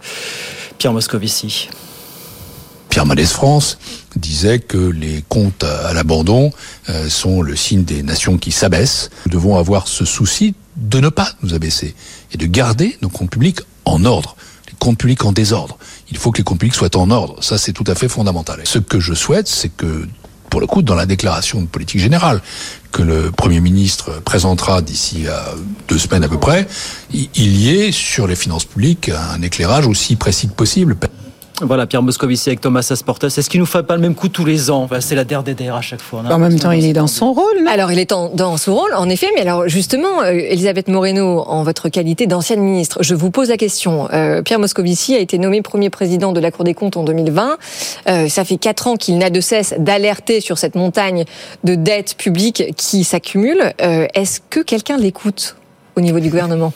Pierre 0.80 0.92
Moscovici. 0.92 1.70
Pierre 2.90 3.06
Mendès 3.06 3.26
France 3.26 3.78
disait 4.16 4.58
que 4.58 4.80
les 4.80 5.24
comptes 5.30 5.64
à 5.64 5.94
l'abandon 5.94 6.50
euh, 6.90 7.10
sont 7.10 7.44
le 7.44 7.56
signe 7.56 7.84
des 7.84 8.02
nations 8.02 8.40
qui 8.40 8.52
s'abaissent. 8.52 9.12
Nous 9.28 9.34
devons 9.34 9.56
avoir 9.56 9.88
ce 9.88 10.04
souci 10.04 10.56
de 10.78 11.00
ne 11.00 11.10
pas 11.10 11.30
nous 11.44 11.54
abaisser 11.54 11.94
et 12.34 12.38
de 12.38 12.48
garder 12.48 12.98
nos 13.04 13.10
comptes 13.10 13.30
publics 13.30 13.60
en 13.86 14.04
ordre. 14.04 14.36
Les 14.66 14.74
comptes 14.80 14.98
publics 14.98 15.24
en 15.26 15.32
désordre. 15.32 15.78
Il 16.10 16.18
faut 16.18 16.32
que 16.32 16.40
les 16.40 16.44
comptes 16.44 16.58
publics 16.58 16.74
soient 16.74 16.98
en 16.98 17.12
ordre. 17.12 17.44
Ça, 17.44 17.60
c'est 17.60 17.72
tout 17.72 17.86
à 17.86 17.94
fait 17.94 18.10
fondamental. 18.10 18.60
Ce 18.64 18.80
que 18.80 19.00
je 19.00 19.14
souhaite, 19.14 19.48
c'est 19.48 19.70
que, 19.70 20.08
pour 20.52 20.60
le 20.60 20.68
coup, 20.68 20.82
dans 20.84 20.96
la 20.96 21.08
déclaration 21.08 21.62
de 21.62 21.66
politique 21.66 22.02
générale 22.02 22.42
que 22.92 23.02
le 23.02 23.32
Premier 23.32 23.62
ministre 23.62 24.22
présentera 24.22 24.82
d'ici 24.82 25.26
à 25.28 25.46
deux 25.88 25.98
semaines 25.98 26.26
à 26.26 26.28
peu 26.28 26.38
près, 26.38 26.68
il 27.14 27.56
y 27.58 27.70
ait 27.70 27.94
sur 27.94 28.28
les 28.28 28.36
finances 28.36 28.66
publiques 28.66 29.10
un 29.10 29.42
éclairage 29.42 29.88
aussi 29.88 30.18
précis 30.18 30.50
que 30.50 30.54
possible. 30.54 30.98
Voilà 31.62 31.86
Pierre 31.86 32.02
Moscovici 32.02 32.50
avec 32.50 32.62
Thomas 32.62 32.86
Asportas. 32.90 33.28
Est-ce 33.38 33.50
qu'il 33.50 33.60
nous 33.60 33.66
fait 33.66 33.84
pas 33.84 33.96
le 33.96 34.02
même 34.02 34.16
coup 34.16 34.30
tous 34.30 34.46
les 34.46 34.70
ans? 34.72 34.84
Enfin, 34.84 35.00
C'est 35.02 35.16
la 35.16 35.24
DRDR 35.24 35.76
à 35.76 35.82
chaque 35.82 36.02
fois. 36.02 36.24
En 36.30 36.40
même 36.40 36.60
temps, 36.60 36.72
il 36.72 36.86
est 36.86 36.94
dans 36.94 37.08
son 37.08 37.34
rôle. 37.34 37.64
non? 37.64 37.70
Alors, 37.72 37.92
il 37.92 38.00
est 38.00 38.12
en- 38.12 38.30
dans 38.30 38.58
son 38.58 38.74
rôle, 38.76 38.94
en 38.96 39.08
effet, 39.10 39.28
mais 39.36 39.42
alors 39.42 39.68
justement, 39.68 40.22
euh, 40.24 40.32
Elisabeth 40.32 40.88
Moreno, 40.88 41.40
en 41.48 41.64
votre 41.64 41.90
qualité 41.90 42.26
d'ancienne 42.28 42.62
ministre, 42.62 43.00
je 43.02 43.16
vous 43.16 43.32
pose 43.32 43.50
la 43.50 43.58
question. 43.58 44.10
Euh, 44.12 44.42
Pierre 44.42 44.60
Moscovici 44.60 45.16
a 45.16 45.20
été 45.20 45.38
nommé 45.38 45.62
premier 45.62 45.90
président 45.90 46.32
de 46.32 46.40
la 46.40 46.52
Cour 46.52 46.64
des 46.66 46.74
comptes 46.74 46.98
en 46.98 47.04
2020. 47.04 47.58
Euh, 48.10 48.28
ça 48.28 48.44
fait 48.46 48.58
quatre 48.58 48.88
ans 48.88 48.96
qu'il 48.96 49.18
n'a 49.18 49.30
de 49.30 49.42
cesse 49.42 49.74
d'alerter 49.78 50.42
sur 50.42 50.58
cette 50.58 50.76
montagne 50.76 51.26
de 51.64 51.76
dettes 51.76 52.16
publiques 52.18 52.74
qui 52.78 53.04
s'accumule. 53.04 53.74
Euh, 53.82 54.08
Est-ce 54.16 54.40
que 54.50 54.60
quelqu'un 54.62 54.98
l'écoute? 54.98 55.56
Au 55.96 56.02
niveau 56.02 56.20
du 56.20 56.30
gouvernement 56.30 56.74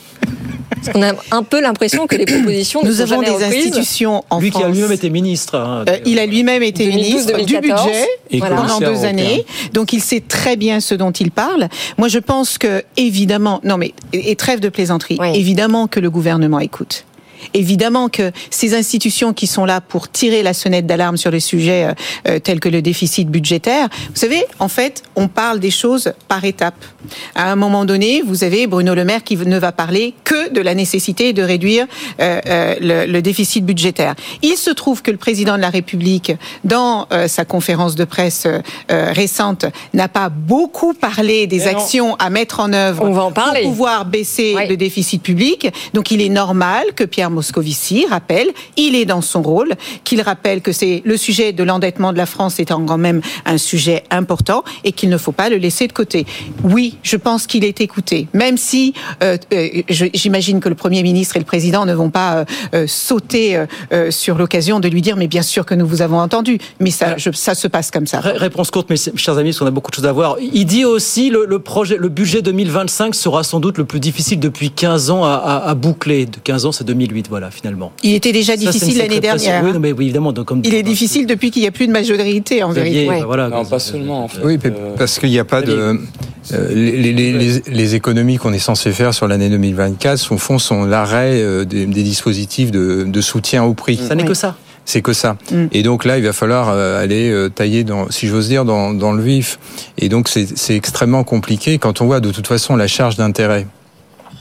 Parce 0.69 0.89
qu'on 0.89 1.01
a 1.03 1.13
un 1.31 1.43
peu 1.43 1.61
l'impression 1.61 2.05
que 2.07 2.15
les 2.15 2.25
propositions 2.25 2.81
ne 2.83 2.87
Nous 2.87 2.95
sont 2.95 3.01
avons 3.03 3.21
jamais 3.23 3.25
des 3.37 3.45
reprises. 3.45 3.65
institutions 3.67 4.23
en 4.29 4.39
Lui 4.39 4.51
qui 4.51 4.61
a 4.61 4.69
lui-même 4.69 4.91
été 4.91 5.09
ministre. 5.09 5.55
hein, 5.55 5.85
Euh, 5.87 5.97
il 6.05 6.19
a 6.19 6.25
lui-même 6.25 6.63
été 6.63 6.85
2012, 6.85 7.05
ministre 7.11 7.37
du 7.39 7.45
2014. 7.53 7.85
budget 7.87 8.07
Et 8.31 8.39
pendant 8.39 8.79
deux 8.79 8.85
européen. 8.85 9.09
années, 9.09 9.45
donc 9.73 9.93
il 9.93 10.01
sait 10.01 10.21
très 10.21 10.55
bien 10.57 10.79
ce 10.79 10.93
dont 10.95 11.11
il 11.11 11.31
parle. 11.31 11.69
Moi, 11.97 12.07
je 12.07 12.19
pense 12.19 12.57
que 12.57 12.83
évidemment, 12.97 13.61
non 13.63 13.77
mais 13.77 13.93
et 14.13 14.31
et 14.31 14.35
trêve 14.35 14.59
de 14.59 14.69
plaisanterie, 14.69 15.17
évidemment 15.33 15.87
que 15.87 15.99
le 15.99 16.09
gouvernement 16.09 16.59
écoute. 16.59 17.05
Évidemment 17.53 18.09
que 18.09 18.31
ces 18.49 18.75
institutions 18.75 19.33
qui 19.33 19.47
sont 19.47 19.65
là 19.65 19.81
pour 19.81 20.09
tirer 20.09 20.43
la 20.43 20.53
sonnette 20.53 20.85
d'alarme 20.87 21.17
sur 21.17 21.31
les 21.31 21.39
sujets 21.39 21.85
euh, 21.85 21.93
euh, 22.27 22.39
tels 22.39 22.59
que 22.59 22.69
le 22.69 22.81
déficit 22.81 23.29
budgétaire, 23.29 23.87
vous 24.09 24.15
savez, 24.19 24.43
en 24.59 24.67
fait, 24.67 25.03
on 25.15 25.27
parle 25.27 25.59
des 25.59 25.71
choses 25.71 26.13
par 26.27 26.43
étapes. 26.43 26.83
À 27.35 27.51
un 27.51 27.55
moment 27.55 27.85
donné, 27.85 28.21
vous 28.25 28.43
avez 28.43 28.67
Bruno 28.67 28.95
Le 28.95 29.05
Maire 29.05 29.23
qui 29.23 29.37
ne 29.37 29.59
va 29.59 29.71
parler 29.71 30.13
que 30.23 30.49
de 30.51 30.61
la 30.61 30.73
nécessité 30.73 31.33
de 31.33 31.43
réduire 31.43 31.85
euh, 32.19 32.41
euh, 32.47 32.75
le, 32.81 33.05
le 33.11 33.21
déficit 33.21 33.65
budgétaire. 33.65 34.15
Il 34.41 34.55
se 34.57 34.71
trouve 34.71 35.01
que 35.01 35.11
le 35.11 35.17
président 35.17 35.55
de 35.55 35.61
la 35.61 35.69
République, 35.69 36.33
dans 36.63 37.07
euh, 37.11 37.27
sa 37.27 37.45
conférence 37.45 37.95
de 37.95 38.05
presse 38.05 38.47
récente, 38.89 39.65
n'a 39.93 40.07
pas 40.07 40.29
beaucoup 40.29 40.93
parlé 40.93 41.47
des 41.47 41.59
Mais 41.59 41.73
non. 41.73 41.79
actions 41.79 42.15
à 42.15 42.29
mettre 42.29 42.59
en 42.59 42.73
œuvre 42.73 43.03
On 43.03 43.11
va 43.11 43.23
en 43.23 43.31
parler. 43.31 43.61
pour 43.61 43.71
pouvoir 43.71 44.05
baisser 44.05 44.55
le 44.67 44.77
déficit 44.77 45.21
public. 45.21 45.71
Donc 45.93 46.11
il 46.11 46.21
est 46.21 46.29
normal 46.29 46.85
que 46.95 47.03
Pierre 47.03 47.24
Moscovici 47.29 48.05
rappelle, 48.09 48.47
il 48.77 48.95
est 48.95 49.05
dans 49.05 49.21
son 49.21 49.41
rôle, 49.41 49.73
qu'il 50.03 50.21
rappelle 50.21 50.61
que 50.61 50.71
c'est 50.71 51.01
le 51.05 51.17
sujet 51.17 51.53
de 51.53 51.63
l'endettement 51.63 52.11
de 52.13 52.17
la 52.17 52.25
France 52.25 52.59
est 52.59 52.65
quand 52.65 52.97
même 52.97 53.21
un 53.45 53.57
sujet 53.57 54.03
important 54.11 54.63
et 54.83 54.91
qu'il 54.91 55.09
ne 55.09 55.17
faut 55.17 55.31
pas 55.31 55.49
le 55.49 55.57
laisser 55.57 55.87
de 55.87 55.93
côté. 55.93 56.25
Oui, 56.63 56.97
je 57.03 57.15
pense 57.17 57.47
qu'il 57.47 57.63
est 57.63 57.81
écouté, 57.81 58.27
même 58.33 58.57
si 58.57 58.93
euh, 59.23 59.37
euh, 59.53 59.67
j'imagine 59.89 60.59
que 60.59 60.69
le 60.69 60.75
Premier 60.75 61.03
ministre 61.03 61.35
et 61.35 61.39
le 61.39 61.45
Président 61.45 61.85
ne 61.85 61.93
vont 61.93 62.09
pas 62.09 62.45
euh, 62.73 62.87
sauter 62.87 63.63
sur 64.09 64.37
l'occasion 64.37 64.79
de 64.79 64.87
lui 64.87 65.01
dire 65.01 65.15
mais 65.17 65.27
bien 65.27 65.41
sûr 65.41 65.65
que 65.65 65.75
nous 65.75 65.85
vous 65.87 66.01
avons 66.01 66.19
entendu, 66.19 66.57
mais 66.79 66.91
ça, 66.91 67.17
je- 67.17 67.31
ça 67.31 67.55
se 67.55 67.67
passe 67.67 67.91
comme 67.91 68.07
ça. 68.07 68.19
Ré- 68.19 68.37
Réponse 68.37 68.71
courte, 68.71 68.93
c'est- 68.95 69.15
chers 69.17 69.37
amis, 69.37 69.49
parce 69.49 69.59
qu'on 69.59 69.65
a 69.65 69.71
beaucoup 69.71 69.91
de 69.91 69.95
choses 69.95 70.05
à 70.05 70.11
voir. 70.11 70.37
Il 70.39 70.65
dit 70.65 70.85
aussi 70.85 71.29
le, 71.29 71.45
le 71.45 71.59
projet, 71.59 71.97
le 71.97 72.09
budget 72.09 72.41
2025 72.41 73.15
sera 73.15 73.43
sans 73.43 73.59
doute 73.59 73.77
le 73.77 73.85
plus 73.85 73.99
difficile 73.99 74.39
depuis 74.39 74.71
15 74.71 75.09
ans 75.11 75.23
à, 75.23 75.33
à- 75.33 75.69
à 75.69 75.75
boucler. 75.75 76.25
De 76.25 76.37
15 76.43 76.65
ans, 76.65 76.71
c'est 76.71 76.83
2008, 76.83 77.14
voilà, 77.29 77.51
finalement. 77.51 77.91
Il 78.03 78.13
était 78.13 78.31
déjà 78.31 78.55
difficile 78.55 78.97
l'année 78.97 79.19
dernière. 79.19 79.63
Oui, 79.63 79.69
hein. 79.69 79.73
non, 79.73 79.79
mais 79.79 79.91
oui, 79.91 80.05
évidemment. 80.05 80.31
donc 80.33 80.45
comme- 80.45 80.61
Il 80.63 80.73
est 80.73 80.83
difficile 80.83 81.25
depuis 81.25 81.51
qu'il 81.51 81.61
n'y 81.61 81.67
a 81.67 81.71
plus 81.71 81.87
de 81.87 81.91
majorité 81.91 82.63
en 82.63 82.71
vérité. 82.71 83.07
bah, 83.07 83.25
voilà. 83.25 83.49
Non, 83.49 83.65
pas 83.65 83.79
seulement. 83.79 84.23
En 84.23 84.27
fait. 84.27 84.41
Oui, 84.43 84.57
mais 84.63 84.71
parce 84.97 85.19
qu'il 85.19 85.29
n'y 85.29 85.39
a 85.39 85.45
pas 85.45 85.61
de. 85.61 85.97
euh, 86.51 86.73
les, 86.73 87.13
les- 87.13 87.31
les- 87.33 87.61
les 87.67 87.95
économies 87.95 88.37
qu'on 88.37 88.53
est 88.53 88.59
censé 88.59 88.91
faire 88.91 89.13
sur 89.13 89.27
l'année 89.27 89.49
2024, 89.49 90.31
au 90.31 90.37
fond, 90.37 90.59
sont 90.59 90.85
l'arrêt 90.85 91.41
euh, 91.41 91.65
des, 91.65 91.85
des 91.85 92.03
dispositifs 92.03 92.71
de, 92.71 93.03
de 93.07 93.21
soutien 93.21 93.63
au 93.63 93.73
prix. 93.73 93.97
Ça 94.07 94.15
n'est 94.15 94.25
que 94.25 94.33
ça. 94.33 94.55
C'est 94.87 95.01
que 95.01 95.13
ça. 95.13 95.37
Mm. 95.51 95.63
Et 95.71 95.81
donc 95.81 96.05
là, 96.05 96.19
il 96.19 96.23
va 96.23 96.31
falloir 96.33 96.69
euh, 96.69 97.01
aller 97.01 97.31
euh, 97.31 97.49
tailler, 97.49 97.83
dans, 97.83 98.11
si 98.11 98.27
j'ose 98.27 98.47
dire, 98.47 98.65
dans, 98.65 98.93
dans 98.93 99.13
le 99.13 99.23
vif. 99.23 99.57
Et 99.97 100.09
donc 100.09 100.27
c'est 100.29 100.75
extrêmement 100.75 101.23
compliqué 101.23 101.79
quand 101.79 102.01
on 102.01 102.05
voit 102.05 102.19
de 102.19 102.31
toute 102.31 102.45
façon 102.45 102.75
la 102.75 102.87
charge 102.87 103.15
d'intérêt 103.15 103.65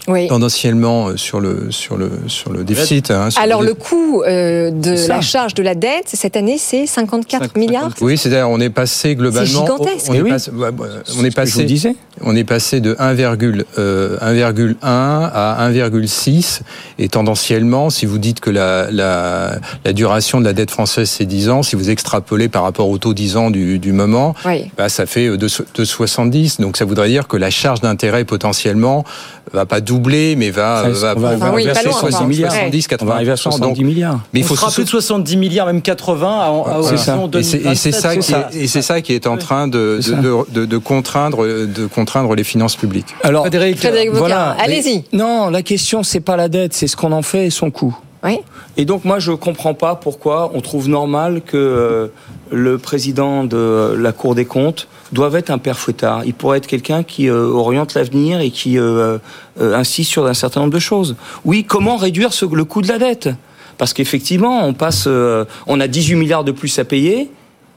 Oui. 0.07 0.29
tendanciellement 0.29 1.09
euh, 1.09 1.17
sur 1.17 1.41
le 1.41 1.71
sur 1.71 1.97
le 1.97 2.11
sur 2.29 2.53
le 2.53 2.63
déficit. 2.65 3.11
hein, 3.11 3.31
sur 3.31 3.41
Alors 3.41 3.63
le- 3.63 3.69
le 3.69 3.75
coût 3.75 4.23
euh, 4.23 4.71
de 4.71 5.09
la 5.09 5.21
charge 5.23 5.55
de 5.55 5.63
la 5.63 5.75
dette 5.75 6.09
cette 6.13 6.37
année, 6.37 6.59
c'est 6.59 6.87
54 6.87 7.57
milliards. 7.57 7.91
Oui, 8.03 8.19
c'est-à-dire 8.19 8.51
on 8.51 8.61
est 8.61 8.69
passé 8.71 9.15
globalement. 9.17 9.47
C'est 9.47 9.73
gigantesque. 9.73 10.07
On 10.11 10.15
Eh 10.15 10.19
est, 10.19 10.23
oui. 10.23 10.31
passé, 10.31 10.51
on 10.55 11.21
ce 11.21 11.25
est 11.25 11.31
passé. 11.35 11.53
je 11.53 11.57
vous 11.59 11.63
disais. 11.65 11.97
On 12.23 12.37
est 12.37 12.45
passé 12.45 12.81
de 12.81 12.95
1,1 12.95 13.65
euh, 13.79 14.17
1,1 14.19 14.75
à 14.83 15.69
1,6 15.71 16.61
et 16.99 17.09
tendanciellement, 17.09 17.91
si 17.91 18.07
vous 18.07 18.19
dites 18.19 18.41
que 18.41 18.51
la, 18.51 18.91
la, 18.91 19.57
la 19.85 19.93
duration 19.93 20.39
de 20.41 20.45
la 20.45 20.53
dette 20.53 20.71
française 20.71 21.11
c'est 21.11 21.25
10 21.27 21.49
ans, 21.51 21.63
si 21.65 21.75
vous 21.75 21.91
extrapolez 21.91 22.49
par 22.49 22.63
rapport 22.63 22.89
au 22.89 22.99
taux 22.99 23.15
10 23.15 23.37
ans 23.37 23.51
du, 23.51 23.79
du 23.81 23.93
moment, 23.93 24.35
Oui. 24.47 24.71
bah, 24.77 24.89
ça 24.89 25.07
fait 25.07 25.27
euh, 25.27 25.37
2,70. 25.37 26.61
Donc 26.61 26.77
ça 26.77 26.85
voudrait 26.85 27.09
dire 27.09 27.27
que 27.27 27.37
la 27.37 27.51
charge 27.51 27.81
d'intérêt 27.81 28.25
potentiellement 28.25 29.05
va 29.53 29.67
pas 29.67 29.81
doubler, 29.81 30.37
mais 30.37 30.51
va, 30.51 30.83
va, 30.85 30.89
on 30.89 30.93
va 30.93 31.15
va 31.15 31.37
Enfin, 31.37 31.53
oui, 31.55 31.65
pas 31.67 31.73
verser 31.75 31.89
loin, 31.89 31.99
70, 32.01 32.45
enfin. 32.45 32.51
70, 32.55 32.85
On 32.85 32.89
80. 32.89 33.09
va 33.09 33.15
arriver 33.17 33.33
à 33.33 33.37
70 33.37 33.85
milliards. 33.85 34.21
Mais 34.33 34.41
il 34.41 34.45
on 34.45 34.47
faut 34.49 34.57
sera 34.57 34.71
se 34.71 34.77
plus 34.77 34.85
de 34.85 34.89
70 34.91 35.37
milliards, 35.37 35.67
même 35.67 35.83
80 35.83 36.27
à, 36.29 36.45
à 36.47 36.51
voilà. 36.51 36.79
horizon 36.79 37.31
Et 37.35 37.43
c'est- 37.43 37.57
Et 37.59 37.75
c'est 37.75 37.91
2027, 37.91 37.95
ça, 38.01 38.17
qui 38.17 38.23
ça. 38.23 38.49
est, 38.53 38.57
et 38.63 38.67
c'est 38.69 38.83
ça 38.83 39.01
qui 39.01 39.13
est 39.13 39.27
en 39.27 39.37
train 39.37 39.69
de, 39.69 40.01
de, 40.07 40.51
de- 40.53 40.65
de 40.67 40.79
contraindre, 40.79 41.45
de 41.47 41.87
contraindre 41.87 42.04
les 42.35 42.45
finances 42.45 42.77
publiques. 42.77 43.15
Alors, 43.23 43.43
Frédéric, 43.43 43.79
Frédéric 43.79 44.11
Bocard, 44.11 44.21
voilà. 44.27 44.57
allez-y. 44.59 45.05
Non, 45.13 45.51
la 45.51 45.63
question 45.63 46.03
c'est 46.03 46.21
pas 46.21 46.37
la 46.37 46.49
dette, 46.49 46.73
c'est 46.75 46.87
ce 46.87 46.97
qu'on 46.97 47.13
en 47.13 47.23
fait 47.23 47.47
et 47.47 47.51
son 47.51 47.71
coût. 47.71 47.97
Oui. 48.23 48.39
Et 48.79 48.85
donc 48.87 49.05
moi 49.05 49.19
je 49.19 49.33
comprends 49.33 49.75
pas 49.75 49.95
pourquoi 49.97 50.51
on 50.55 50.61
trouve 50.63 50.89
normal 50.89 51.43
que 51.45 51.57
euh, 51.59 52.07
le 52.51 52.79
président 52.79 53.45
de 53.45 53.95
la 53.99 54.13
Cour 54.13 54.35
des 54.35 54.47
comptes 54.47 54.89
doive 55.13 55.37
être 55.37 55.51
un 55.51 55.59
père 55.59 55.79
fouettard. 55.79 56.23
Il 56.25 56.33
pourrait 56.35 56.59
être 56.59 56.67
quelqu'un 56.67 57.03
qui 57.03 57.29
euh, 57.29 57.47
oriente 57.49 57.93
l'avenir 57.95 58.41
et 58.41 58.51
qui 58.51 58.79
euh, 58.79 59.19
euh, 59.61 59.75
insiste 59.77 60.11
sur 60.11 60.27
un 60.27 60.33
certain 60.35 60.61
nombre 60.61 60.73
de 60.73 60.79
choses. 60.79 61.17
Oui, 61.45 61.65
comment 61.65 61.97
réduire 61.97 62.33
ce- 62.33 62.47
le 62.47 62.65
coût 62.65 62.81
de 62.83 62.89
la 62.89 62.99
dette? 62.99 63.29
Parce 63.77 63.93
qu'effectivement, 63.93 64.65
on 64.67 64.73
passe, 64.73 65.05
euh, 65.07 65.45
on 65.67 65.79
a 65.81 65.87
18 65.87 66.15
milliards 66.15 66.45
de 66.45 66.53
plus 66.53 66.79
à 66.79 66.85
payer. 66.85 67.31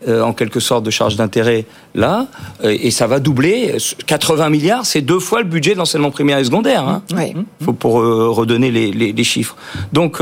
Euh, 0.08 0.22
en 0.22 0.34
quelque 0.34 0.60
sorte 0.60 0.84
de 0.84 0.90
charge 0.92 1.16
d'intérêt 1.16 1.66
là, 1.96 2.28
euh, 2.64 2.76
et 2.80 2.92
ça 2.92 3.08
va 3.08 3.20
doubler. 3.20 3.78
80 4.06 4.50
milliards, 4.50 4.86
c'est 4.86 5.02
deux 5.02 5.20
fois 5.20 5.40
le 5.40 5.46
budget 5.48 5.74
de 5.74 5.78
l'enseignement 5.80 6.12
primaire 6.12 6.38
et 6.40 6.44
secondaire. 6.44 6.88
Hein 6.88 7.02
Oui. 7.16 7.34
faut 7.64 7.74
pour 7.74 8.00
euh, 8.02 8.30
redonner 8.30 8.70
les, 8.72 8.92
les- 8.92 9.12
les 9.14 9.24
chiffres. 9.24 9.56
Donc, 9.94 10.22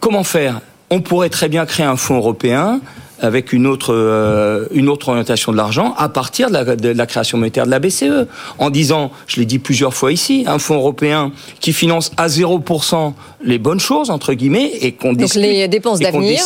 comment 0.00 0.24
faire? 0.24 0.60
On 0.90 1.00
pourrait 1.00 1.30
très 1.30 1.48
bien 1.48 1.66
créer 1.66 1.86
un 1.86 1.96
fonds 1.96 2.16
européen 2.16 2.80
avec 3.20 3.52
une 3.52 3.66
autre, 3.66 3.94
euh, 3.94 4.66
une 4.72 4.88
autre 4.88 5.08
orientation 5.08 5.52
de 5.52 5.56
l'argent 5.56 5.94
à 5.96 6.08
partir 6.08 6.48
de 6.48 6.54
la, 6.54 6.76
de 6.76 6.88
la, 6.88 7.06
création 7.06 7.38
monétaire 7.38 7.66
de 7.66 7.70
la 7.70 7.78
BCE. 7.78 8.26
En 8.58 8.70
disant, 8.70 9.10
je 9.26 9.40
l'ai 9.40 9.46
dit 9.46 9.58
plusieurs 9.58 9.94
fois 9.94 10.12
ici, 10.12 10.44
un 10.46 10.58
fonds 10.58 10.76
européen 10.76 11.32
qui 11.60 11.72
finance 11.72 12.12
à 12.16 12.28
0% 12.28 13.12
les 13.44 13.58
bonnes 13.58 13.80
choses, 13.80 14.10
entre 14.10 14.34
guillemets, 14.34 14.70
et 14.80 14.92
qu'on 14.92 15.12
décide. 15.12 15.42
les 15.42 15.68
dépenses 15.68 16.00
d'avenir. 16.00 16.42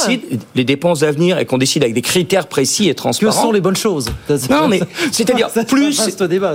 Les 0.54 0.64
dépenses 0.64 1.00
d'avenir 1.00 1.38
et 1.38 1.46
qu'on 1.46 1.59
décide 1.59 1.83
avec 1.83 1.94
des 1.94 2.02
critères 2.02 2.46
précis 2.46 2.88
et 2.88 2.94
transparents. 2.94 3.33
Que 3.33 3.42
sont 3.42 3.52
les 3.52 3.60
bonnes 3.60 3.77
choses? 3.77 4.06
Non, 4.50 4.68
mais 4.68 4.81
c'est-à-dire, 5.12 5.48
plus, 5.68 6.00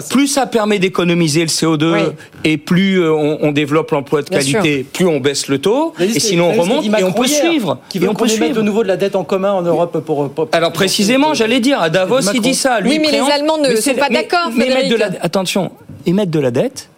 plus 0.10 0.28
ça 0.28 0.46
permet 0.46 0.80
d'économiser 0.80 1.42
le 1.42 1.48
CO2 1.48 1.94
oui. 1.94 2.00
et 2.44 2.58
plus 2.58 3.02
euh, 3.02 3.12
on, 3.14 3.40
on 3.42 3.52
développe 3.52 3.92
l'emploi 3.92 4.22
de 4.22 4.30
qualité, 4.30 4.78
sûr. 4.84 4.86
plus 4.94 5.08
on 5.08 5.20
baisse 5.20 5.48
le 5.48 5.60
taux, 5.60 5.94
et 6.00 6.20
sinon 6.20 6.52
on 6.56 6.62
remonte 6.62 6.86
et 6.86 7.04
on 7.04 7.14
peut 7.14 7.28
suivre. 7.28 7.80
Qui 7.90 8.00
veut 8.00 8.06
et 8.06 8.10
on 8.10 8.14
peut 8.14 8.28
suivre 8.28 8.56
de 8.56 8.62
nouveau 8.62 8.84
de 8.84 8.88
la 8.88 8.98
dette 8.98 9.16
en 9.16 9.24
commun 9.24 9.54
en 9.54 9.62
Europe 9.62 10.05
pour. 10.06 10.30
pour 10.30 10.48
Alors 10.52 10.72
précisément, 10.72 11.34
j'allais 11.34 11.60
dire, 11.60 11.82
à 11.82 11.90
Davos, 11.90 12.22
il 12.34 12.42
dit 12.42 12.56
ça. 12.56 12.80
Lui, 12.80 12.92
oui, 12.92 13.00
mais 13.00 13.12
les 13.12 13.20
Allemands 13.20 13.58
ne 13.58 13.76
sont 13.76 13.94
pas 13.96 14.10
d'accord. 14.10 14.52
Mais, 14.56 14.70
mais 14.70 14.88
de 14.88 14.96
la, 14.96 15.10
attention, 15.22 15.72
émettre 16.06 16.32
de 16.32 16.40
la 16.40 16.52
dette, 16.52 16.90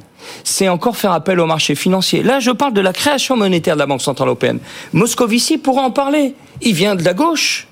c'est 0.43 0.69
encore 0.69 0.97
faire 0.97 1.11
appel 1.11 1.39
au 1.39 1.45
marché 1.45 1.75
financier. 1.75 2.23
Là, 2.23 2.39
je 2.39 2.51
parle 2.51 2.73
de 2.73 2.81
la 2.81 2.93
création 2.93 3.35
monétaire 3.35 3.75
de 3.75 3.79
la 3.79 3.85
Banque 3.85 4.01
Centrale 4.01 4.27
Européenne. 4.27 4.59
Moscovici 4.93 5.57
pourra 5.57 5.83
en 5.83 5.91
parler. 5.91 6.35
Il 6.61 6.73
vient 6.73 6.95
de 6.95 7.03
la 7.03 7.13
gauche. 7.13 7.67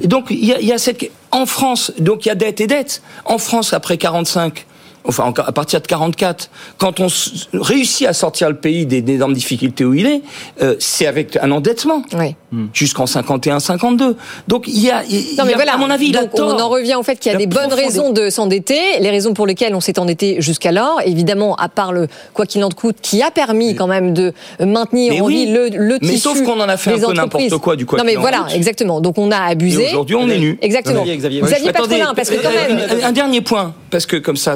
Et 0.00 0.06
donc, 0.06 0.26
il 0.30 0.44
y, 0.44 0.52
a, 0.52 0.60
il 0.60 0.66
y 0.66 0.72
a 0.72 0.78
cette... 0.78 1.10
En 1.30 1.44
France, 1.44 1.92
donc 1.98 2.24
il 2.24 2.28
y 2.28 2.32
a 2.32 2.34
dette 2.34 2.60
et 2.60 2.66
dette. 2.66 3.02
En 3.24 3.38
France, 3.38 3.72
après 3.72 3.98
45, 3.98 4.64
enfin 5.08 5.32
à 5.36 5.52
partir 5.52 5.80
de 5.80 5.86
44, 5.86 6.50
quand 6.78 7.00
on 7.00 7.08
réussit 7.54 8.06
à 8.06 8.12
sortir 8.12 8.48
le 8.50 8.56
pays 8.56 8.86
des 8.86 8.98
énormes 9.12 9.32
difficultés 9.34 9.84
où 9.84 9.94
il 9.94 10.06
est, 10.06 10.22
euh, 10.62 10.76
c'est 10.78 11.06
avec 11.06 11.36
un 11.40 11.50
endettement 11.50 12.02
oui. 12.16 12.36
jusqu'en 12.72 13.06
51-52. 13.06 14.14
Donc 14.46 14.64
il 14.68 14.78
y 14.78 14.90
a, 14.90 15.02
il 15.04 15.36
non, 15.36 15.44
mais 15.44 15.50
y 15.50 15.54
a 15.54 15.56
voilà. 15.56 15.74
à 15.74 15.76
mon 15.78 15.90
avis, 15.90 16.12
Donc, 16.12 16.30
il 16.34 16.40
a 16.40 16.44
on 16.44 16.60
en 16.60 16.68
revient 16.68 16.94
au 16.96 17.02
fait 17.02 17.16
qu'il 17.18 17.32
y 17.32 17.34
a, 17.34 17.38
des 17.38 17.46
bonnes 17.46 17.72
raisons 17.72 18.12
de 18.12 18.30
s'endetter, 18.30 19.00
les 19.00 19.10
raisons 19.10 19.34
pour 19.34 19.46
lesquelles 19.46 19.74
on 19.74 19.80
s'est 19.80 19.98
endetté 19.98 20.40
jusqu'alors, 20.40 21.00
évidemment, 21.04 21.54
à 21.56 21.68
part 21.68 21.92
le 21.92 22.06
quoi 22.34 22.46
qu'il 22.46 22.62
en 22.62 22.68
coûte, 22.68 22.96
qui 23.00 23.22
a 23.22 23.30
permis 23.30 23.74
quand 23.74 23.86
même 23.86 24.12
de 24.14 24.32
maintenir 24.60 25.12
Mais 25.14 25.20
en 25.20 25.24
oui. 25.24 25.46
vie 25.46 25.52
le, 25.52 25.68
le 25.70 25.98
Mais 26.02 26.08
tissu 26.08 26.18
sauf 26.18 26.42
qu'on 26.42 26.60
en 26.60 26.68
a 26.68 26.76
fait 26.76 26.92
un 26.92 26.98
peu 26.98 27.06
entreprises. 27.06 27.46
n'importe 27.46 27.62
quoi 27.62 27.76
du 27.76 27.86
quoi 27.86 27.98
Non 27.98 28.04
mais 28.04 28.10
qu'il 28.12 28.18
en 28.18 28.22
voilà, 28.22 28.38
coûte. 28.40 28.54
exactement. 28.54 29.00
Donc 29.00 29.16
on 29.18 29.30
a 29.30 29.38
abusé. 29.38 29.84
Et 29.84 29.88
aujourd'hui, 29.88 30.16
on 30.16 30.28
est 30.28 30.38
nu. 30.38 30.58
Exactement. 30.60 31.02
Xavier, 31.02 31.16
Xavier. 31.16 31.40
Xavier 31.42 31.68
Attendez, 31.70 31.88
Patrolin, 31.98 32.14
parce 32.14 32.30
que 32.30 32.36
quand 32.36 32.48
euh, 32.48 32.74
même. 32.74 33.02
Un, 33.04 33.08
un 33.08 33.12
dernier 33.12 33.40
point, 33.40 33.74
parce 33.90 34.06
que 34.06 34.16
comme 34.16 34.36
ça, 34.36 34.54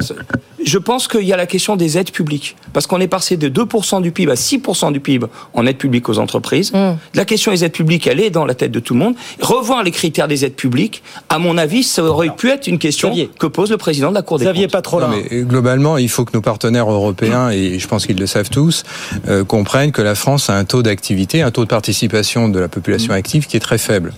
je 0.63 0.77
pense 0.77 1.07
qu'il 1.07 1.23
y 1.23 1.33
a 1.33 1.37
la 1.37 1.47
question 1.47 1.75
des 1.75 1.97
aides 1.97 2.11
publiques. 2.11 2.55
Parce 2.73 2.87
qu'on 2.87 2.99
est 3.01 3.07
passé 3.07 3.37
de 3.37 3.49
2% 3.49 4.01
du 4.01 4.11
PIB 4.11 4.31
à 4.31 4.35
6% 4.35 4.91
du 4.93 4.99
PIB 4.99 5.25
en 5.53 5.65
aide 5.65 5.77
publique 5.77 6.07
aux 6.09 6.19
entreprises. 6.19 6.71
Mm. 6.73 6.93
La 7.15 7.25
question 7.25 7.51
des 7.51 7.65
aides 7.65 7.71
publiques, 7.71 8.07
elle 8.07 8.19
est 8.19 8.29
dans 8.29 8.45
la 8.45 8.53
tête 8.53 8.71
de 8.71 8.79
tout 8.79 8.93
le 8.93 8.99
monde. 8.99 9.15
Revoir 9.41 9.83
les 9.83 9.91
critères 9.91 10.27
des 10.27 10.45
aides 10.45 10.55
publiques, 10.55 11.03
à 11.29 11.39
mon 11.39 11.57
avis, 11.57 11.83
ça 11.83 12.03
aurait 12.03 12.29
pu 12.35 12.49
être 12.49 12.67
une 12.67 12.77
question 12.79 13.09
Xavier. 13.09 13.29
que 13.39 13.47
pose 13.47 13.71
le 13.71 13.77
président 13.77 14.09
de 14.09 14.15
la 14.15 14.21
Cour 14.21 14.37
des 14.39 14.45
Xavier 14.45 14.63
comptes. 14.65 14.71
Patrolin. 14.71 15.07
Non, 15.09 15.15
mais 15.31 15.41
globalement, 15.41 15.97
il 15.97 16.07
faut 16.09 16.23
que 16.23 16.31
nos 16.33 16.41
partenaires 16.41 16.89
européens, 16.89 17.49
et 17.49 17.79
je 17.79 17.87
pense 17.87 18.05
qu'ils 18.05 18.19
le 18.19 18.27
savent 18.27 18.49
tous, 18.49 18.83
euh, 19.27 19.43
comprennent 19.43 19.91
que 19.91 20.01
la 20.03 20.15
France 20.15 20.49
a 20.49 20.55
un 20.55 20.65
taux 20.65 20.83
d'activité, 20.83 21.41
un 21.41 21.51
taux 21.51 21.63
de 21.63 21.69
participation 21.69 22.47
de 22.47 22.59
la 22.59 22.67
population 22.69 23.13
active 23.13 23.47
qui 23.47 23.57
est 23.57 23.61
très 23.61 23.77
faible. 23.79 24.13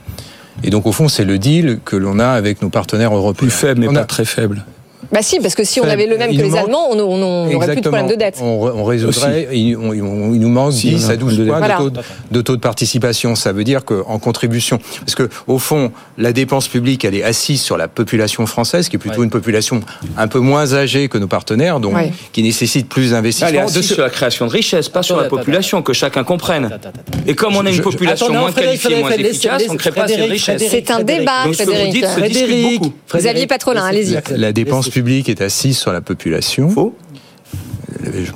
Et 0.63 0.69
donc, 0.69 0.85
au 0.85 0.91
fond, 0.91 1.07
c'est 1.07 1.25
le 1.25 1.37
deal 1.37 1.79
que 1.83 1.95
l'on 1.95 2.19
a 2.19 2.27
avec 2.27 2.61
nos 2.61 2.69
partenaires 2.69 3.13
européens. 3.15 3.47
Plus 3.47 3.55
faible, 3.55 3.81
mais 3.81 3.87
On 3.87 3.93
pas 3.93 4.01
a- 4.01 4.05
très 4.05 4.25
faible. 4.25 4.65
Bah 5.11 5.19
si, 5.21 5.39
parce 5.39 5.55
que 5.55 5.63
si 5.63 5.79
on 5.79 5.83
avait 5.85 6.05
le 6.07 6.17
même 6.17 6.31
Il 6.31 6.37
que 6.37 6.43
les 6.43 6.49
manque- 6.49 6.59
Allemands, 6.65 6.87
on 6.91 6.99
on- 6.99 7.21
on 7.23 7.49
n'aurait 7.51 7.67
plus 7.67 7.75
de 7.77 7.81
problème 7.81 8.07
de 8.07 8.15
dette. 8.15 8.37
On, 8.41 8.45
on 8.75 8.83
résoudrait, 8.83 9.47
il, 9.53 9.75
on- 9.77 9.93
il 9.93 10.39
nous 10.39 10.49
manque 10.49 10.73
Si, 10.73 10.89
10 10.89 11.05
on 11.05 11.09
a 11.09 11.13
à 11.13 11.15
12 11.17 11.33
un 11.41 11.45
points 11.45 11.59
problème 11.59 11.77
de 11.89 11.89
taux, 11.95 12.01
de 12.31 12.41
taux 12.41 12.55
de 12.55 12.61
participation. 12.61 13.35
Ça 13.35 13.51
veut 13.53 13.63
dire 13.63 13.85
qu'en 13.85 14.19
contribution, 14.19 14.79
parce 14.99 15.15
que 15.15 15.29
au 15.47 15.59
fond, 15.59 15.91
la 16.17 16.33
dépense 16.33 16.67
publique, 16.67 17.05
elle 17.05 17.15
est 17.15 17.23
assise 17.23 17.61
sur 17.61 17.77
la 17.77 17.87
population 17.87 18.45
française, 18.45 18.89
qui 18.89 18.95
est 18.95 18.99
plutôt 18.99 19.23
une 19.23 19.29
population 19.29 19.81
un 20.17 20.27
peu 20.27 20.39
moins 20.39 20.73
âgée 20.73 21.07
que 21.07 21.17
nos 21.17 21.27
partenaires, 21.27 21.79
donc 21.79 21.95
Ouais. 21.95 22.11
qui 22.33 22.43
nécessite 22.43 22.87
plus 22.89 23.03
Elle 23.03 23.07
est 23.07 23.11
d'investissement. 23.11 23.61
assise 23.63 23.75
De 23.77 23.81
sur 23.81 24.01
la 24.01 24.09
création 24.09 24.45
de 24.47 24.51
richesse, 24.51 24.89
pas 24.89 25.03
sur 25.03 25.15
la 25.17 25.23
Attends, 25.23 25.37
population, 25.37 25.81
que 25.81 25.93
chacun 25.93 26.23
comprenne. 26.23 26.65
Attends, 26.65 26.75
attends, 26.75 26.89
attends. 26.89 27.19
Et 27.27 27.35
comme 27.35 27.55
on 27.55 27.59
a 27.65 27.69
une 27.69 27.71
Je- 27.71 27.77
je- 27.77 27.81
population 27.83 28.29
moins 28.33 28.51
Frédéric, 28.51 28.81
qualifiée, 28.81 29.01
moins 29.01 29.11
efficace, 29.11 29.63
on 29.69 29.73
ne 29.73 29.77
crée 29.77 29.91
pas 29.91 30.03
assez 30.03 30.13
de 30.13 30.19
Frédéric, 30.19 30.41
richesse. 30.41 30.55
Frédéric, 30.61 30.85
C'est 30.87 30.93
un 30.93 31.03
débat, 31.03 31.31
vous 31.45 31.53
Frédéric. 31.53 32.05
Frédéric, 32.05 32.81
Xavier 33.15 33.47
Patrolin, 33.47 33.91
laissez- 33.91 34.17
allez-y. 34.17 34.37
La 34.39 34.51
dépense 34.53 34.89
publique 34.95 35.27
est 35.29 35.41
assise 35.41 35.77
sur 35.77 35.91
la 35.91 36.01
population. 36.01 36.69
Faux. 36.69 36.95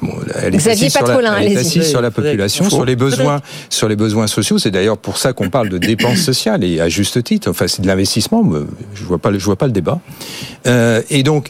Bon, 0.02 0.14
elle 0.42 0.56
est 0.56 0.58
Xavier 0.58 0.88
assise 0.88 0.92
sur 0.94 1.02
la- 1.02 1.08
Patrolin, 1.08 1.36
elle 1.38 1.44
est 1.44 1.46
allez-y. 1.58 1.58
assise 1.60 1.90
sur 1.90 2.02
la 2.02 2.12
population, 2.12 2.70
sur 2.70 2.86
les 2.86 2.96
besoins, 2.96 3.40
sur 3.70 3.88
les 3.88 3.96
besoins 3.96 4.28
sociaux. 4.28 4.58
C'est 4.58 4.72
d'ailleurs 4.72 4.98
pour 4.98 5.18
ça 5.18 5.34
qu'on 5.34 5.50
parle 5.50 5.70
de 5.70 5.78
dépenses 5.78 6.20
sociales 6.20 6.64
et 6.64 6.80
à 6.82 6.90
juste 6.90 7.24
titre. 7.24 7.50
Enfin, 7.50 7.68
c'est 7.68 7.82
de 7.82 7.88
l'investissement. 7.88 8.44
mais 8.44 8.60
Je 8.94 9.04
vois 9.04 9.18
pas, 9.20 9.32
le- 9.32 9.40
je 9.40 9.46
vois 9.46 9.56
pas 9.58 9.68
le 9.68 9.72
débat. 9.72 10.00
Euh, 10.68 11.02
et 11.10 11.24
donc, 11.24 11.50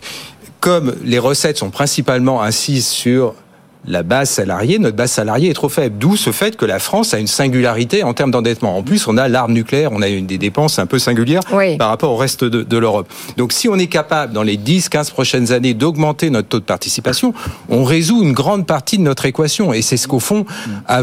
comme 0.60 0.96
les 1.04 1.20
recettes 1.20 1.58
sont 1.58 1.70
principalement 1.72 2.42
assises 2.42 2.88
sur 2.88 3.36
la 3.88 4.04
base 4.04 4.30
salariée, 4.30 4.78
notre 4.78 4.96
base 4.98 5.12
salariée 5.12 5.50
est 5.50 5.54
trop 5.54 5.70
faible. 5.70 5.96
D'où 5.98 6.16
ce 6.18 6.32
fait 6.32 6.58
que 6.58 6.66
la 6.66 6.80
France 6.80 7.14
a 7.14 7.20
une 7.20 7.28
singularité 7.28 8.04
en 8.04 8.14
termes 8.14 8.30
d'endettement. 8.32 8.78
En 8.78 8.84
plus, 8.84 9.08
on 9.08 9.18
a 9.18 9.28
l'arme 9.30 9.54
nucléaire, 9.54 9.92
on 9.94 10.02
a 10.02 10.10
une 10.10 10.28
des 10.28 10.38
dépenses 10.38 10.80
un 10.80 10.86
peu 10.86 11.00
singulières 11.00 11.42
Oui. 11.54 11.78
par 11.78 11.88
rapport 11.90 12.12
au 12.12 12.18
reste 12.18 12.44
de, 12.44 12.62
de 12.64 12.78
l'Europe. 12.78 13.08
Donc 13.38 13.54
si 13.54 13.70
on 13.70 13.78
est 13.78 13.88
capable, 13.88 14.34
dans 14.34 14.44
les 14.44 14.58
10-15 14.58 15.12
prochaines 15.12 15.52
années, 15.54 15.74
d'augmenter 15.74 16.30
notre 16.30 16.50
taux 16.50 16.60
de 16.60 16.66
participation, 16.66 17.34
on 17.70 17.84
résout 17.86 18.22
une 18.22 18.34
grande 18.34 18.68
partie 18.68 18.98
de 18.98 19.04
notre 19.04 19.26
équation. 19.26 19.72
Et 19.74 19.82
c'est 19.82 19.98
ce 19.98 20.08
qu'au 20.08 20.20
fond 20.20 20.46
a, 20.88 21.02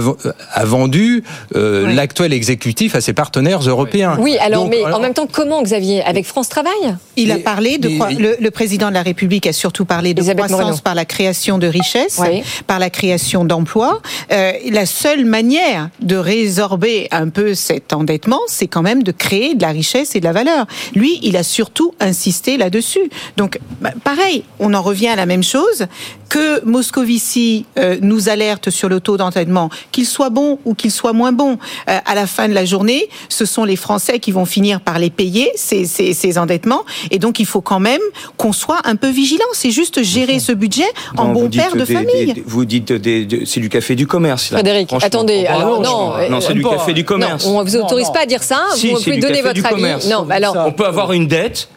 a 0.53 0.64
vendu 0.64 1.24
euh, 1.57 1.87
Oui. 1.87 1.95
l'actuel 1.95 2.33
exécutif 2.35 2.95
à 2.95 3.01
ses 3.01 3.14
partenaires 3.14 3.61
européens. 3.61 4.16
Oui, 4.20 4.37
alors, 4.39 4.64
Donc, 4.64 4.70
mais 4.72 4.85
alors- 4.85 4.99
en 4.99 5.03
même 5.03 5.14
temps, 5.14 5.27
comment, 5.31 5.62
Xavier 5.62 6.03
Avec 6.05 6.27
France 6.27 6.49
Travail 6.51 6.97
Il 7.16 7.33
a 7.33 7.39
parlé 7.39 7.79
de 7.79 7.89
le, 7.89 8.37
le 8.39 8.51
président 8.51 8.89
de 8.91 8.95
la 8.95 9.03
République 9.03 9.47
a 9.47 9.53
surtout 9.53 9.85
parlé 9.87 10.12
de 10.14 10.20
Elisabeth 10.20 10.45
croissance 10.45 10.61
Moreno. 10.61 10.81
par 10.85 10.95
la 10.95 11.05
création 11.07 11.59
de 11.59 11.66
richesses, 11.66 12.18
Oui. 12.20 12.43
Par 12.67 12.79
la 12.79 12.91
création 12.91 13.45
d'emplois. 13.45 14.01
Euh, 14.33 14.53
la 14.71 14.87
seule 14.87 15.25
manière 15.25 15.91
de 16.01 16.17
résorber 16.17 17.09
un 17.11 17.29
peu 17.29 17.55
cet 17.55 17.93
endettement, 17.93 18.41
c'est 18.49 18.67
quand 18.67 18.83
même 18.83 19.03
de 19.03 19.12
créer 19.12 19.55
de 19.55 19.62
la 19.62 19.71
richesse 19.71 20.14
et 20.17 20.21
de 20.21 20.25
la 20.25 20.33
valeur. 20.33 20.67
Lui, 20.95 21.19
il 21.23 21.37
a 21.37 21.43
surtout 21.43 21.95
insisté 22.01 22.57
là-dessus. 22.57 23.11
Donc, 23.37 23.59
bah, 23.81 23.93
pareil, 24.05 24.45
on 24.59 24.75
en 24.75 24.83
revient 24.83 25.09
à 25.09 25.17
la 25.17 25.27
même 25.27 25.43
chose 25.43 25.87
que 26.29 26.64
Moscovici 26.64 27.67
euh, 27.79 27.99
nous 28.01 28.29
alerte 28.29 28.71
sur 28.71 28.89
le 28.89 29.01
taux 29.01 29.17
d'endettement, 29.17 29.71
qu'il 29.93 30.07
soit 30.07 30.31
bon 30.31 30.59
ou 30.64 30.75
qu'il 30.75 30.91
soit 30.91 31.12
moins 31.12 31.33
bon. 31.33 31.59
Euh, 31.89 31.99
à 32.05 32.14
la 32.14 32.27
fin 32.27 32.49
de 32.49 32.55
la 32.55 32.64
journée, 32.64 33.09
ce 33.29 33.45
sont 33.45 33.64
les 33.64 33.77
Français 33.77 34.19
qui 34.19 34.33
vont 34.33 34.45
finir 34.45 34.81
par 34.81 34.99
les 34.99 35.11
payer 35.11 35.51
ces, 35.57 35.85
ces, 35.85 36.14
ces 36.14 36.39
endettements, 36.39 36.85
et 37.11 37.19
donc 37.19 37.39
il 37.39 37.47
faut 37.47 37.61
quand 37.61 37.81
même 37.81 38.01
qu'on 38.37 38.53
soit 38.53 38.81
un 38.85 38.97
peu 38.97 39.09
vigilant. 39.09 39.45
C'est 39.53 39.71
juste 39.71 40.03
gérer 40.03 40.39
ce 40.41 40.53
budget 40.53 40.87
en 41.17 41.29
bon 41.29 41.49
père 41.51 41.75
de 41.75 41.85
des- 41.85 41.95
famille. 41.95 42.33
des- 42.35 42.41
vous 42.57 42.65
dites 42.65 42.93
des- 42.93 43.25
des- 43.25 43.47
c'est 43.47 43.61
du 43.61 43.69
café 43.69 43.95
du 43.95 44.07
commerce. 44.07 44.51
là. 44.51 44.59
Frédéric, 44.59 44.93
attendez, 45.01 45.47
alors 45.47 45.77
franchement. 45.77 45.83
non, 46.19 46.29
non, 46.31 46.37
euh, 46.39 46.41
c'est 46.41 46.55
du 46.55 46.63
pas- 46.63 46.71
café 46.71 46.93
du 46.93 47.05
commerce. 47.05 47.47
Non, 47.47 47.59
on 47.59 47.65
vous 47.65 47.77
autorise 47.77 48.07
non. 48.07 48.13
pas 48.13 48.21
à 48.23 48.27
dire 48.27 48.43
ça. 48.43 48.61
Si, 48.75 48.91
vous 48.91 48.97
pouvez 48.99 49.13
du 49.17 49.21
donner 49.21 49.35
café 49.35 49.43
votre 49.43 49.55
du 49.55 49.65
avis. 49.65 49.75
commerce. 49.75 50.09
Non, 50.09 50.23
bah 50.25 50.35
alors. 50.37 50.57
On 50.67 50.73
peut 50.73 50.87
avoir 50.87 51.13
une 51.13 51.27
dette 51.29 51.69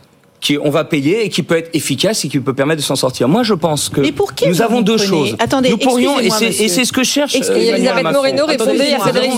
qui 0.41 0.57
on 0.57 0.69
va 0.69 0.85
payer 0.85 1.25
et 1.25 1.29
qui 1.29 1.43
peut 1.43 1.57
être 1.57 1.69
efficace 1.75 2.23
et 2.23 2.29
qui 2.29 2.39
peut 2.39 2.53
permettre 2.53 2.79
de 2.79 2.85
s'en 2.85 2.95
sortir. 2.95 3.27
Moi, 3.27 3.43
je 3.43 3.53
pense 3.53 3.89
que 3.89 3.99
Mais 3.99 4.13
pour 4.13 4.33
qui 4.33 4.47
nous 4.47 4.53
vous 4.53 4.61
avons 4.61 4.77
vous 4.77 4.83
deux 4.83 4.97
choses. 4.97 5.35
Attendez, 5.37 5.69
nous 5.69 5.77
pourrions 5.77 6.17
et 6.17 6.29
c'est 6.29 6.85
ce 6.85 6.93
que 6.93 7.03
cherche. 7.03 7.35
Euh, 7.35 7.55
Elisabeth. 7.55 8.03
Moreno 8.13 8.45
répondait 8.45 8.93
à 8.93 8.99
Frédéric. 8.99 9.31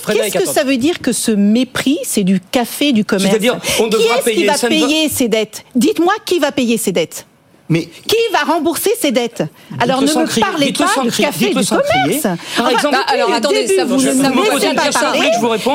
Frédéric, 0.00 0.32
Qu'est-ce 0.32 0.44
que 0.44 0.50
ça 0.50 0.64
veut 0.64 0.76
dire 0.76 0.98
que 1.00 1.12
ce 1.12 1.30
mépris, 1.30 1.98
c'est 2.02 2.24
du 2.24 2.40
café 2.40 2.92
du 2.92 3.04
commerce 3.04 3.30
C'est-à-dire, 3.30 3.58
on 3.78 3.84
Qui 3.84 3.90
devra 3.90 4.16
qui 4.18 4.22
payer, 4.24 4.46
ne 4.48 4.52
va- 4.52 4.68
payer 4.68 5.08
ces 5.08 5.28
dettes 5.28 5.64
Dites-moi 5.76 6.14
qui 6.24 6.40
va 6.40 6.50
payer 6.50 6.78
ces 6.78 6.90
dettes 6.90 7.26
Mais 7.70 7.88
Qui 8.06 8.16
va 8.30 8.40
rembourser 8.52 8.90
ces 9.00 9.10
dettes 9.10 9.42
Alors 9.80 10.02
ne 10.02 10.06
me 10.06 10.26
crier, 10.26 10.44
parlez 10.46 10.72
pas 10.72 10.84
du 11.02 11.10
café 11.10 11.46
du 11.46 11.54
commerce. 11.64 12.22
Par 12.22 12.36
Enfin, 12.66 12.68
exemple- 12.70 12.90
Bah, 12.94 13.04
alors, 13.08 13.30
le 13.30 13.34
attendez, 13.36 13.62
début, 13.64 13.74
ça, 13.76 13.84
vous 13.86 13.98
je- 13.98 14.08
ne 14.10 14.74
pas 14.74 14.90
parler 14.92 15.30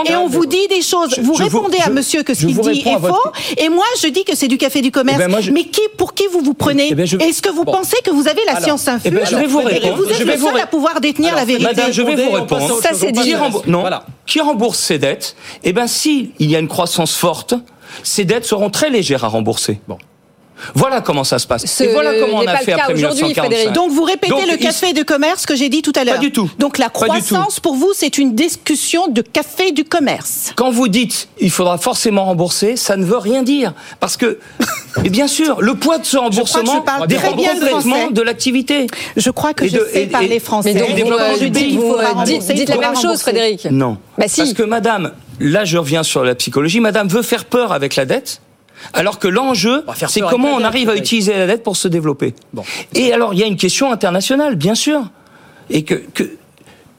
et 0.07 0.15
on 0.15 0.27
vous 0.27 0.45
dit 0.45 0.67
des 0.69 0.83
choses. 0.83 1.17
Vous 1.19 1.33
je- 1.35 1.43
répondez 1.43 1.79
à 1.83 1.89
monsieur 1.89 2.21
que 2.21 2.35
ce 2.35 2.45
qu'il 2.45 2.55
dit 2.59 2.79
est 2.85 2.99
faux 2.99 3.17
et 3.57 3.69
moi 3.69 3.85
je 4.01 4.07
dis 4.07 4.23
que 4.23 4.35
c'est 4.35 4.47
du 4.47 4.57
café 4.59 4.81
du 4.81 4.91
commerce. 4.91 5.17
Eh 5.19 5.23
ben, 5.25 5.31
moi, 5.31 5.41
je- 5.41 5.49
Mais 5.51 5.63
qui, 5.63 5.81
pour 5.97 6.13
qui 6.13 6.25
vous 6.31 6.41
vous 6.41 6.53
prenez 6.53 6.89
Eh 6.91 6.95
ben, 6.95 7.07
je- 7.07 7.17
Est-ce 7.17 7.41
que 7.41 7.49
vous 7.49 7.63
Bon. 7.65 7.71
pensez 7.71 7.97
que 8.03 8.11
vous 8.11 8.27
avez 8.27 8.41
la 8.45 8.51
Alors, 8.51 8.63
science 8.63 8.87
infuse 8.87 9.01
eh 9.05 9.09
ben, 9.11 9.25
je 9.25 9.35
vais 9.35 9.47
vous 9.47 9.59
répondre. 9.59 9.95
Vous 9.97 10.03
êtes 10.09 10.19
Je 10.19 10.23
vais 10.25 10.33
le 10.33 10.39
vous 10.39 10.47
seul 10.49 10.59
à 10.59 10.67
pouvoir 10.67 11.01
détenir 11.01 11.33
la 11.35 11.45
vérité. 11.45 11.63
Madame, 11.65 11.91
je 11.91 12.01
vais 12.03 12.15
vous 12.23 12.31
répondre. 12.31 12.81
Ça, 12.83 12.89
c'est 12.93 13.11
dit. 13.11 13.33
non. 13.67 13.79
Voilà. 13.81 14.05
qui 14.27 14.41
rembourse 14.41 14.77
ses 14.79 14.99
dettes 14.99 15.35
Eh 15.63 15.73
bien, 15.73 15.87
s'il 15.87 16.29
y 16.39 16.55
a 16.55 16.59
une 16.59 16.67
croissance 16.67 17.15
forte, 17.15 17.55
ces 18.03 18.25
dettes 18.25 18.45
seront 18.45 18.69
très 18.69 18.91
légères 18.91 19.23
à 19.23 19.27
rembourser. 19.27 19.79
Bon. 19.87 19.97
Voilà 20.75 21.01
comment 21.01 21.23
ça 21.23 21.39
se 21.39 21.47
passe. 21.47 21.65
Ce 21.65 21.83
Et 21.83 21.93
voilà 21.93 22.13
comment 22.19 22.37
on 22.37 22.47
a 22.47 22.51
pas 22.53 22.57
fait 22.59 22.73
après 22.73 22.93
aujourd'hui, 22.93 23.23
1945. 23.23 23.41
Frédéric. 23.45 23.71
Donc 23.73 23.91
vous 23.91 24.03
répétez 24.03 24.29
Donc, 24.33 24.45
le 24.47 24.53
il- 24.53 24.57
café 24.59 24.93
du 24.93 25.05
commerce 25.05 25.45
que 25.45 25.55
j'ai 25.55 25.69
dit 25.69 25.81
tout 25.81 25.93
à 25.95 26.03
l'heure. 26.03 26.19
du 26.19 26.31
tout. 26.31 26.49
Donc 26.59 26.77
la 26.77 26.85
Pas 26.89 26.91
croissance 27.05 27.59
pour 27.59 27.75
vous 27.75 27.91
c'est 27.93 28.17
une 28.17 28.35
discussion 28.35 29.07
de 29.07 29.21
café 29.21 29.71
du 29.71 29.83
commerce. 29.83 30.51
Quand 30.55 30.71
vous 30.71 30.87
dites 30.87 31.27
il 31.39 31.51
faudra 31.51 31.77
forcément 31.77 32.25
rembourser, 32.25 32.75
ça 32.75 32.97
ne 32.97 33.05
veut 33.05 33.17
rien 33.17 33.43
dire. 33.43 33.73
Parce 33.99 34.17
que, 34.17 34.39
et 35.03 35.09
bien 35.09 35.27
sûr, 35.27 35.61
le 35.61 35.75
poids 35.75 35.97
de 35.97 36.05
ce 36.05 36.17
remboursement 36.17 36.75
je 36.75 36.79
parle 36.81 37.07
dépend 37.07 37.21
très 37.21 37.33
bien 37.35 37.53
le 37.53 37.59
complètement 37.59 37.95
français. 37.95 38.13
de 38.13 38.21
l'activité. 38.21 38.87
Je 39.17 39.29
crois 39.29 39.53
que 39.53 39.65
Et 39.65 39.69
je 39.69 39.77
de- 39.77 39.87
sais 39.91 40.03
et- 40.03 40.07
parler 40.07 40.35
et- 40.35 40.39
français. 40.39 40.73
Mais 40.73 40.79
donc, 40.81 41.07
vous, 41.07 41.13
euh, 41.13 41.37
du 41.37 41.49
dites- 41.49 41.53
pays. 41.63 41.75
vous, 41.77 41.89
faudra 41.91 42.21
euh, 42.21 42.25
dites- 42.25 42.69
la 42.69 42.77
même 42.77 42.95
chose. 42.95 43.21
Frédéric. 43.21 43.65
Non. 43.71 43.97
Bah 44.17 44.25
si. 44.27 44.37
Parce 44.41 44.53
que 44.53 44.63
madame, 44.63 45.11
là 45.39 45.65
je 45.65 45.77
reviens 45.77 46.03
sur 46.03 46.23
la 46.23 46.35
psychologie, 46.35 46.79
madame 46.79 47.07
veut 47.07 47.21
faire 47.21 47.45
peur 47.45 47.71
avec 47.71 47.95
la 47.95 48.05
dette. 48.05 48.41
Alors 48.93 49.19
que 49.19 49.27
l'enjeu, 49.27 49.83
c'est 50.07 50.21
comment 50.21 50.53
on 50.53 50.63
arrive 50.63 50.89
à 50.89 50.95
utiliser 50.95 51.37
la 51.37 51.47
dette 51.47 51.63
pour 51.63 51.77
se 51.77 51.87
développer. 51.87 52.33
Et 52.93 53.13
alors, 53.13 53.33
il 53.33 53.39
y 53.39 53.43
a 53.43 53.47
une 53.47 53.57
question 53.57 53.91
internationale, 53.91 54.55
bien 54.55 54.75
sûr. 54.75 55.09
Et 55.69 55.83
que, 55.83 55.95
que 55.95 56.23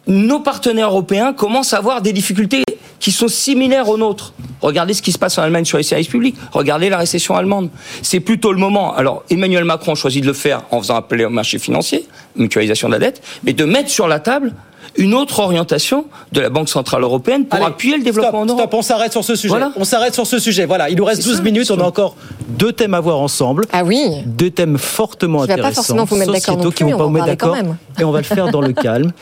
nos 0.06 0.40
partenaires 0.40 0.88
européens 0.88 1.32
commencent 1.32 1.72
à 1.74 1.78
avoir 1.78 2.02
des 2.02 2.12
difficultés 2.12 2.62
qui 3.01 3.11
sont 3.11 3.28
similaires 3.28 3.88
aux 3.88 3.96
nôtres. 3.98 4.32
Regardez 4.61 4.94
ce 4.94 5.03
qui 5.03 5.11
se 5.11 5.18
passe 5.18 5.38
en 5.38 5.42
Allemagne 5.42 5.64
sur 5.64 5.78
les 5.78 5.82
services 5.82 6.09
publics. 6.09 6.36
Regardez 6.53 6.90
la 6.90 6.98
récession 6.98 7.34
allemande. 7.34 7.70
C'est 8.03 8.20
plutôt 8.20 8.53
le 8.53 8.59
moment. 8.59 8.94
Alors, 8.94 9.24
Emmanuel 9.30 9.64
Macron 9.64 9.94
choisit 9.94 10.22
de 10.22 10.28
le 10.28 10.34
faire 10.34 10.62
en 10.70 10.78
faisant 10.80 10.96
appeler 10.96 11.24
au 11.24 11.30
marché 11.30 11.59
financier, 11.59 12.07
mutualisation 12.36 12.88
de 12.88 12.92
la 12.92 12.98
dette, 13.01 13.22
mais 13.42 13.55
de 13.55 13.64
mettre 13.64 13.88
sur 13.88 14.07
la 14.07 14.20
table 14.20 14.53
une 14.96 15.14
autre 15.14 15.38
orientation 15.40 16.07
de 16.32 16.40
la 16.40 16.51
Banque 16.51 16.68
Centrale 16.68 17.03
Européenne 17.03 17.46
pour 17.46 17.64
appuyer 17.64 17.96
le 17.96 18.03
développement 18.03 18.30
stop, 18.30 18.42
en 18.42 18.46
Europe. 18.46 18.61
Stop, 18.61 18.74
on 18.74 18.82
s'arrête 18.82 19.12
sur 19.12 19.24
ce 19.24 19.36
sujet. 19.36 19.48
Voilà. 19.48 19.72
On 19.76 19.84
s'arrête 19.84 20.14
sur 20.14 20.26
ce 20.26 20.38
sujet. 20.38 20.66
Voilà, 20.66 20.90
il 20.90 20.96
nous 20.96 21.05
reste 21.05 21.24
12 21.24 21.42
minutes. 21.42 21.70
On 21.70 21.78
a 21.78 21.84
encore 21.84 22.16
deux 22.48 22.72
thèmes 22.72 22.94
à 22.94 23.01
voir 23.01 23.18
ensemble. 23.20 23.66
Ah 23.72 23.84
oui 23.84 24.01
Deux 24.26 24.51
thèmes 24.51 24.78
fortement 24.78 25.42
Qui 25.42 25.48
va 25.48 25.55
pas 25.55 25.61
intéressants. 25.61 25.82
forcément 25.82 26.05
vous 26.05 26.16
mettre 26.16 26.32
d'accord 26.32 26.74
qui 26.74 26.82
vont 26.82 26.98
pas 26.98 27.05
vous 27.05 27.11
mettre 27.11 27.26
d'accord. 27.26 27.55
même. 27.55 27.76
Et 27.98 28.05
on 28.05 28.11
va 28.11 28.18
le 28.18 28.24
faire 28.24 28.51
dans 28.51 28.61
le 28.61 28.72
calme 28.72 29.12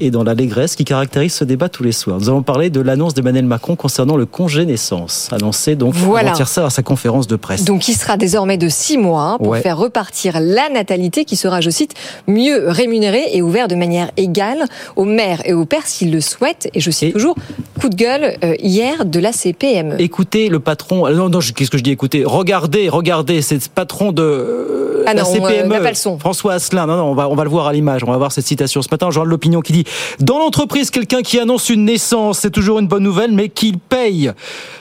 et 0.00 0.10
dans 0.10 0.24
l'allégresse 0.24 0.76
qui 0.76 0.84
caractérise 0.84 1.34
ce 1.34 1.44
débat 1.44 1.68
tous 1.68 1.82
les 1.82 1.92
soirs. 1.92 2.18
Nous 2.18 2.28
allons 2.28 2.42
parler 2.42 2.70
de 2.70 2.80
l'annonce 2.80 3.14
d'Emmanuel 3.14 3.44
Macron 3.44 3.76
concernant 3.76 4.16
le 4.16 4.26
congé 4.26 4.64
naissance, 4.64 5.28
annoncé 5.32 5.76
donc 5.76 5.94
Voilà. 5.94 6.32
avant 6.32 6.44
ça 6.44 6.66
à 6.66 6.70
sa 6.70 6.82
conférence 6.82 7.26
de 7.26 7.36
presse. 7.36 7.64
Donc, 7.64 7.80
qui 7.80 7.94
sera 7.94 8.16
désormais 8.16 8.56
de 8.58 8.68
6 8.68 8.98
mois 8.98 9.22
hein, 9.22 9.38
pour 9.38 9.48
Ouais. 9.48 9.60
faire 9.60 9.78
repartir 9.78 10.38
la 10.40 10.68
natalité 10.68 11.24
qui 11.24 11.36
sera, 11.36 11.60
je 11.60 11.70
cite, 11.70 11.94
mieux 12.26 12.64
rémunérée 12.68 13.24
et 13.32 13.42
ouverte 13.42 13.70
de 13.70 13.76
manière 13.76 14.10
égale 14.16 14.64
aux 14.96 15.04
mères 15.04 15.40
et 15.44 15.52
aux 15.54 15.64
pères 15.64 15.86
s'ils 15.86 16.12
le 16.12 16.20
souhaitent. 16.20 16.68
Et 16.74 16.80
je 16.80 16.90
cite 16.90 17.12
toujours, 17.12 17.34
coup 17.80 17.88
de 17.88 17.96
gueule 17.96 18.36
euh, 18.44 18.54
hier 18.60 19.04
de 19.04 19.18
la 19.20 19.32
CPME. 19.32 20.00
Écoutez 20.00 20.48
le 20.48 20.60
patron. 20.60 21.04
ah 21.06 21.12
Non, 21.12 21.28
non, 21.28 21.38
qu'est-ce 21.40 21.70
que 21.70 21.78
je 21.78 21.82
dis 21.82 21.90
Écoutez, 21.90 22.24
regardez, 22.24 22.88
regardez, 22.88 23.42
c'est 23.42 23.54
le 23.56 23.60
patron 23.74 24.12
de 24.12 24.22
euh, 24.22 25.04
Ah 25.06 25.14
la 25.14 25.26
on, 25.26 25.30
euh, 25.30 25.34
CPME, 25.48 25.68
n'a 25.68 25.80
pas 25.80 25.88
le 25.90 25.94
son. 25.94 26.18
François 26.18 26.54
Asselin. 26.54 26.86
Non, 26.86 26.96
non, 26.96 27.04
on 27.04 27.14
va, 27.14 27.28
on 27.28 27.34
va 27.34 27.44
le 27.44 27.50
voir 27.50 27.66
à 27.66 27.72
l'image. 27.72 28.02
On 28.04 28.10
va 28.10 28.18
voir 28.18 28.32
cette 28.32 28.46
citation 28.46 28.82
ce 28.82 28.88
matin. 28.90 29.10
Journal 29.10 29.28
de 29.28 29.30
l'opinion 29.30 29.60
qui 29.60 29.72
dit 29.72 29.84
dans 30.20 30.38
l'entreprise, 30.38 30.90
quelqu'un 30.90 31.22
qui 31.22 31.38
annonce 31.38 31.70
une 31.70 31.84
naissance, 31.84 32.40
c'est 32.40 32.50
toujours 32.50 32.78
une 32.78 32.88
bonne 32.88 33.02
nouvelle, 33.02 33.32
mais 33.32 33.48
qu'il 33.48 33.78
paye. 33.78 34.32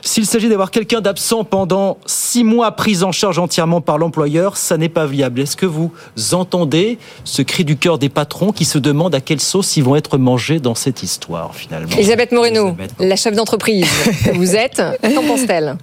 S'il 0.01 0.25
s'agit 0.25 0.49
d'avoir 0.49 0.71
quelqu'un 0.71 1.01
d'absent 1.01 1.43
pendant 1.43 1.97
six 2.05 2.43
mois 2.43 2.71
pris 2.71 3.03
en 3.03 3.11
charge 3.11 3.39
entièrement 3.39 3.81
par 3.81 3.97
l'employeur, 3.97 4.57
ça 4.57 4.77
n'est 4.77 4.89
pas 4.89 5.05
viable. 5.05 5.39
Est-ce 5.39 5.55
que 5.55 5.65
vous 5.65 5.91
entendez 6.31 6.97
ce 7.23 7.41
cri 7.41 7.65
du 7.65 7.77
cœur 7.77 7.97
des 7.97 8.09
patrons 8.09 8.51
qui 8.51 8.65
se 8.65 8.77
demandent 8.77 9.15
à 9.15 9.21
quelle 9.21 9.41
sauce 9.41 9.77
ils 9.77 9.83
vont 9.83 9.95
être 9.95 10.17
mangés 10.17 10.59
dans 10.59 10.75
cette 10.75 11.03
histoire 11.03 11.55
finalement? 11.55 11.91
Elisabeth 11.97 12.31
Moreno, 12.31 12.75
la 12.99 13.15
chef 13.15 13.35
d'entreprise 13.35 13.87
que 14.25 14.31
vous 14.35 14.55
êtes, 14.55 14.81
qu'en 15.01 15.23
pense-t-elle? 15.23 15.77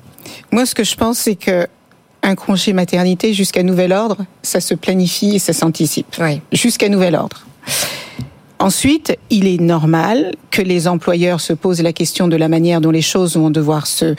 Moi, 0.50 0.66
ce 0.66 0.74
que 0.74 0.84
je 0.84 0.96
pense, 0.96 1.18
c'est 1.18 1.36
que 1.36 1.66
un 2.22 2.34
congé 2.34 2.72
maternité 2.72 3.34
jusqu'à 3.34 3.62
nouvel 3.62 3.92
ordre, 3.92 4.24
ça 4.42 4.60
se 4.60 4.74
planifie 4.74 5.36
et 5.36 5.38
ça 5.38 5.52
s'anticipe. 5.52 6.16
Jusqu'à 6.52 6.88
nouvel 6.88 7.14
ordre. 7.14 7.44
Ensuite, 8.64 9.18
il 9.28 9.46
est 9.46 9.60
normal 9.60 10.32
que 10.50 10.62
les 10.62 10.88
employeurs 10.88 11.42
se 11.42 11.52
posent 11.52 11.82
la 11.82 11.92
question 11.92 12.28
de 12.28 12.36
la 12.36 12.48
manière 12.48 12.80
dont 12.80 12.90
les 12.90 13.02
choses 13.02 13.36
vont 13.36 13.50
devoir 13.50 13.86
se 13.86 14.14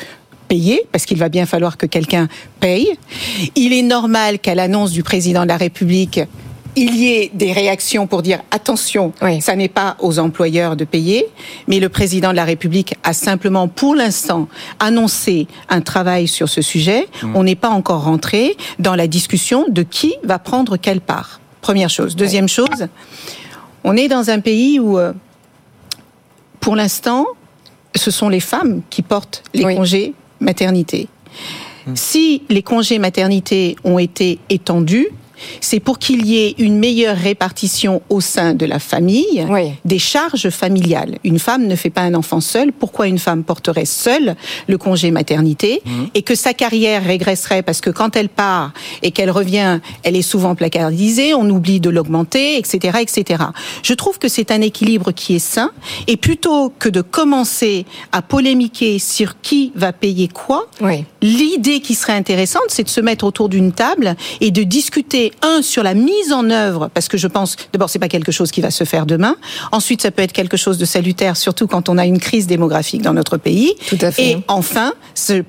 payer, 0.47 0.83
parce 0.91 1.07
qu'il 1.07 1.17
va 1.17 1.29
bien 1.29 1.47
falloir 1.47 1.77
que 1.77 1.87
quelqu'un 1.87 2.27
paye. 2.59 2.91
Il 3.55 3.73
est 3.73 3.81
normal 3.81 4.37
qu'à 4.37 4.53
l'annonce 4.53 4.91
du 4.91 5.01
président 5.01 5.41
de 5.41 5.47
la 5.47 5.57
République, 5.57 6.19
il 6.75 6.95
y 6.95 7.07
ait 7.07 7.31
des 7.33 7.53
réactions 7.53 8.05
pour 8.05 8.21
dire 8.21 8.41
attention, 8.51 9.13
ça 9.41 9.55
n'est 9.55 9.67
pas 9.67 9.97
aux 9.99 10.19
employeurs 10.19 10.75
de 10.75 10.85
payer, 10.85 11.25
mais 11.67 11.79
le 11.79 11.89
président 11.89 12.29
de 12.29 12.35
la 12.35 12.45
République 12.45 12.93
a 13.01 13.13
simplement 13.13 13.67
pour 13.67 13.95
l'instant 13.95 14.47
annoncé 14.77 15.47
un 15.69 15.81
travail 15.81 16.27
sur 16.27 16.49
ce 16.49 16.61
sujet. 16.61 17.07
On 17.33 17.43
n'est 17.43 17.55
pas 17.55 17.69
encore 17.69 18.03
rentré 18.03 18.57
dans 18.77 18.93
la 18.93 19.07
discussion 19.07 19.65
de 19.69 19.81
qui 19.81 20.13
va 20.23 20.37
prendre 20.37 20.77
quelle 20.77 21.01
part. 21.01 21.39
Première 21.61 21.89
chose. 21.89 22.15
Deuxième 22.15 22.47
chose, 22.47 22.89
on 23.85 23.95
est 23.95 24.07
dans 24.07 24.31
un 24.31 24.39
pays 24.39 24.79
où, 24.79 24.97
euh, 24.97 25.13
pour 26.59 26.75
l'instant, 26.75 27.27
ce 27.95 28.09
sont 28.09 28.29
les 28.29 28.39
femmes 28.39 28.81
qui 28.89 29.03
portent 29.03 29.43
les 29.53 29.63
congés 29.63 30.13
maternité. 30.39 31.07
Si 31.93 32.41
les 32.49 32.63
congés 32.63 32.97
maternité 32.97 33.75
ont 33.83 33.99
été 33.99 34.39
étendus, 34.49 35.07
c'est 35.61 35.79
pour 35.79 35.99
qu'il 35.99 36.25
y 36.25 36.37
ait 36.37 36.55
une 36.57 36.77
meilleure 36.77 37.17
répartition 37.17 38.01
au 38.09 38.21
sein 38.21 38.53
de 38.53 38.65
la 38.65 38.79
famille 38.79 39.45
des 39.85 39.99
charges 39.99 40.49
familiales. 40.49 41.17
Une 41.23 41.39
femme 41.39 41.67
ne 41.67 41.75
fait 41.75 41.89
pas 41.89 42.01
un 42.01 42.13
enfant 42.13 42.41
seule. 42.41 42.71
Pourquoi 42.71 43.07
une 43.07 43.19
femme 43.19 43.43
porterait 43.43 43.85
seule 43.85 44.35
le 44.67 44.77
congé 44.77 45.11
maternité 45.11 45.81
et 46.13 46.21
que 46.21 46.35
sa 46.35 46.53
carrière 46.53 47.03
régresserait 47.03 47.63
parce 47.63 47.81
que 47.81 47.89
quand 47.89 48.15
elle 48.15 48.29
part 48.29 48.73
et 49.01 49.11
qu'elle 49.11 49.31
revient, 49.31 49.79
elle 50.03 50.15
est 50.15 50.21
souvent 50.21 50.55
placardisée, 50.55 51.33
on 51.33 51.49
oublie 51.49 51.79
de 51.79 51.89
l'augmenter, 51.89 52.57
etc., 52.57 52.99
etc. 53.01 53.43
Je 53.83 53.93
trouve 53.93 54.19
que 54.19 54.27
c'est 54.27 54.51
un 54.51 54.61
équilibre 54.61 55.11
qui 55.11 55.35
est 55.35 55.39
sain 55.39 55.71
et 56.07 56.17
plutôt 56.17 56.71
que 56.77 56.89
de 56.89 57.01
commencer 57.01 57.85
à 58.11 58.21
polémiquer 58.21 58.99
sur 58.99 59.41
qui 59.41 59.71
va 59.75 59.93
payer 59.93 60.27
quoi, 60.27 60.67
l'idée 61.25 61.79
qui 61.79 61.95
serait 61.95 62.13
intéressante, 62.13 62.63
c'est 62.67 62.83
de 62.83 62.89
se 62.89 63.01
mettre 63.01 63.25
autour 63.25 63.49
d'une 63.49 63.71
table 63.71 64.15
et 64.41 64.51
de 64.51 64.63
discuter 64.63 65.31
un 65.41 65.61
sur 65.61 65.83
la 65.83 65.93
mise 65.93 66.31
en 66.31 66.49
œuvre, 66.49 66.89
parce 66.93 67.07
que 67.07 67.17
je 67.17 67.27
pense, 67.27 67.55
d'abord, 67.73 67.89
c'est 67.89 67.99
pas 67.99 68.07
quelque 68.07 68.31
chose 68.31 68.51
qui 68.51 68.61
va 68.61 68.71
se 68.71 68.83
faire 68.83 69.05
demain. 69.05 69.35
Ensuite, 69.71 70.01
ça 70.01 70.11
peut 70.11 70.21
être 70.21 70.33
quelque 70.33 70.57
chose 70.57 70.77
de 70.77 70.85
salutaire, 70.85 71.35
surtout 71.35 71.67
quand 71.67 71.89
on 71.89 71.97
a 71.97 72.05
une 72.05 72.19
crise 72.19 72.47
démographique 72.47 73.01
dans 73.01 73.13
notre 73.13 73.37
pays. 73.37 73.73
Tout 73.87 73.97
à 74.01 74.11
fait. 74.11 74.31
Et 74.31 74.37
enfin, 74.47 74.93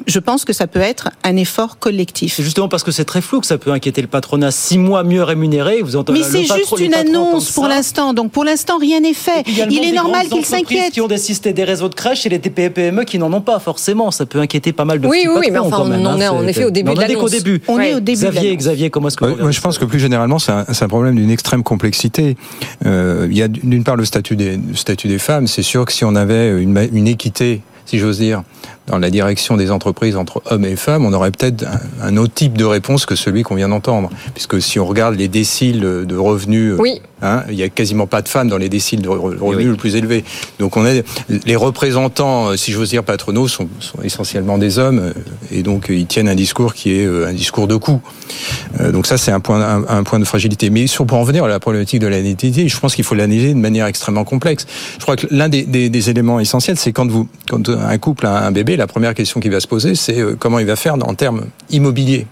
je 0.06 0.18
pense 0.18 0.44
que 0.44 0.52
ça 0.52 0.66
peut 0.66 0.80
être 0.80 1.10
un 1.24 1.36
effort 1.36 1.78
collectif. 1.78 2.34
C'est 2.36 2.42
justement 2.42 2.68
parce 2.68 2.82
que 2.82 2.90
c'est 2.90 3.04
très 3.04 3.20
flou 3.20 3.40
que 3.40 3.46
ça 3.46 3.58
peut 3.58 3.72
inquiéter 3.72 4.00
le 4.00 4.08
patronat. 4.08 4.50
Six 4.50 4.78
mois 4.78 5.02
mieux 5.02 5.22
rémunérés, 5.22 5.82
vous 5.82 5.96
entendez 5.96 6.20
Mais 6.20 6.24
c'est 6.24 6.44
juste 6.44 6.78
une 6.78 6.94
annonce 6.94 7.50
pour 7.52 7.68
l'instant. 7.68 8.14
Donc 8.14 8.32
pour 8.32 8.44
l'instant, 8.44 8.78
rien 8.78 9.00
n'est 9.00 9.14
fait. 9.14 9.44
Il 9.46 9.60
est 9.60 9.66
des 9.66 9.92
normal 9.92 10.26
grandes 10.28 10.42
qu'il 10.42 10.54
entreprises 10.54 10.78
s'inquiète. 10.78 10.92
qui 10.92 11.00
ont 11.00 11.06
assisté 11.06 11.52
des 11.52 11.64
réseaux 11.64 11.88
de 11.88 11.94
crèches 11.94 12.24
et 12.26 12.28
les 12.28 12.38
TPE-PME 12.38 13.04
qui 13.04 13.18
n'en 13.18 13.32
ont 13.32 13.40
pas 13.40 13.58
forcément. 13.58 14.10
Ça 14.10 14.26
peut 14.26 14.40
inquiéter 14.40 14.72
pas 14.72 14.84
mal 14.84 15.00
de 15.00 15.06
Oui, 15.06 15.18
petits 15.18 15.28
oui, 15.28 15.34
oui, 15.34 15.46
mais 15.48 15.52
patrons 15.52 15.65
enfin, 15.66 15.76
quand 15.78 15.84
même, 15.86 16.00
on 16.00 16.06
hein. 16.06 16.18
est 16.20 16.28
en 16.28 16.40
C'est- 16.42 16.50
effet 16.50 16.64
au 16.64 16.70
début 16.70 16.88
mais 16.90 16.94
de 16.94 17.00
on 17.00 17.02
est 17.04 17.08
l'annonce. 17.14 17.30
début. 17.30 17.62
On 17.68 17.80
est 17.80 17.94
au 17.94 18.00
début 18.00 18.12
de 18.12 18.16
Xavier, 18.26 18.42
l'annonce. 18.42 18.58
Xavier, 18.58 18.90
comment 18.90 19.08
est-ce 19.08 19.16
que 19.16 19.24
vous 19.24 19.36
moi, 19.36 19.50
je 19.50 19.60
pense 19.60 19.78
que 19.78 19.84
plus 19.84 19.98
généralement, 19.98 20.38
c'est 20.38 20.52
un, 20.52 20.64
c'est 20.72 20.84
un 20.84 20.88
problème 20.88 21.14
d'une 21.16 21.30
extrême 21.30 21.62
complexité. 21.62 22.36
Euh, 22.84 23.26
il 23.30 23.36
y 23.36 23.42
a 23.42 23.48
d'une 23.48 23.84
part 23.84 23.96
le 23.96 24.04
statut 24.04 24.36
des, 24.36 24.56
le 24.56 24.74
statut 24.76 25.08
des 25.08 25.18
femmes. 25.18 25.46
C'est 25.46 25.62
sûr 25.62 25.84
que 25.84 25.92
si 25.92 26.04
on 26.04 26.14
avait 26.14 26.60
une, 26.62 26.76
une 26.92 27.08
équité, 27.08 27.60
si 27.84 27.98
j'ose 27.98 28.18
dire, 28.18 28.42
dans 28.86 28.98
la 28.98 29.10
direction 29.10 29.56
des 29.56 29.70
entreprises 29.70 30.16
entre 30.16 30.42
hommes 30.46 30.64
et 30.64 30.76
femmes, 30.76 31.04
on 31.04 31.12
aurait 31.12 31.30
peut-être 31.30 31.64
un, 31.64 32.08
un 32.08 32.16
autre 32.16 32.34
type 32.34 32.56
de 32.56 32.64
réponse 32.64 33.06
que 33.06 33.16
celui 33.16 33.42
qu'on 33.42 33.54
vient 33.56 33.68
d'entendre. 33.68 34.10
Puisque 34.34 34.60
si 34.62 34.78
on 34.78 34.86
regarde 34.86 35.16
les 35.16 35.28
déciles 35.28 35.80
de 35.80 36.16
revenus, 36.16 36.74
Oui. 36.78 37.00
hein, 37.22 37.42
il 37.48 37.54
y 37.56 37.62
a 37.62 37.68
quasiment 37.68 38.06
pas 38.06 38.22
de 38.22 38.28
femmes 38.28 38.48
dans 38.48 38.58
les 38.58 38.68
déciles 38.68 39.02
de 39.02 39.08
re- 39.08 39.38
revenus 39.38 39.68
le 39.68 39.76
plus 39.76 39.96
élevés. 39.96 40.24
Donc 40.58 40.76
on 40.76 40.84
est 40.86 41.04
les 41.46 41.56
représentants, 41.56 42.48
euh, 42.50 42.56
si 42.56 42.72
j'ose 42.72 42.90
dire, 42.90 43.02
patronaux 43.04 43.48
sont, 43.48 43.68
sont 43.80 44.02
essentiellement 44.02 44.58
des 44.58 44.78
hommes 44.78 44.98
euh, 44.98 45.12
et 45.50 45.62
donc 45.62 45.90
euh, 45.90 45.94
ils 45.94 46.06
tiennent 46.06 46.28
un 46.28 46.34
discours 46.34 46.74
qui 46.74 46.92
est 46.92 47.06
un 47.06 47.32
discours 47.32 47.66
de 47.66 47.76
coût. 47.76 48.00
Donc 48.92 49.06
ça 49.06 49.16
c'est 49.16 49.30
un 49.32 49.40
point 49.40 49.60
un, 49.60 49.84
un 49.88 50.02
point 50.04 50.18
de 50.18 50.24
fragilité. 50.24 50.70
Mais 50.70 50.86
sur, 50.86 51.06
pour 51.06 51.18
en 51.18 51.24
venir 51.24 51.44
à 51.44 51.48
la 51.48 51.60
problématique 51.60 52.00
de 52.00 52.06
la 52.06 52.16
je 52.26 52.78
pense 52.80 52.94
qu'il 52.94 53.04
faut 53.04 53.14
l'analyser 53.14 53.54
de 53.54 53.58
manière 53.58 53.86
extrêmement 53.86 54.24
complexe. 54.24 54.66
Je 54.98 55.02
crois 55.02 55.16
que 55.16 55.26
l'un 55.30 55.48
des, 55.48 55.62
des, 55.62 55.88
des 55.90 56.10
éléments 56.10 56.40
essentiels, 56.40 56.76
c'est 56.76 56.92
quand 56.92 57.06
vous 57.08 57.28
quand 57.48 57.68
un 57.68 57.98
couple 57.98 58.26
a 58.26 58.44
un 58.46 58.50
bébé, 58.50 58.75
la 58.76 58.86
première 58.86 59.14
question 59.14 59.40
qui 59.40 59.48
va 59.48 59.60
se 59.60 59.66
poser, 59.66 59.94
c'est 59.94 60.20
euh, 60.20 60.36
comment 60.38 60.58
il 60.58 60.66
va 60.66 60.76
faire 60.76 60.94
en 60.94 61.14
termes 61.14 61.46
immobiliers? 61.70 62.26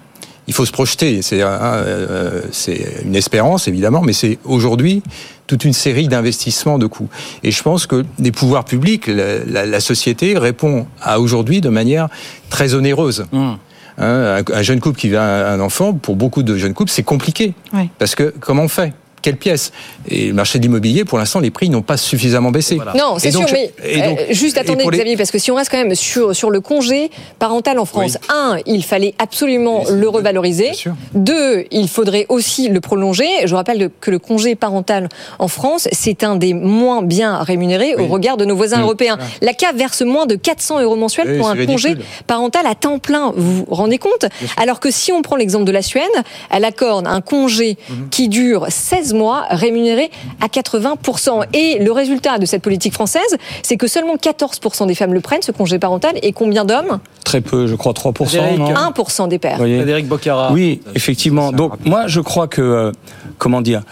Il 0.46 0.52
faut 0.52 0.66
se 0.66 0.72
projeter. 0.72 1.22
C'est 1.22 1.40
euh, 1.42 1.46
euh, 1.48 2.40
c'est 2.52 3.02
une 3.04 3.16
espérance, 3.16 3.66
évidemment, 3.66 4.02
mais 4.02 4.12
c'est 4.12 4.38
aujourd'hui 4.44 5.02
toute 5.46 5.64
une 5.64 5.72
série 5.72 6.06
d'investissements 6.08 6.78
de 6.78 6.86
coûts. 6.86 7.08
Et 7.42 7.50
je 7.50 7.62
pense 7.62 7.86
que 7.86 8.04
les 8.18 8.30
pouvoirs 8.32 8.64
publics, 8.64 9.06
la, 9.06 9.38
la- 9.44 9.66
la 9.66 9.80
société 9.80 10.36
répond 10.38 10.86
à 11.00 11.18
aujourd'hui 11.20 11.60
de 11.62 11.70
manière 11.70 12.08
très 12.50 12.74
onéreuse. 12.74 13.24
Hein, 13.32 13.58
un, 13.96 14.42
un 14.52 14.62
jeune 14.62 14.80
couple 14.80 14.98
qui 14.98 15.14
a 15.16 15.52
un 15.52 15.60
enfant, 15.60 15.94
pour 15.94 16.16
beaucoup 16.16 16.42
de 16.42 16.56
jeunes 16.56 16.74
couples, 16.74 16.90
c'est 16.90 17.04
compliqué. 17.04 17.54
Oui. 17.72 17.88
Parce 17.98 18.14
que 18.14 18.34
comment 18.40 18.64
on 18.64 18.68
fait? 18.68 18.92
Quelle 19.24 19.36
pièce 19.38 19.72
Et 20.08 20.26
le 20.28 20.34
marché 20.34 20.58
de 20.58 20.64
l'immobilier, 20.64 21.04
pour 21.06 21.16
l'instant, 21.18 21.40
les 21.40 21.50
prix 21.50 21.70
n'ont 21.70 21.80
pas 21.82 21.96
suffisamment 21.96 22.50
baissé. 22.50 22.76
Non, 22.96 23.14
c'est 23.18 23.30
sûr, 23.30 23.46
mais 23.52 23.72
et 23.82 24.00
donc- 24.02 24.20
euh, 24.20 24.24
juste 24.32 24.58
attendez, 24.58 24.84
les- 24.84 24.90
Xavier, 24.98 25.16
parce 25.16 25.30
que 25.30 25.38
si 25.38 25.50
on 25.50 25.54
reste 25.54 25.70
quand 25.70 25.78
même 25.78 25.94
sur, 25.94 26.36
sur 26.36 26.50
le 26.50 26.60
congé 26.60 27.10
parental 27.38 27.78
en 27.78 27.86
France, 27.86 28.18
un, 28.28 28.58
il 28.66 28.84
fallait 28.84 29.14
absolument 29.18 29.84
le 29.90 30.06
revaloriser. 30.08 30.72
Deux, 31.14 31.64
il 31.70 31.88
faudrait 31.88 32.26
aussi 32.28 32.68
le 32.68 32.80
prolonger. 32.80 33.26
Je 33.46 33.54
rappelle 33.54 33.88
que 34.00 34.10
le 34.10 34.18
congé 34.18 34.54
parental 34.56 35.08
en 35.38 35.48
France, 35.48 35.88
c'est 35.92 36.22
un 36.22 36.36
des 36.36 36.52
moins 36.52 37.00
bien 37.02 37.38
rémunérés 37.42 37.94
au 37.96 38.06
regard 38.06 38.36
de 38.36 38.44
nos 38.44 38.54
voisins 38.56 38.76
Oui. 38.76 38.82
européens. 38.82 39.18
La 39.40 39.54
CAF 39.54 39.74
verse 39.74 40.02
moins 40.02 40.26
de 40.26 40.34
400 40.34 40.80
euros 40.82 40.96
mensuels 40.96 41.30
Oui, 41.30 41.38
pour 41.38 41.48
un 41.48 41.64
congé 41.64 41.96
parental 42.26 42.66
à 42.66 42.74
temps 42.74 42.98
plein. 42.98 43.32
Vous 43.34 43.64
vous 43.64 43.66
rendez 43.70 43.96
compte 43.98 44.26
Alors 44.58 44.80
que 44.80 44.90
si 44.90 45.12
on 45.12 45.22
prend 45.22 45.36
l'exemple 45.36 45.64
de 45.64 45.72
la 45.72 45.80
Suède, 45.82 46.04
elle 46.50 46.64
accorde 46.66 47.06
un 47.06 47.22
congé 47.22 47.78
Mhm. 47.88 48.08
qui 48.10 48.28
dure 48.28 48.66
16 48.68 49.13
mois 49.14 49.44
rémunérés 49.50 50.10
à 50.40 50.46
80%. 50.48 51.44
Et 51.54 51.78
le 51.82 51.90
résultat 51.92 52.38
de 52.38 52.46
cette 52.46 52.62
politique 52.62 52.92
française, 52.92 53.22
c'est 53.62 53.76
que 53.76 53.86
seulement 53.86 54.16
14% 54.16 54.86
des 54.86 54.94
femmes 54.94 55.14
le 55.14 55.20
prennent, 55.20 55.42
ce 55.42 55.52
congé 55.52 55.78
parental, 55.78 56.12
et 56.22 56.32
combien 56.32 56.64
d'hommes 56.64 56.98
Très 57.24 57.40
peu, 57.40 57.66
je 57.66 57.74
crois 57.74 57.92
3%. 57.92 58.26
Frédéric, 58.26 58.58
non? 58.58 58.66
1% 58.74 59.28
des 59.28 59.38
pères. 59.38 59.56
Frédéric 59.58 60.06
Bocara. 60.08 60.52
Oui, 60.52 60.80
effectivement. 60.94 61.52
Donc 61.52 61.72
moi, 61.84 62.06
je 62.06 62.20
crois 62.20 62.48
que, 62.48 62.60
euh, 62.60 62.92
comment 63.38 63.60
dire, 63.62 63.82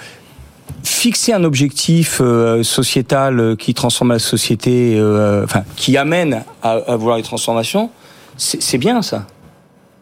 fixer 0.85 1.33
un 1.33 1.45
objectif 1.45 2.19
euh, 2.21 2.63
sociétal 2.63 3.39
euh, 3.41 3.57
qui 3.57 3.73
transforme 3.75 4.11
la 4.13 4.19
société, 4.19 4.97
euh, 4.99 5.45
enfin, 5.45 5.63
qui 5.77 5.97
amène 5.97 6.43
à, 6.63 6.73
à 6.73 6.97
vouloir 6.97 7.17
les 7.17 7.23
transformations, 7.23 7.91
c'est 8.37 8.61
c'est 8.63 8.79
bien 8.79 9.01
ça. 9.03 9.25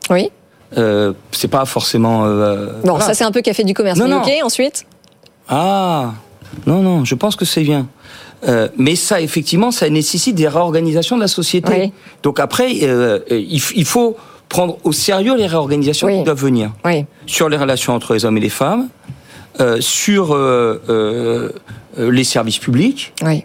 Oui. 0.08 0.30
Euh, 0.78 1.12
c'est 1.32 1.48
pas 1.48 1.64
forcément. 1.64 2.24
euh, 2.24 2.66
Bon, 2.84 2.90
voilà. 2.92 3.04
ça 3.06 3.14
c'est 3.14 3.24
un 3.24 3.32
peu 3.32 3.42
café 3.42 3.64
du 3.64 3.74
commerce. 3.74 3.98
Non, 3.98 4.06
mais 4.06 4.14
non. 4.14 4.22
ok, 4.22 4.30
ensuite 4.44 4.86
Ah 5.50 6.12
non 6.66 6.82
non, 6.82 7.04
je 7.04 7.14
pense 7.14 7.36
que 7.36 7.44
c'est 7.44 7.62
bien. 7.62 7.86
Euh, 8.48 8.68
mais 8.78 8.96
ça, 8.96 9.20
effectivement, 9.20 9.70
ça 9.70 9.88
nécessite 9.90 10.34
des 10.34 10.48
réorganisations 10.48 11.16
de 11.16 11.20
la 11.20 11.28
société. 11.28 11.72
Oui. 11.78 11.92
Donc 12.22 12.40
après, 12.40 12.70
euh, 12.82 13.18
il, 13.30 13.58
f- 13.60 13.72
il 13.76 13.84
faut 13.84 14.16
prendre 14.48 14.78
au 14.84 14.92
sérieux 14.92 15.36
les 15.36 15.46
réorganisations 15.46 16.08
qui 16.08 16.22
doivent 16.24 16.40
venir 16.42 16.70
Oui. 16.84 17.04
sur 17.26 17.48
les 17.48 17.56
relations 17.56 17.92
entre 17.94 18.14
les 18.14 18.24
hommes 18.24 18.38
et 18.38 18.40
les 18.40 18.48
femmes, 18.48 18.88
euh, 19.60 19.80
sur 19.80 20.32
euh, 20.34 20.80
euh, 20.88 21.50
euh, 21.98 22.10
les 22.10 22.24
services 22.24 22.58
publics, 22.58 23.12
Oui. 23.22 23.44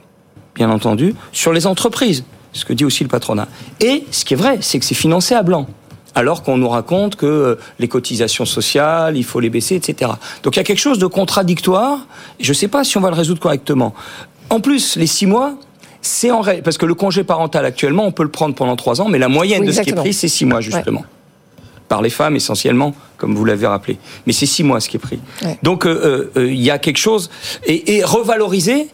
bien 0.56 0.70
entendu, 0.72 1.14
sur 1.34 1.51
les 1.51 1.68
entreprises, 1.68 2.24
ce 2.53 2.64
que 2.66 2.74
dit 2.74 2.86
aussi 2.86 3.03
le 3.03 3.10
patronat. 3.10 3.47
Et 3.82 4.06
ce 4.12 4.24
qui 4.26 4.34
est 4.34 4.38
vrai, 4.38 4.60
c'est 4.62 4.80
que 4.80 4.86
c'est 4.86 4.95
financé 4.95 5.36
à 5.36 5.43
blanc. 5.43 5.68
Alors 6.16 6.43
qu'on 6.43 6.57
nous 6.57 6.70
raconte 6.70 7.18
que 7.18 7.26
euh, 7.26 7.55
les 7.78 7.88
cotisations 7.88 8.45
sociales, 8.45 9.18
il 9.18 9.24
faut 9.24 9.39
les 9.39 9.49
baisser, 9.49 9.76
etc. 9.76 10.11
Donc 10.43 10.55
il 10.55 10.59
y 10.59 10.61
a 10.61 10.63
quelque 10.63 10.80
chose 10.80 10.97
de 10.97 11.07
contradictoire. 11.07 12.07
Je 12.39 12.49
ne 12.49 12.53
sais 12.53 12.70
pas 12.70 12.84
si 12.84 12.97
on 12.97 13.01
va 13.01 13.09
le 13.09 13.16
résoudre 13.16 13.41
correctement. 13.41 13.93
En 14.49 14.61
plus, 14.61 14.95
les 14.95 15.07
six 15.07 15.26
mois, 15.26 15.55
c'est 16.01 16.32
en 16.32 16.41
règle, 16.41 16.61
parce 16.61 16.78
que 16.78 16.86
le 16.86 16.93
congé 16.93 17.24
parental 17.24 17.66
actuellement, 17.66 18.05
on 18.05 18.11
peut 18.11 18.24
le 18.24 18.30
prendre 18.30 18.53
pendant 18.55 18.76
trois 18.76 19.01
ans, 19.01 19.09
mais 19.09 19.18
la 19.18 19.28
moyenne 19.28 19.61
Oui, 19.61 19.68
de 19.68 19.72
ce 19.72 19.82
qui 19.82 19.89
est 19.89 19.93
pris, 19.93 20.13
c'est 20.13 20.28
six 20.28 20.45
mois 20.45 20.61
justement. 20.61 21.03
Par 21.88 22.01
les 22.01 22.09
femmes 22.09 22.36
essentiellement, 22.36 22.93
comme 23.18 23.36
vous 23.36 23.45
l'avez 23.45 23.68
rappelé. 23.68 23.97
Mais 24.26 24.34
c'est 24.34 24.45
six 24.45 24.63
mois 24.63 24.80
ce 24.80 24.89
qui 24.89 24.97
est 24.97 24.99
pris. 24.99 25.20
Ouais. 25.43 25.57
Donc 25.63 25.86
euh, 25.86 26.30
euh, 26.36 26.41
euh, 26.41 26.51
il 26.51 26.61
y 26.61 26.72
a 26.72 26.80
quelque 26.80 26.97
chose 26.97 27.30
et, 27.66 27.97
et 27.97 28.03
revaloriser. 28.03 28.88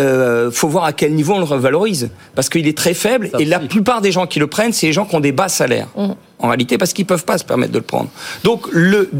Euh, 0.00 0.50
faut 0.50 0.68
voir 0.68 0.84
à 0.84 0.92
quel 0.92 1.14
niveau 1.14 1.34
on 1.34 1.38
le 1.38 1.44
revalorise 1.44 2.10
parce 2.34 2.48
qu'il 2.48 2.66
est 2.66 2.76
très 2.76 2.94
faible 2.94 3.30
et 3.38 3.44
la 3.44 3.58
plupart 3.58 4.00
des 4.00 4.12
gens 4.12 4.26
qui 4.26 4.38
le 4.38 4.46
prennent 4.46 4.72
c'est 4.72 4.86
les 4.86 4.92
gens 4.92 5.04
qui 5.04 5.14
ont 5.14 5.20
des 5.20 5.32
bas 5.32 5.48
salaires 5.48 5.88
Mm. 5.96 6.12
en 6.38 6.48
réalité 6.48 6.78
parce 6.78 6.92
qu'ils 6.92 7.06
peuvent 7.06 7.24
pas 7.24 7.38
se 7.38 7.44
permettre 7.44 7.72
de 7.72 7.78
le 7.78 7.84
prendre. 7.84 8.08
Donc 8.44 8.66
le 8.72 9.10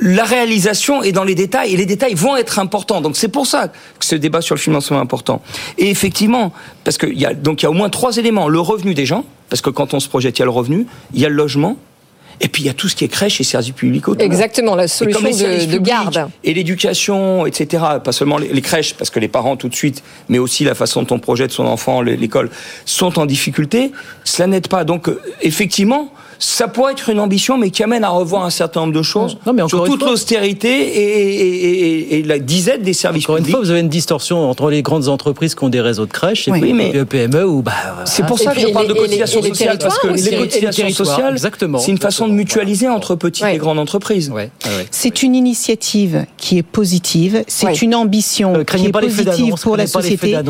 la 0.00 0.22
réalisation 0.22 1.02
est 1.02 1.10
dans 1.10 1.24
les 1.24 1.34
détails 1.34 1.74
et 1.74 1.76
les 1.76 1.86
détails 1.86 2.14
vont 2.14 2.36
être 2.36 2.60
importants. 2.60 3.00
Donc 3.00 3.16
c'est 3.16 3.28
pour 3.28 3.46
ça 3.46 3.68
que 3.68 4.04
ce 4.04 4.14
débat 4.14 4.40
sur 4.40 4.54
le 4.54 4.60
financement 4.60 4.98
est 4.98 5.02
important. 5.02 5.42
Et 5.78 5.90
effectivement, 5.90 6.52
parce 6.84 6.96
qu'il 6.96 7.18
y 7.18 7.26
a 7.26 7.34
donc 7.34 7.62
il 7.62 7.64
y 7.64 7.66
a 7.66 7.70
au 7.70 7.74
moins 7.74 7.90
trois 7.90 8.16
éléments 8.16 8.48
le 8.48 8.60
revenu 8.60 8.94
des 8.94 9.04
gens, 9.04 9.24
parce 9.48 9.62
que 9.62 9.70
quand 9.70 9.92
on 9.92 9.98
se 9.98 10.08
projette, 10.08 10.38
il 10.38 10.40
y 10.40 10.42
a 10.42 10.44
le 10.44 10.52
revenu, 10.52 10.86
il 11.12 11.20
y 11.20 11.26
a 11.26 11.28
le 11.28 11.34
logement, 11.34 11.76
et 12.40 12.48
puis 12.48 12.62
il 12.62 12.66
y 12.66 12.70
a 12.70 12.74
tout 12.74 12.88
ce 12.88 12.96
qui 12.96 13.04
est 13.04 13.08
crèche 13.08 13.40
et 13.40 13.44
services 13.44 13.72
publics 13.72 14.08
autour. 14.08 14.24
Exactement, 14.24 14.74
la 14.74 14.88
solution 14.88 15.20
de, 15.28 15.66
de 15.72 15.78
garde. 15.78 16.28
Et 16.44 16.54
l'éducation, 16.54 17.46
etc. 17.46 17.82
Pas 18.02 18.12
seulement 18.12 18.38
les, 18.38 18.48
les 18.48 18.62
crèches, 18.62 18.94
parce 18.94 19.10
que 19.10 19.20
les 19.20 19.28
parents 19.28 19.56
tout 19.56 19.68
de 19.68 19.74
suite, 19.74 20.02
mais 20.28 20.38
aussi 20.38 20.64
la 20.64 20.74
façon 20.74 21.02
dont 21.02 21.16
on 21.16 21.18
projette 21.18 21.50
son 21.52 21.66
enfant, 21.66 22.00
le- 22.00 22.14
l'école, 22.14 22.50
sont 22.84 23.18
en 23.18 23.26
difficulté. 23.26 23.92
Cela 24.24 24.46
n'aide 24.46 24.68
pas. 24.68 24.84
Donc, 24.84 25.08
euh, 25.08 25.20
effectivement, 25.42 26.12
ça 26.42 26.68
pourrait 26.68 26.92
être 26.92 27.10
une 27.10 27.20
ambition, 27.20 27.58
mais 27.58 27.70
qui 27.70 27.82
amène 27.82 28.02
à 28.02 28.08
revoir 28.08 28.44
un 28.44 28.50
certain 28.50 28.80
nombre 28.80 28.94
de 28.94 29.02
choses 29.02 29.36
Non, 29.46 29.52
mais 29.52 29.60
encore 29.62 29.68
sur 29.68 29.86
une 29.86 29.98
toute 29.98 30.08
l'austérité 30.08 30.68
et, 30.70 31.00
et- 31.02 32.14
et- 32.14 32.18
et 32.18 32.22
la 32.22 32.38
disette 32.38 32.82
des 32.82 32.94
services 32.94 33.24
Encore 33.24 33.36
une 33.36 33.42
publics. 33.44 33.56
fois, 33.56 33.64
vous 33.64 33.70
avez 33.70 33.80
une 33.80 33.88
distorsion 33.90 34.48
entre 34.48 34.70
les 34.70 34.80
grandes 34.82 35.08
entreprises 35.08 35.54
qui 35.54 35.62
ont 35.64 35.68
des 35.68 35.80
réseaux 35.82 36.06
de 36.06 36.10
crèches 36.12 36.48
et 36.48 36.50
Oui, 36.50 36.60
puis 36.60 36.72
mais- 36.72 36.92
les 36.92 37.04
PME 37.04 37.60
bah, 37.62 37.72
C'est 38.06 38.24
pour 38.24 38.38
ça 38.38 38.52
Et 38.52 38.54
que 38.56 38.60
je 38.62 38.66
parle 38.68 38.88
de 38.88 38.94
les 38.94 39.26
sociales, 39.26 39.78
parce 39.78 39.98
que 39.98 40.06
territoires 40.08 40.30
les 40.32 40.36
cotisations 40.38 40.90
sociales, 40.90 41.38
c'est 41.78 41.90
une 41.90 41.98
façon 41.98 42.26
de 42.26 42.32
mutualiser 42.32 42.88
entre 42.88 43.14
petites 43.16 43.44
Ouais. 43.44 43.56
et 43.56 43.58
grandes 43.58 43.78
entreprises. 43.78 44.30
Ouais, 44.30 44.50
ouais, 44.64 44.76
ouais. 44.78 44.86
C'est 44.90 45.22
une 45.22 45.34
initiative 45.34 46.24
qui 46.38 46.56
est 46.58 46.62
positive, 46.62 47.44
c'est 47.48 47.66
Ouais. 47.66 47.74
une 47.74 47.94
ambition 47.94 48.54
Euh, 48.56 48.64
qui 48.64 48.86
est 48.86 48.88
pas 48.92 49.00
positive 49.00 49.54
pour 49.62 49.76
la 49.76 49.86
société. 49.86 50.32
là, 50.32 50.42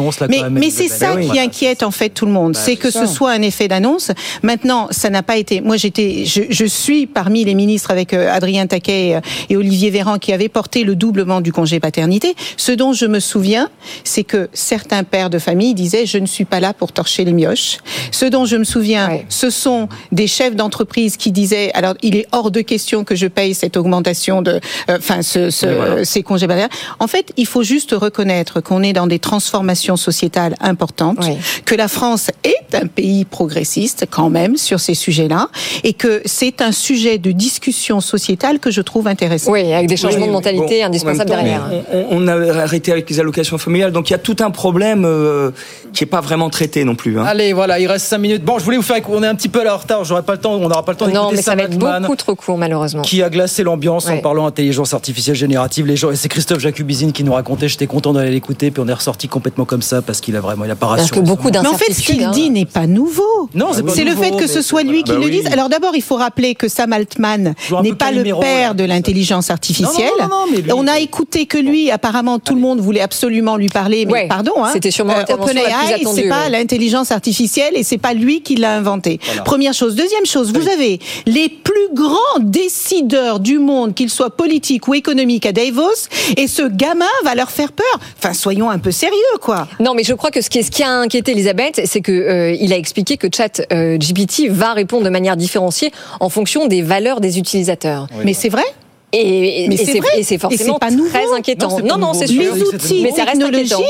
Mais, 0.50 0.70
c'est 0.70 0.88
ça 0.88 1.16
qui 1.16 1.38
inquiète 1.38 1.82
en 1.82 1.90
fait 1.90 2.10
tout 2.10 2.26
le 2.26 2.32
monde, 2.32 2.54
c'est 2.56 2.76
que 2.76 2.90
c'est 2.90 3.00
ça. 3.00 3.06
ce 3.06 3.12
soit 3.14 3.30
un 3.32 3.42
effet 3.42 3.66
d'annonce. 3.66 4.12
Maintenant, 4.42 4.86
ça 4.90 5.10
n'a 5.10 5.22
pas 5.22 5.36
été. 5.36 5.60
Moi, 5.60 5.76
j'étais, 5.80 6.24
je, 6.26 6.42
je 6.50 6.64
suis 6.66 7.06
parmi 7.06 7.44
les 7.44 7.54
ministres 7.54 7.90
avec 7.90 8.12
euh, 8.12 8.30
Adrien 8.30 8.66
Taquet 8.66 9.14
euh, 9.16 9.20
et 9.48 9.56
Olivier 9.56 9.90
Véran 9.90 10.18
qui 10.18 10.32
avaient 10.32 10.48
porté 10.48 10.84
le 10.84 10.94
doublement 10.94 11.40
du 11.40 11.52
congé 11.52 11.80
paternité. 11.80 12.34
Ce 12.56 12.72
dont 12.72 12.92
je 12.92 13.06
me 13.06 13.18
souviens, 13.20 13.70
c'est 14.04 14.24
que 14.24 14.48
certains 14.52 15.02
pères 15.04 15.30
de 15.30 15.38
famille 15.38 15.74
disaient 15.74 16.06
je 16.06 16.18
ne 16.18 16.26
suis 16.26 16.44
pas 16.44 16.60
là 16.60 16.74
pour 16.74 16.92
torcher 16.92 17.24
les 17.24 17.32
mioches. 17.32 17.78
Ce 18.10 18.26
dont 18.26 18.44
je 18.44 18.56
me 18.56 18.64
souviens, 18.64 19.08
Ouais. 19.08 19.24
ce 19.28 19.48
sont 19.50 19.88
des 20.12 20.26
chefs 20.26 20.54
d'entreprise 20.54 21.16
qui 21.16 21.32
disaient 21.32 21.70
alors 21.74 21.94
il 22.02 22.14
est 22.16 22.26
hors 22.32 22.50
de 22.50 22.60
question 22.60 23.02
que 23.04 23.16
je 23.16 23.26
paye 23.26 23.54
cette 23.54 23.76
augmentation 23.76 24.42
de, 24.42 24.60
euh, 24.90 24.98
enfin 24.98 25.22
ce, 25.22 25.50
ce- 25.50 25.66
voilà. 25.66 26.04
ces 26.04 26.22
congés 26.22 26.46
paternels. 26.46 26.70
En 26.98 27.06
fait, 27.06 27.32
il 27.36 27.46
faut 27.46 27.62
juste 27.62 27.92
reconnaître 27.92 28.60
qu'on 28.60 28.82
est 28.82 28.92
dans 28.92 29.06
des 29.06 29.18
transformations 29.18 29.96
sociétales 29.96 30.54
importantes, 30.60 31.18
Oui. 31.22 31.36
que 31.64 31.74
la 31.74 31.88
France 31.88 32.30
est 32.44 32.74
un 32.74 32.86
pays 32.86 33.24
progressiste 33.24 34.04
quand 34.10 34.28
même 34.30 34.56
sur 34.56 34.80
ces 34.80 34.94
sujets-là, 34.94 35.48
et 35.84 35.92
que 35.92 36.22
c'est 36.24 36.62
un 36.62 36.72
sujet 36.72 37.18
de 37.18 37.32
discussion 37.32 38.00
sociétale 38.00 38.58
que 38.58 38.70
je 38.70 38.80
trouve 38.80 39.06
intéressant. 39.06 39.52
Oui, 39.52 39.72
avec 39.72 39.88
des 39.88 39.96
changements 39.96 40.22
Oui, 40.22 40.28
de 40.28 40.32
mentalité 40.32 40.80
bon, 40.80 40.86
indispensables 40.86 41.30
en 41.32 41.34
derrière. 41.36 41.70
On, 41.92 42.06
on 42.10 42.28
a 42.28 42.34
arrêté 42.62 42.92
avec 42.92 43.08
les 43.10 43.20
allocations 43.20 43.58
familiales, 43.58 43.92
donc 43.92 44.10
il 44.10 44.12
y 44.12 44.16
a 44.16 44.18
tout 44.18 44.36
un 44.40 44.50
problème 44.50 45.04
euh, 45.04 45.50
qui 45.92 46.04
est 46.04 46.06
pas 46.06 46.20
vraiment 46.20 46.50
traité 46.50 46.84
non 46.84 46.94
plus. 46.94 47.18
hein. 47.18 47.24
Allez, 47.26 47.52
voilà, 47.52 47.78
il 47.80 47.86
reste 47.86 48.06
5 48.06 48.18
minutes. 48.18 48.44
Bon, 48.44 48.58
je 48.58 48.64
voulais 48.64 48.76
vous 48.76 48.82
faire. 48.82 48.96
On 49.08 49.22
est 49.22 49.26
un 49.26 49.34
petit 49.34 49.48
peu 49.48 49.60
à 49.60 49.64
la 49.64 49.74
retard. 49.76 50.04
J'aurai 50.04 50.22
pas 50.22 50.32
le 50.32 50.38
temps. 50.40 50.54
On 50.54 50.68
n'aura 50.68 50.84
pas 50.84 50.92
le 50.92 50.98
temps 50.98 51.06
Non, 51.06 51.12
d'écouter 51.30 51.36
mais 51.36 51.42
ça 51.42 51.54
va 51.54 51.62
être 51.64 51.76
beaucoup 51.78 52.16
trop 52.16 52.34
court, 52.34 52.58
malheureusement. 52.58 53.02
Qui 53.02 53.22
a 53.22 53.30
glacé 53.30 53.62
l'ambiance 53.62 54.08
en 54.08 54.18
parlant 54.18 54.46
intelligence 54.46 54.94
artificielle 54.94 55.36
générative. 55.36 55.86
Les 55.86 55.96
gens, 55.96 56.10
et 56.10 56.16
c'est 56.16 56.28
Christophe 56.28 56.60
Jacubizine 56.60 57.12
qui 57.12 57.24
nous 57.24 57.32
racontait. 57.32 57.68
J'étais 57.68 57.86
content 57.86 58.12
d'aller 58.12 58.30
l'écouter, 58.30 58.70
puis 58.70 58.82
on 58.84 58.88
est 58.88 58.92
ressorti 58.92 59.28
complètement 59.28 59.64
comme 59.64 59.82
ça 59.82 60.02
parce 60.02 60.20
qu'il 60.20 60.36
a 60.36 60.40
vraiment, 60.40 60.64
il 60.64 60.70
a 60.70 60.76
pas 60.76 60.86
Parce 60.88 61.00
rassuré. 61.02 61.20
que 61.20 61.26
beaucoup 61.26 61.48
Mais 61.50 61.58
en 61.58 61.74
fait, 61.74 61.92
ce 61.92 62.00
qu'il 62.02 62.22
hein. 62.24 62.30
dit 62.32 62.50
n'est 62.50 62.64
pas 62.66 62.86
nouveau. 62.86 63.22
Non, 63.54 63.68
c'est 63.72 63.82
pas 63.82 63.92
C'est 63.94 64.04
le 64.04 64.10
nouveau, 64.12 64.22
fait 64.22 64.30
que 64.32 64.46
ce 64.46 64.62
soit 64.62 64.82
lui 64.82 65.02
qui 65.02 65.12
Bah 65.12 65.18
le 65.18 65.24
oui. 65.26 65.30
dise. 65.42 65.46
Alors 65.52 65.59
d'abord, 65.68 65.94
il 65.94 66.02
faut 66.02 66.16
rappeler 66.16 66.54
que 66.54 66.68
Sam 66.68 66.92
Altman 66.92 67.54
n'est 67.82 67.94
pas 67.94 68.10
le 68.12 68.22
père 68.40 68.74
de 68.74 68.84
l'intelligence 68.84 69.50
artificielle. 69.50 70.10
Non, 70.20 70.28
non, 70.28 70.28
non, 70.28 70.46
non, 70.46 70.52
mais 70.52 70.60
lui- 70.62 70.72
On 70.72 70.86
a 70.86 70.98
écouté 70.98 71.46
que 71.46 71.58
lui. 71.58 71.90
Apparemment, 71.90 72.38
tout 72.38 72.54
le 72.54 72.60
monde 72.60 72.80
voulait 72.80 73.00
absolument 73.00 73.56
lui 73.56 73.68
parler. 73.68 74.06
Mais 74.06 74.12
Ouais, 74.12 74.28
pardon, 74.28 74.52
hein, 74.64 74.70
c'était 74.72 74.90
sûrement 74.90 75.14
plus 75.24 75.34
OpenAI, 75.34 76.04
c'est 76.14 76.28
pas 76.28 76.44
ouais. 76.44 76.50
l'intelligence 76.50 77.10
artificielle 77.10 77.72
et 77.76 77.82
c'est 77.82 77.98
pas 77.98 78.14
lui 78.14 78.42
qui 78.42 78.56
l'a 78.56 78.76
inventé. 78.76 79.18
Voilà. 79.24 79.42
Première 79.42 79.74
chose. 79.74 79.94
Deuxième 79.94 80.26
chose, 80.26 80.52
vous 80.52 80.68
avez 80.68 80.98
les 81.26 81.48
plus 81.48 81.88
grands 81.94 82.38
décideurs 82.40 83.40
du 83.40 83.58
monde, 83.58 83.94
qu'ils 83.94 84.10
soient 84.10 84.36
politiques 84.36 84.86
ou 84.88 84.94
économiques, 84.94 85.46
à 85.46 85.52
Davos, 85.52 86.08
et 86.36 86.46
ce 86.46 86.62
gamin 86.62 87.04
va 87.24 87.34
leur 87.34 87.50
faire 87.50 87.72
peur. 87.72 87.86
Enfin, 88.18 88.32
soyons 88.34 88.70
un 88.70 88.78
peu 88.78 88.90
sérieux, 88.90 89.14
quoi. 89.40 89.66
Non, 89.80 89.94
mais 89.94 90.04
je 90.04 90.14
crois 90.14 90.30
que 90.30 90.40
ce 90.40 90.50
qui, 90.50 90.58
est- 90.58 90.62
ce 90.62 90.70
qui 90.70 90.82
a 90.82 90.90
inquiété 90.90 91.32
Elisabeth, 91.32 91.80
c'est 91.84 92.00
que 92.00 92.12
euh, 92.12 92.52
il 92.60 92.72
a 92.72 92.76
expliqué 92.76 93.16
que 93.16 93.26
Chat 93.34 93.62
euh, 93.72 93.96
GPT 93.98 94.48
va 94.50 94.72
répondre 94.72 95.04
de 95.04 95.10
manière 95.10 95.36
différenciée 95.40 95.90
en 96.20 96.28
fonction 96.28 96.66
des 96.66 96.82
valeurs 96.82 97.20
des 97.20 97.38
utilisateurs. 97.38 98.06
Mais 98.24 98.34
c'est 98.34 98.48
vrai. 98.48 98.64
Et, 99.12 99.64
et- 99.64 99.68
Mais 99.68 99.74
et 99.74 100.22
c'est 100.22 100.38
forcément 100.38 100.76
Et 100.76 100.78
pas 100.78 100.86
très 101.10 101.32
inquiétant. 101.36 101.80
Non, 101.80 101.98
Non, 101.98 102.14
c'est 102.14 102.28
sûr. 102.28 102.54
Les 102.54 102.62
outils 102.62 103.02
mais 103.02 103.10
ça 103.10 103.24
reste 103.24 103.42
inquiétant. 103.42 103.82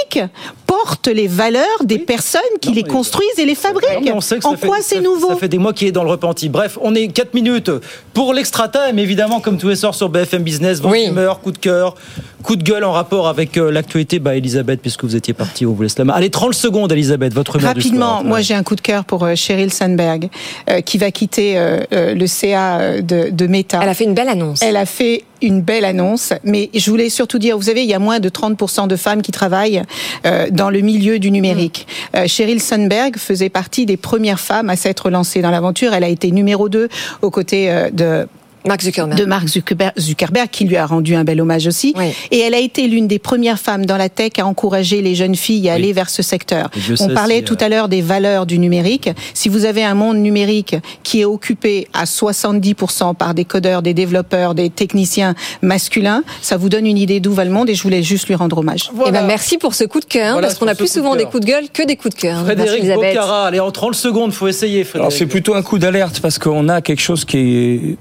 Portent 0.84 1.08
les 1.08 1.26
valeurs 1.26 1.64
des 1.84 1.98
personnes 1.98 2.40
qui 2.60 2.70
Non, 2.70 2.74
les 2.76 2.82
construisent 2.84 3.38
et 3.38 3.44
les 3.44 3.54
fabriquent. 3.54 4.04
Non, 4.06 4.16
on 4.16 4.20
sait 4.20 4.38
que 4.38 4.46
en 4.46 4.56
ça 4.56 4.66
quoi 4.66 4.76
c'est 4.80 4.96
fait- 4.96 5.00
nouveau 5.00 5.28
Ça 5.30 5.36
fait 5.36 5.48
des 5.48 5.58
mois 5.58 5.72
qu'il 5.72 5.88
est 5.88 5.92
dans 5.92 6.04
le 6.04 6.10
repenti. 6.10 6.48
Bref, 6.48 6.78
on 6.80 6.94
est 6.94 7.08
4 7.08 7.34
minutes 7.34 7.70
pour 8.14 8.32
l'extra 8.34 8.68
time, 8.68 8.98
évidemment, 8.98 9.40
comme 9.40 9.58
tous 9.58 9.68
les 9.68 9.76
soirs 9.76 9.94
sur 9.94 10.08
BFM 10.08 10.42
Business, 10.42 10.80
vos 10.80 10.90
Oui. 10.90 11.06
humeurs, 11.08 11.40
coup 11.40 11.52
de 11.52 11.58
cœur, 11.58 11.94
coup 12.42 12.56
de 12.56 12.62
gueule 12.62 12.84
en 12.84 12.92
rapport 12.92 13.28
avec 13.28 13.56
euh, 13.58 13.70
l'actualité. 13.70 14.18
Bah, 14.18 14.34
Elisabeth, 14.36 14.80
puisque 14.80 15.04
vous 15.04 15.16
étiez 15.16 15.34
partie, 15.34 15.66
on 15.66 15.72
vous 15.72 15.82
laisse 15.82 15.98
la 15.98 16.04
main. 16.04 16.14
Allez, 16.14 16.30
30 16.30 16.54
secondes, 16.54 16.92
Elisabeth, 16.92 17.32
votre 17.34 17.56
humeur 17.56 17.74
du 17.74 17.80
Rapidement, 17.80 18.06
soir. 18.10 18.24
moi 18.24 18.36
Ouais. 18.38 18.42
j'ai 18.42 18.54
un 18.54 18.62
coup 18.62 18.76
de 18.76 18.80
cœur 18.80 19.04
pour 19.04 19.24
euh, 19.24 19.34
Sheryl 19.34 19.72
Sandberg, 19.72 20.28
euh, 20.68 20.80
qui 20.80 20.98
va 20.98 21.10
quitter 21.10 21.58
euh, 21.58 21.80
euh, 21.92 22.14
le 22.14 22.26
CA 22.26 22.78
euh, 22.80 23.00
de, 23.02 23.30
de 23.30 23.46
Meta. 23.46 23.80
Elle 23.82 23.88
a 23.88 23.94
fait 23.94 24.04
une 24.04 24.14
belle 24.14 24.28
annonce. 24.28 24.62
Elle 24.62 24.76
a 24.76 24.86
fait 24.86 25.24
une 25.42 25.62
belle 25.62 25.84
annonce, 25.84 26.32
mais 26.44 26.70
je 26.74 26.90
voulais 26.90 27.08
surtout 27.08 27.38
dire, 27.38 27.56
vous 27.56 27.64
savez, 27.64 27.82
il 27.82 27.88
y 27.88 27.94
a 27.94 27.98
moins 27.98 28.20
de 28.20 28.28
30% 28.28 28.88
de 28.88 28.96
femmes 28.96 29.22
qui 29.22 29.32
travaillent 29.32 29.82
euh, 30.26 30.48
dans 30.50 30.70
le 30.70 30.80
milieu 30.80 31.18
du 31.18 31.30
numérique. 31.30 31.86
Euh, 32.16 32.26
Sheryl 32.26 32.60
Sandberg 32.60 33.16
faisait 33.16 33.48
partie 33.48 33.86
des 33.86 33.96
premières 33.96 34.40
femmes 34.40 34.70
à 34.70 34.76
s'être 34.76 35.10
lancée 35.10 35.42
dans 35.42 35.50
l'aventure. 35.50 35.94
Elle 35.94 36.04
a 36.04 36.08
été 36.08 36.30
numéro 36.30 36.68
2 36.68 36.88
aux 37.22 37.30
côtés 37.30 37.70
euh, 37.70 37.90
de 37.90 38.26
Mark 38.66 38.82
Zuckerberg. 38.82 39.18
de 39.18 39.24
Mark 39.24 39.48
Zuckerberg, 39.48 39.92
Zuckerberg, 39.98 40.48
qui 40.50 40.64
lui 40.64 40.76
a 40.76 40.86
rendu 40.86 41.14
un 41.14 41.24
bel 41.24 41.40
hommage 41.40 41.66
aussi. 41.66 41.94
Et 42.30 42.38
elle 42.38 42.54
a 42.54 42.58
été 42.58 42.86
l'une 42.86 43.08
des 43.08 43.18
premières 43.18 43.58
femmes 43.58 43.86
dans 43.86 43.96
la 43.96 44.08
tech 44.08 44.32
à 44.38 44.46
encourager 44.46 45.02
les 45.02 45.14
jeunes 45.14 45.34
filles 45.34 45.68
à 45.68 45.74
aller 45.74 45.92
vers 45.92 46.10
ce 46.10 46.22
secteur. 46.22 46.70
Et 46.76 46.94
On 47.00 47.08
parlait 47.08 47.38
si, 47.38 47.44
tout 47.44 47.58
euh, 47.60 47.64
à 47.64 47.68
l'heure 47.68 47.88
des 47.88 48.02
valeurs 48.02 48.46
du 48.46 48.58
numérique. 48.58 49.10
Si 49.34 49.48
vous 49.48 49.64
avez 49.64 49.82
un 49.82 49.94
monde 49.94 50.18
numérique 50.18 50.76
qui 51.02 51.20
est 51.20 51.24
occupé 51.24 51.88
à 51.92 52.04
70% 52.04 53.14
par 53.14 53.34
des 53.34 53.44
codeurs, 53.44 53.82
des 53.82 53.94
développeurs, 53.94 54.54
des 54.54 54.70
techniciens 54.70 55.34
masculins, 55.62 56.22
ça 56.42 56.56
vous 56.56 56.68
donne 56.68 56.86
une 56.86 56.98
idée 56.98 57.20
d'où 57.20 57.32
va 57.32 57.44
le 57.44 57.50
monde 57.50 57.70
et 57.70 57.74
je 57.74 57.82
voulais 57.82 58.02
juste 58.02 58.28
lui 58.28 58.34
rendre 58.34 58.58
hommage. 58.58 58.90
Eh 59.06 59.10
ben, 59.10 59.26
merci 59.26 59.58
pour 59.58 59.74
ce 59.74 59.84
coup 59.84 60.00
de 60.00 60.04
cœur, 60.04 60.32
Voilà 60.32 60.48
parce 60.48 60.58
qu'on 60.58 60.68
a 60.68 60.74
plus 60.74 60.84
de 60.84 60.90
souvent 60.90 61.16
des 61.16 61.24
coups 61.24 61.44
de 61.44 61.50
gueule 61.50 61.68
que 61.72 61.86
des 61.86 61.96
coups 61.96 62.14
de 62.14 62.20
cœur. 62.20 62.42
Merci, 62.44 62.66
Frédéric. 62.66 62.94
Bocara, 62.94 63.46
allez, 63.46 63.60
en 63.60 63.70
30 63.70 63.94
secondes, 63.94 64.32
faut 64.32 64.48
essayer, 64.48 64.84
Frédéric. 64.84 65.00
Alors 65.00 65.12
c'est 65.12 65.26
plutôt 65.26 65.54
un 65.54 65.62
coup 65.62 65.78
d'alerte 65.78 66.20
parce 66.20 66.38
qu'on 66.38 66.68
a 66.68 66.80
quelque 66.80 67.02
chose 67.02 67.24
qui 67.24 67.38
est 67.38 67.96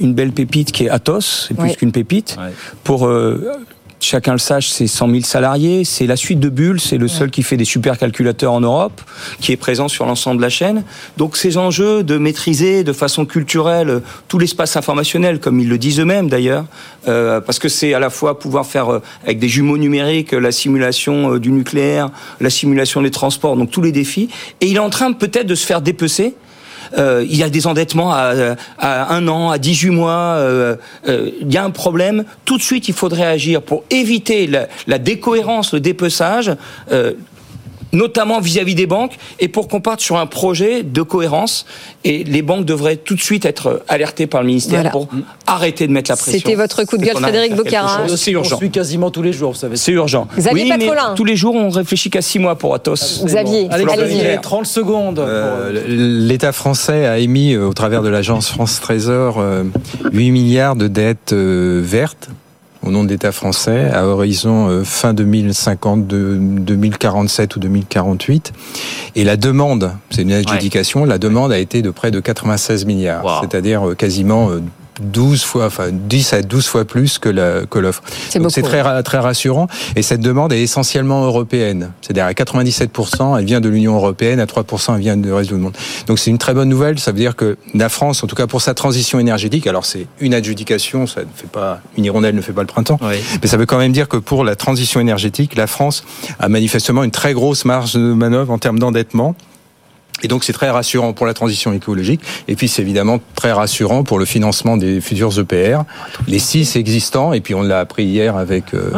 une 0.00 0.14
belle 0.14 0.32
pépite 0.32 0.72
qui 0.72 0.84
est 0.84 0.90
Athos, 0.90 1.20
c'est 1.20 1.56
plus 1.56 1.76
qu'une 1.76 1.92
pépite. 1.92 2.36
Pour 2.82 3.06
euh, 3.06 3.52
chacun 4.04 4.32
le 4.32 4.38
sache, 4.38 4.68
c'est 4.68 4.86
100 4.86 5.10
000 5.10 5.20
salariés, 5.22 5.84
c'est 5.84 6.06
la 6.06 6.16
suite 6.16 6.40
de 6.40 6.48
Bull, 6.48 6.80
c'est 6.80 6.98
le 6.98 7.08
seul 7.08 7.30
qui 7.30 7.42
fait 7.42 7.56
des 7.56 7.64
supercalculateurs 7.64 8.52
en 8.52 8.60
Europe, 8.60 9.00
qui 9.40 9.52
est 9.52 9.56
présent 9.56 9.88
sur 9.88 10.06
l'ensemble 10.06 10.38
de 10.38 10.42
la 10.42 10.50
chaîne. 10.50 10.84
Donc 11.16 11.36
ces 11.36 11.56
enjeux 11.56 12.02
de 12.02 12.18
maîtriser 12.18 12.84
de 12.84 12.92
façon 12.92 13.24
culturelle 13.24 13.90
euh, 13.90 14.00
tout 14.28 14.38
l'espace 14.38 14.76
informationnel, 14.76 15.40
comme 15.40 15.58
ils 15.60 15.68
le 15.68 15.78
disent 15.78 16.00
eux-mêmes 16.00 16.28
d'ailleurs, 16.28 16.66
euh, 17.08 17.40
parce 17.40 17.58
que 17.58 17.68
c'est 17.68 17.94
à 17.94 17.98
la 17.98 18.10
fois 18.10 18.38
pouvoir 18.38 18.66
faire 18.66 18.92
euh, 18.92 19.02
avec 19.24 19.38
des 19.38 19.48
jumeaux 19.48 19.76
numériques 19.76 20.32
la 20.32 20.52
simulation 20.52 21.34
euh, 21.34 21.40
du 21.40 21.50
nucléaire, 21.50 22.10
la 22.40 22.50
simulation 22.50 23.02
des 23.02 23.10
transports, 23.10 23.56
donc 23.56 23.70
tous 23.70 23.82
les 23.82 23.92
défis. 23.92 24.28
Et 24.60 24.66
il 24.66 24.76
est 24.76 24.80
en 24.80 24.90
train 24.90 25.12
peut-être 25.12 25.46
de 25.46 25.54
se 25.54 25.66
faire 25.66 25.80
dépecer. 25.80 26.34
Euh, 26.98 27.24
il 27.28 27.36
y 27.36 27.42
a 27.42 27.50
des 27.50 27.66
endettements 27.66 28.12
à, 28.12 28.56
un 28.80 29.28
an, 29.28 29.50
à 29.50 29.58
18 29.58 29.90
mois. 29.90 30.12
euh, 30.12 30.76
euh, 31.08 31.30
il 31.40 31.52
y 31.52 31.56
a 31.56 31.64
un 31.64 31.70
problème. 31.70 32.24
Tout 32.44 32.56
de 32.56 32.62
suite, 32.62 32.88
il 32.88 32.94
faudrait 32.94 33.26
agir 33.26 33.62
pour 33.62 33.84
éviter 33.90 34.48
la 34.86 34.98
décohérence, 34.98 35.72
le 35.72 35.80
dépeçage. 35.80 36.52
Euh, 37.94 37.98
notamment 37.98 38.40
vis-à-vis 38.40 38.74
des 38.74 38.86
banques, 38.86 39.16
et 39.40 39.48
pour 39.48 39.68
qu'on 39.68 39.80
parte 39.80 40.00
sur 40.00 40.16
un 40.16 40.26
projet 40.26 40.82
de 40.82 41.02
cohérence. 41.02 41.66
Et 42.04 42.24
les 42.24 42.42
banques 42.42 42.64
devraient 42.66 42.96
tout 42.96 43.14
de 43.14 43.20
suite 43.20 43.44
être 43.46 43.82
alertées 43.88 44.26
par 44.26 44.42
le 44.42 44.48
ministère 44.48 44.74
Voilà. 44.80 44.90
pour 44.90 45.08
arrêter 45.46 45.86
de 45.86 45.92
mettre 45.92 46.10
la 46.10 46.16
pression. 46.16 46.38
C'était 46.38 46.54
votre 46.54 46.84
coup 46.84 46.98
de 46.98 47.04
gueule, 47.04 47.16
Frédéric 47.16 47.54
Bocara. 47.54 48.06
C'est 48.16 48.30
On 48.32 48.40
urgent. 48.40 48.56
suit 48.58 48.70
quasiment 48.70 49.10
tous 49.10 49.22
les 49.22 49.32
jours, 49.32 49.52
vous 49.52 49.58
savez. 49.58 49.76
C'est 49.76 49.92
urgent. 49.92 50.28
Xavier 50.36 50.62
oui, 50.64 50.72
mais 50.78 50.86
Patrolin. 50.86 51.14
tous 51.14 51.24
les 51.24 51.36
jours, 51.36 51.54
on 51.54 51.70
réfléchit 51.70 52.10
qu'à 52.10 52.22
six 52.22 52.38
mois 52.38 52.56
pour 52.56 52.74
Athos. 52.74 52.94
Xavier, 53.24 53.68
Allez, 53.70 53.84
l'air. 53.84 54.40
30 54.40 54.66
secondes. 54.66 55.18
Euh, 55.18 55.72
euh, 55.74 55.84
L'État 56.26 56.52
français 56.52 57.06
a 57.06 57.18
émis, 57.18 57.54
euh, 57.54 57.66
au 57.66 57.72
travers 57.72 58.02
de 58.02 58.08
l'agence 58.08 58.48
France 58.48 58.80
Trésor, 58.80 59.36
euh, 59.38 59.64
8 60.12 60.30
milliards 60.30 60.76
de 60.76 60.88
dettes 60.88 61.32
euh, 61.32 61.80
vertes 61.82 62.28
au 62.84 62.90
nom 62.90 63.04
de 63.04 63.08
l'État 63.08 63.32
français 63.32 63.90
à 63.92 64.06
horizon 64.06 64.68
euh, 64.68 64.84
fin 64.84 65.14
2050, 65.14 66.06
de- 66.06 66.36
2047 66.40 67.56
ou 67.56 67.58
2048. 67.60 68.52
Et 69.16 69.24
la 69.24 69.36
demande, 69.36 69.92
c'est 70.10 70.22
une 70.22 70.32
adjudication, 70.32 71.04
la 71.04 71.18
demande 71.18 71.52
a 71.52 71.58
été 71.58 71.82
de 71.82 71.90
près 71.90 72.10
de 72.10 72.20
96 72.20 72.84
milliards, 72.84 73.22
c'est-à-dire 73.42 73.88
euh, 73.90 73.94
quasiment 73.94 74.50
euh, 74.50 74.60
12 75.00 75.42
fois, 75.44 75.66
enfin 75.66 75.88
10 75.92 76.32
à 76.32 76.42
12 76.42 76.66
fois 76.66 76.84
plus 76.84 77.18
que 77.18 77.28
la- 77.28 77.66
que 77.66 77.78
l'offre. 77.78 78.02
C'est 78.30 78.38
Donc 78.38 78.50
c'est 78.52 78.62
très, 78.62 79.02
très 79.02 79.18
rassurant. 79.18 79.66
Et 79.96 80.02
cette 80.02 80.20
demande 80.20 80.52
est 80.52 80.62
essentiellement 80.62 81.24
européenne. 81.24 81.90
C'est-à-dire 82.00 82.26
à 82.26 82.32
97%, 82.32 83.36
elle 83.38 83.44
vient 83.44 83.60
de 83.60 83.68
l'Union 83.68 83.94
européenne, 83.96 84.40
à 84.40 84.46
3%, 84.46 84.94
elle 84.94 85.00
vient 85.00 85.16
du 85.16 85.32
reste 85.32 85.50
du 85.50 85.56
monde. 85.56 85.76
Donc 86.06 86.18
c'est 86.18 86.30
une 86.30 86.38
très 86.38 86.54
bonne 86.54 86.68
nouvelle. 86.68 86.98
Ça 86.98 87.10
veut 87.12 87.18
dire 87.18 87.36
que 87.36 87.56
la 87.74 87.88
France, 87.88 88.22
en 88.22 88.26
tout 88.26 88.36
cas 88.36 88.46
pour 88.46 88.62
sa 88.62 88.74
transition 88.74 89.18
énergétique, 89.18 89.66
alors 89.66 89.84
c'est 89.84 90.06
une 90.20 90.34
adjudication, 90.34 91.06
ça 91.06 91.20
ne 91.22 91.26
fait 91.34 91.50
pas, 91.50 91.80
une 91.96 92.04
hirondelle 92.04 92.34
ne 92.34 92.40
fait 92.42 92.52
pas 92.52 92.62
le 92.62 92.66
printemps. 92.66 92.98
Mais 93.42 93.48
ça 93.48 93.56
veut 93.56 93.66
quand 93.66 93.78
même 93.78 93.92
dire 93.92 94.08
que 94.08 94.16
pour 94.16 94.44
la 94.44 94.56
transition 94.56 95.00
énergétique, 95.00 95.54
la 95.56 95.66
France 95.66 96.04
a 96.38 96.48
manifestement 96.48 97.02
une 97.04 97.10
très 97.10 97.32
grosse 97.34 97.64
marge 97.64 97.94
de 97.94 98.00
manœuvre 98.12 98.52
en 98.52 98.58
termes 98.58 98.78
d'endettement. 98.78 99.34
Et 100.22 100.28
donc 100.28 100.44
c'est 100.44 100.52
très 100.54 100.70
rassurant 100.70 101.12
pour 101.12 101.26
la 101.26 101.34
transition 101.34 101.72
écologique. 101.72 102.20
Et 102.48 102.54
puis 102.56 102.68
c'est 102.68 102.80
évidemment 102.82 103.20
très 103.34 103.52
rassurant 103.52 104.04
pour 104.04 104.18
le 104.18 104.24
financement 104.24 104.76
des 104.76 105.00
futurs 105.02 105.38
EPR, 105.38 105.80
les 106.28 106.38
six 106.38 106.76
existants. 106.76 107.32
Et 107.34 107.40
puis 107.40 107.54
on 107.54 107.62
l'a 107.62 107.80
appris 107.80 108.04
hier 108.04 108.36
avec 108.36 108.72
euh, 108.74 108.90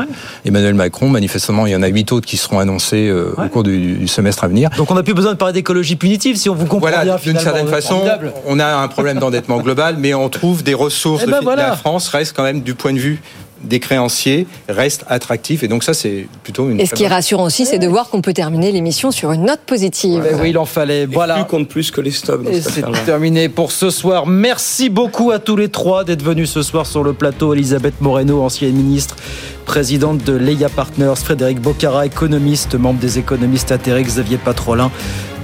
Emmanuel 0.45 0.75
Macron. 0.75 1.09
Manifestement, 1.09 1.67
il 1.67 1.73
y 1.73 1.77
en 1.77 1.83
a 1.83 1.89
huit 1.89 2.13
autres 2.13 2.27
qui 2.27 2.37
seront 2.37 2.59
annoncés 2.61 3.09
euh, 3.09 3.35
au 3.37 3.49
cours 3.49 3.65
du, 3.65 3.95
du 3.95 4.09
semestre 4.09 4.45
à 4.45 4.49
venir. 4.49 4.71
Donc 4.77 4.91
on 4.91 4.95
n'a 4.95 5.03
plus 5.03 5.15
besoin 5.15 5.33
de 5.33 5.39
parler 5.39 5.55
d'écologie 5.55 5.97
punitive 5.97 6.37
si 6.37 6.49
on 6.49 6.55
vous 6.55 6.67
comprend 6.67 6.91
Voilà, 6.91 7.05
bien. 7.05 7.17
d'une 7.17 7.39
certaine 7.41 7.67
façon, 7.69 7.95
Formidable. 7.97 8.33
on 8.47 8.61
a 8.61 8.77
un 8.77 8.89
problème 8.89 9.19
d'endettement 9.19 9.59
global, 9.61 9.97
mais 9.99 10.15
on 10.15 10.29
trouve 10.29 10.63
des 10.63 10.75
ressources. 10.75 11.23
Eh 11.25 11.27
de 11.27 11.31
ben 11.33 11.39
fi- 11.39 11.45
voilà. 11.45 11.69
La 11.71 11.77
France 11.77 12.09
reste 12.09 12.37
quand 12.37 12.43
même, 12.45 12.61
du 12.61 12.75
point 12.75 12.93
de 12.93 12.99
vue 12.99 13.21
des 13.63 13.81
créanciers, 13.81 14.47
reste 14.69 15.05
attractif. 15.09 15.63
Et 15.63 15.69
donc 15.69 15.83
ça, 15.83 15.95
c'est 15.95 16.29
plutôt 16.43 16.69
une. 16.71 16.81
Et 16.81 16.87
ce 16.87 16.95
qui 16.95 17.05
est 17.05 17.09
rassurant 17.09 17.45
aussi, 17.45 17.67
c'est 17.67 17.79
de 17.79 17.87
voir 17.87 18.09
qu'on 18.09 18.21
peut 18.21 18.33
terminer 18.33 18.73
l'émission 18.73 19.11
sur 19.11 19.33
une 19.33 19.45
note 19.45 19.61
positive. 19.67 20.25
Oui, 20.41 20.51
il 20.51 20.59
en 20.59 20.65
fallait. 20.65 21.07
Voilà. 21.07 21.35
Plus 21.37 21.45
compte 21.45 21.69
plus 21.69 21.91
que 21.91 22.01
les 22.01 22.11
stocks. 22.11 22.47
Et 22.51 22.61
c'est 22.61 22.85
terminé 23.05 23.49
pour 23.49 23.73
ce 23.73 23.91
soir. 23.91 24.27
Merci 24.27 24.89
beaucoup 24.89 25.31
à 25.31 25.39
tous 25.39 25.57
les 25.57 25.69
trois 25.69 26.05
d'être 26.05 26.23
venus 26.23 26.51
ce 26.51 26.63
soir 26.63 26.87
sur 26.87 27.03
le 27.03 27.13
plateau. 27.13 27.55
Elisabeth 27.55 28.01
Moreno, 28.01 28.43
ancienne 28.43 28.75
ministre, 28.75 29.17
présidente 29.65 30.23
de 30.25 30.35
Leia 30.35 30.69
Partners, 30.69 31.15
Frédéric 31.17 31.61
Bocara, 31.61 32.07
économiste, 32.07 32.75
membre 32.75 33.01
des 33.01 33.19
économistes 33.19 33.73
atterrés, 33.73 34.03
Xavier 34.03 34.39
Patrolin, 34.39 34.91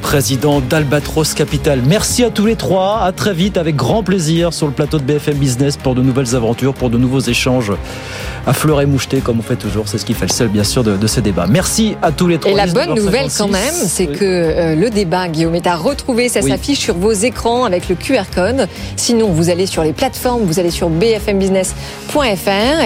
président 0.02 0.60
d'Albatros 0.60 1.32
Capital. 1.32 1.80
Merci 1.86 2.24
à 2.24 2.30
tous 2.30 2.44
les 2.44 2.56
trois. 2.56 3.00
À 3.02 3.12
très 3.12 3.32
vite, 3.32 3.56
avec 3.56 3.76
grand 3.76 4.02
plaisir, 4.02 4.52
sur 4.52 4.66
le 4.66 4.72
plateau 4.72 4.98
de 4.98 5.04
BFM 5.04 5.36
Business 5.38 5.76
pour 5.78 5.94
de 5.94 6.02
nouvelles 6.02 6.34
aventures, 6.34 6.74
pour 6.74 6.90
de 6.90 6.98
nouveaux 6.98 7.20
échanges 7.20 7.72
à 8.44 8.52
fleur 8.52 8.80
et 8.80 8.86
moucheté, 8.86 9.20
comme 9.20 9.38
on 9.38 9.42
fait 9.42 9.54
toujours. 9.56 9.84
C'est 9.86 9.98
ce 9.98 10.04
qui 10.04 10.14
fait 10.14 10.26
le 10.26 10.32
sel, 10.32 10.48
bien 10.48 10.64
sûr, 10.64 10.82
de, 10.82 10.96
de 10.96 11.06
ces 11.06 11.20
débats. 11.22 11.46
Merci 11.48 11.96
à 12.02 12.10
tous 12.10 12.26
les 12.26 12.38
trois. 12.38 12.50
Et 12.52 12.54
la 12.56 12.66
bonne 12.66 12.90
19h56. 12.90 12.96
nouvelle 12.96 13.28
quand 13.38 13.48
même, 13.48 13.74
c'est 13.86 14.06
que 14.08 14.24
euh, 14.24 14.74
le 14.74 14.90
débat, 14.90 15.28
Guillaume, 15.28 15.54
est 15.54 15.66
à 15.68 15.76
retrouver. 15.76 16.28
Ça 16.28 16.40
Oui. 16.42 16.50
s'affiche 16.50 16.80
sur 16.80 16.96
vos 16.98 17.12
écrans 17.12 17.64
avec 17.64 17.88
le 17.88 17.94
QR 17.94 18.24
code. 18.34 18.66
Sinon, 18.96 19.28
vous 19.28 19.48
allez 19.48 19.66
sur 19.66 19.84
les 19.84 19.92
plateformes, 19.92 20.42
vous 20.42 20.58
allez 20.58 20.72
sur 20.72 20.88
bfmbusiness.fr. 20.90 22.18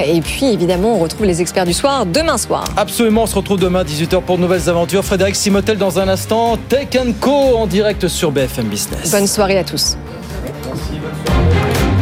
Et 0.07 0.21
puis, 0.21 0.47
évidemment, 0.47 0.97
on 0.97 0.99
retrouve 0.99 1.25
les 1.27 1.41
experts 1.41 1.65
du 1.65 1.73
soir 1.73 2.05
demain 2.05 2.37
soir. 2.37 2.65
Absolument, 2.77 3.23
on 3.23 3.27
se 3.27 3.35
retrouve 3.35 3.59
demain 3.59 3.83
18h 3.83 4.21
pour 4.23 4.37
de 4.37 4.43
nouvelles 4.43 4.69
aventures. 4.69 5.05
Frédéric 5.05 5.37
Simotel 5.37 5.79
dans 5.79 5.99
un 5.99 6.09
instant, 6.09 6.59
Tech 6.69 6.89
Co 7.15 7.57
en 7.57 7.67
direct 7.67 8.09
sur 8.09 8.33
BFM 8.33 8.67
Business. 8.67 9.11
Bonne 9.11 9.27
soirée 9.27 9.59
à 9.59 9.65
tous. 9.65 9.97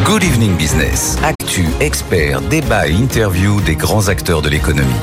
Good 0.04 0.22
Evening 0.22 0.56
Business. 0.56 1.16
Actu, 1.22 1.66
experts, 1.80 2.40
débat 2.42 2.88
et 2.88 2.92
interview 2.92 3.60
des 3.62 3.74
grands 3.74 4.08
acteurs 4.08 4.42
de 4.42 4.48
l'économie. 4.48 5.00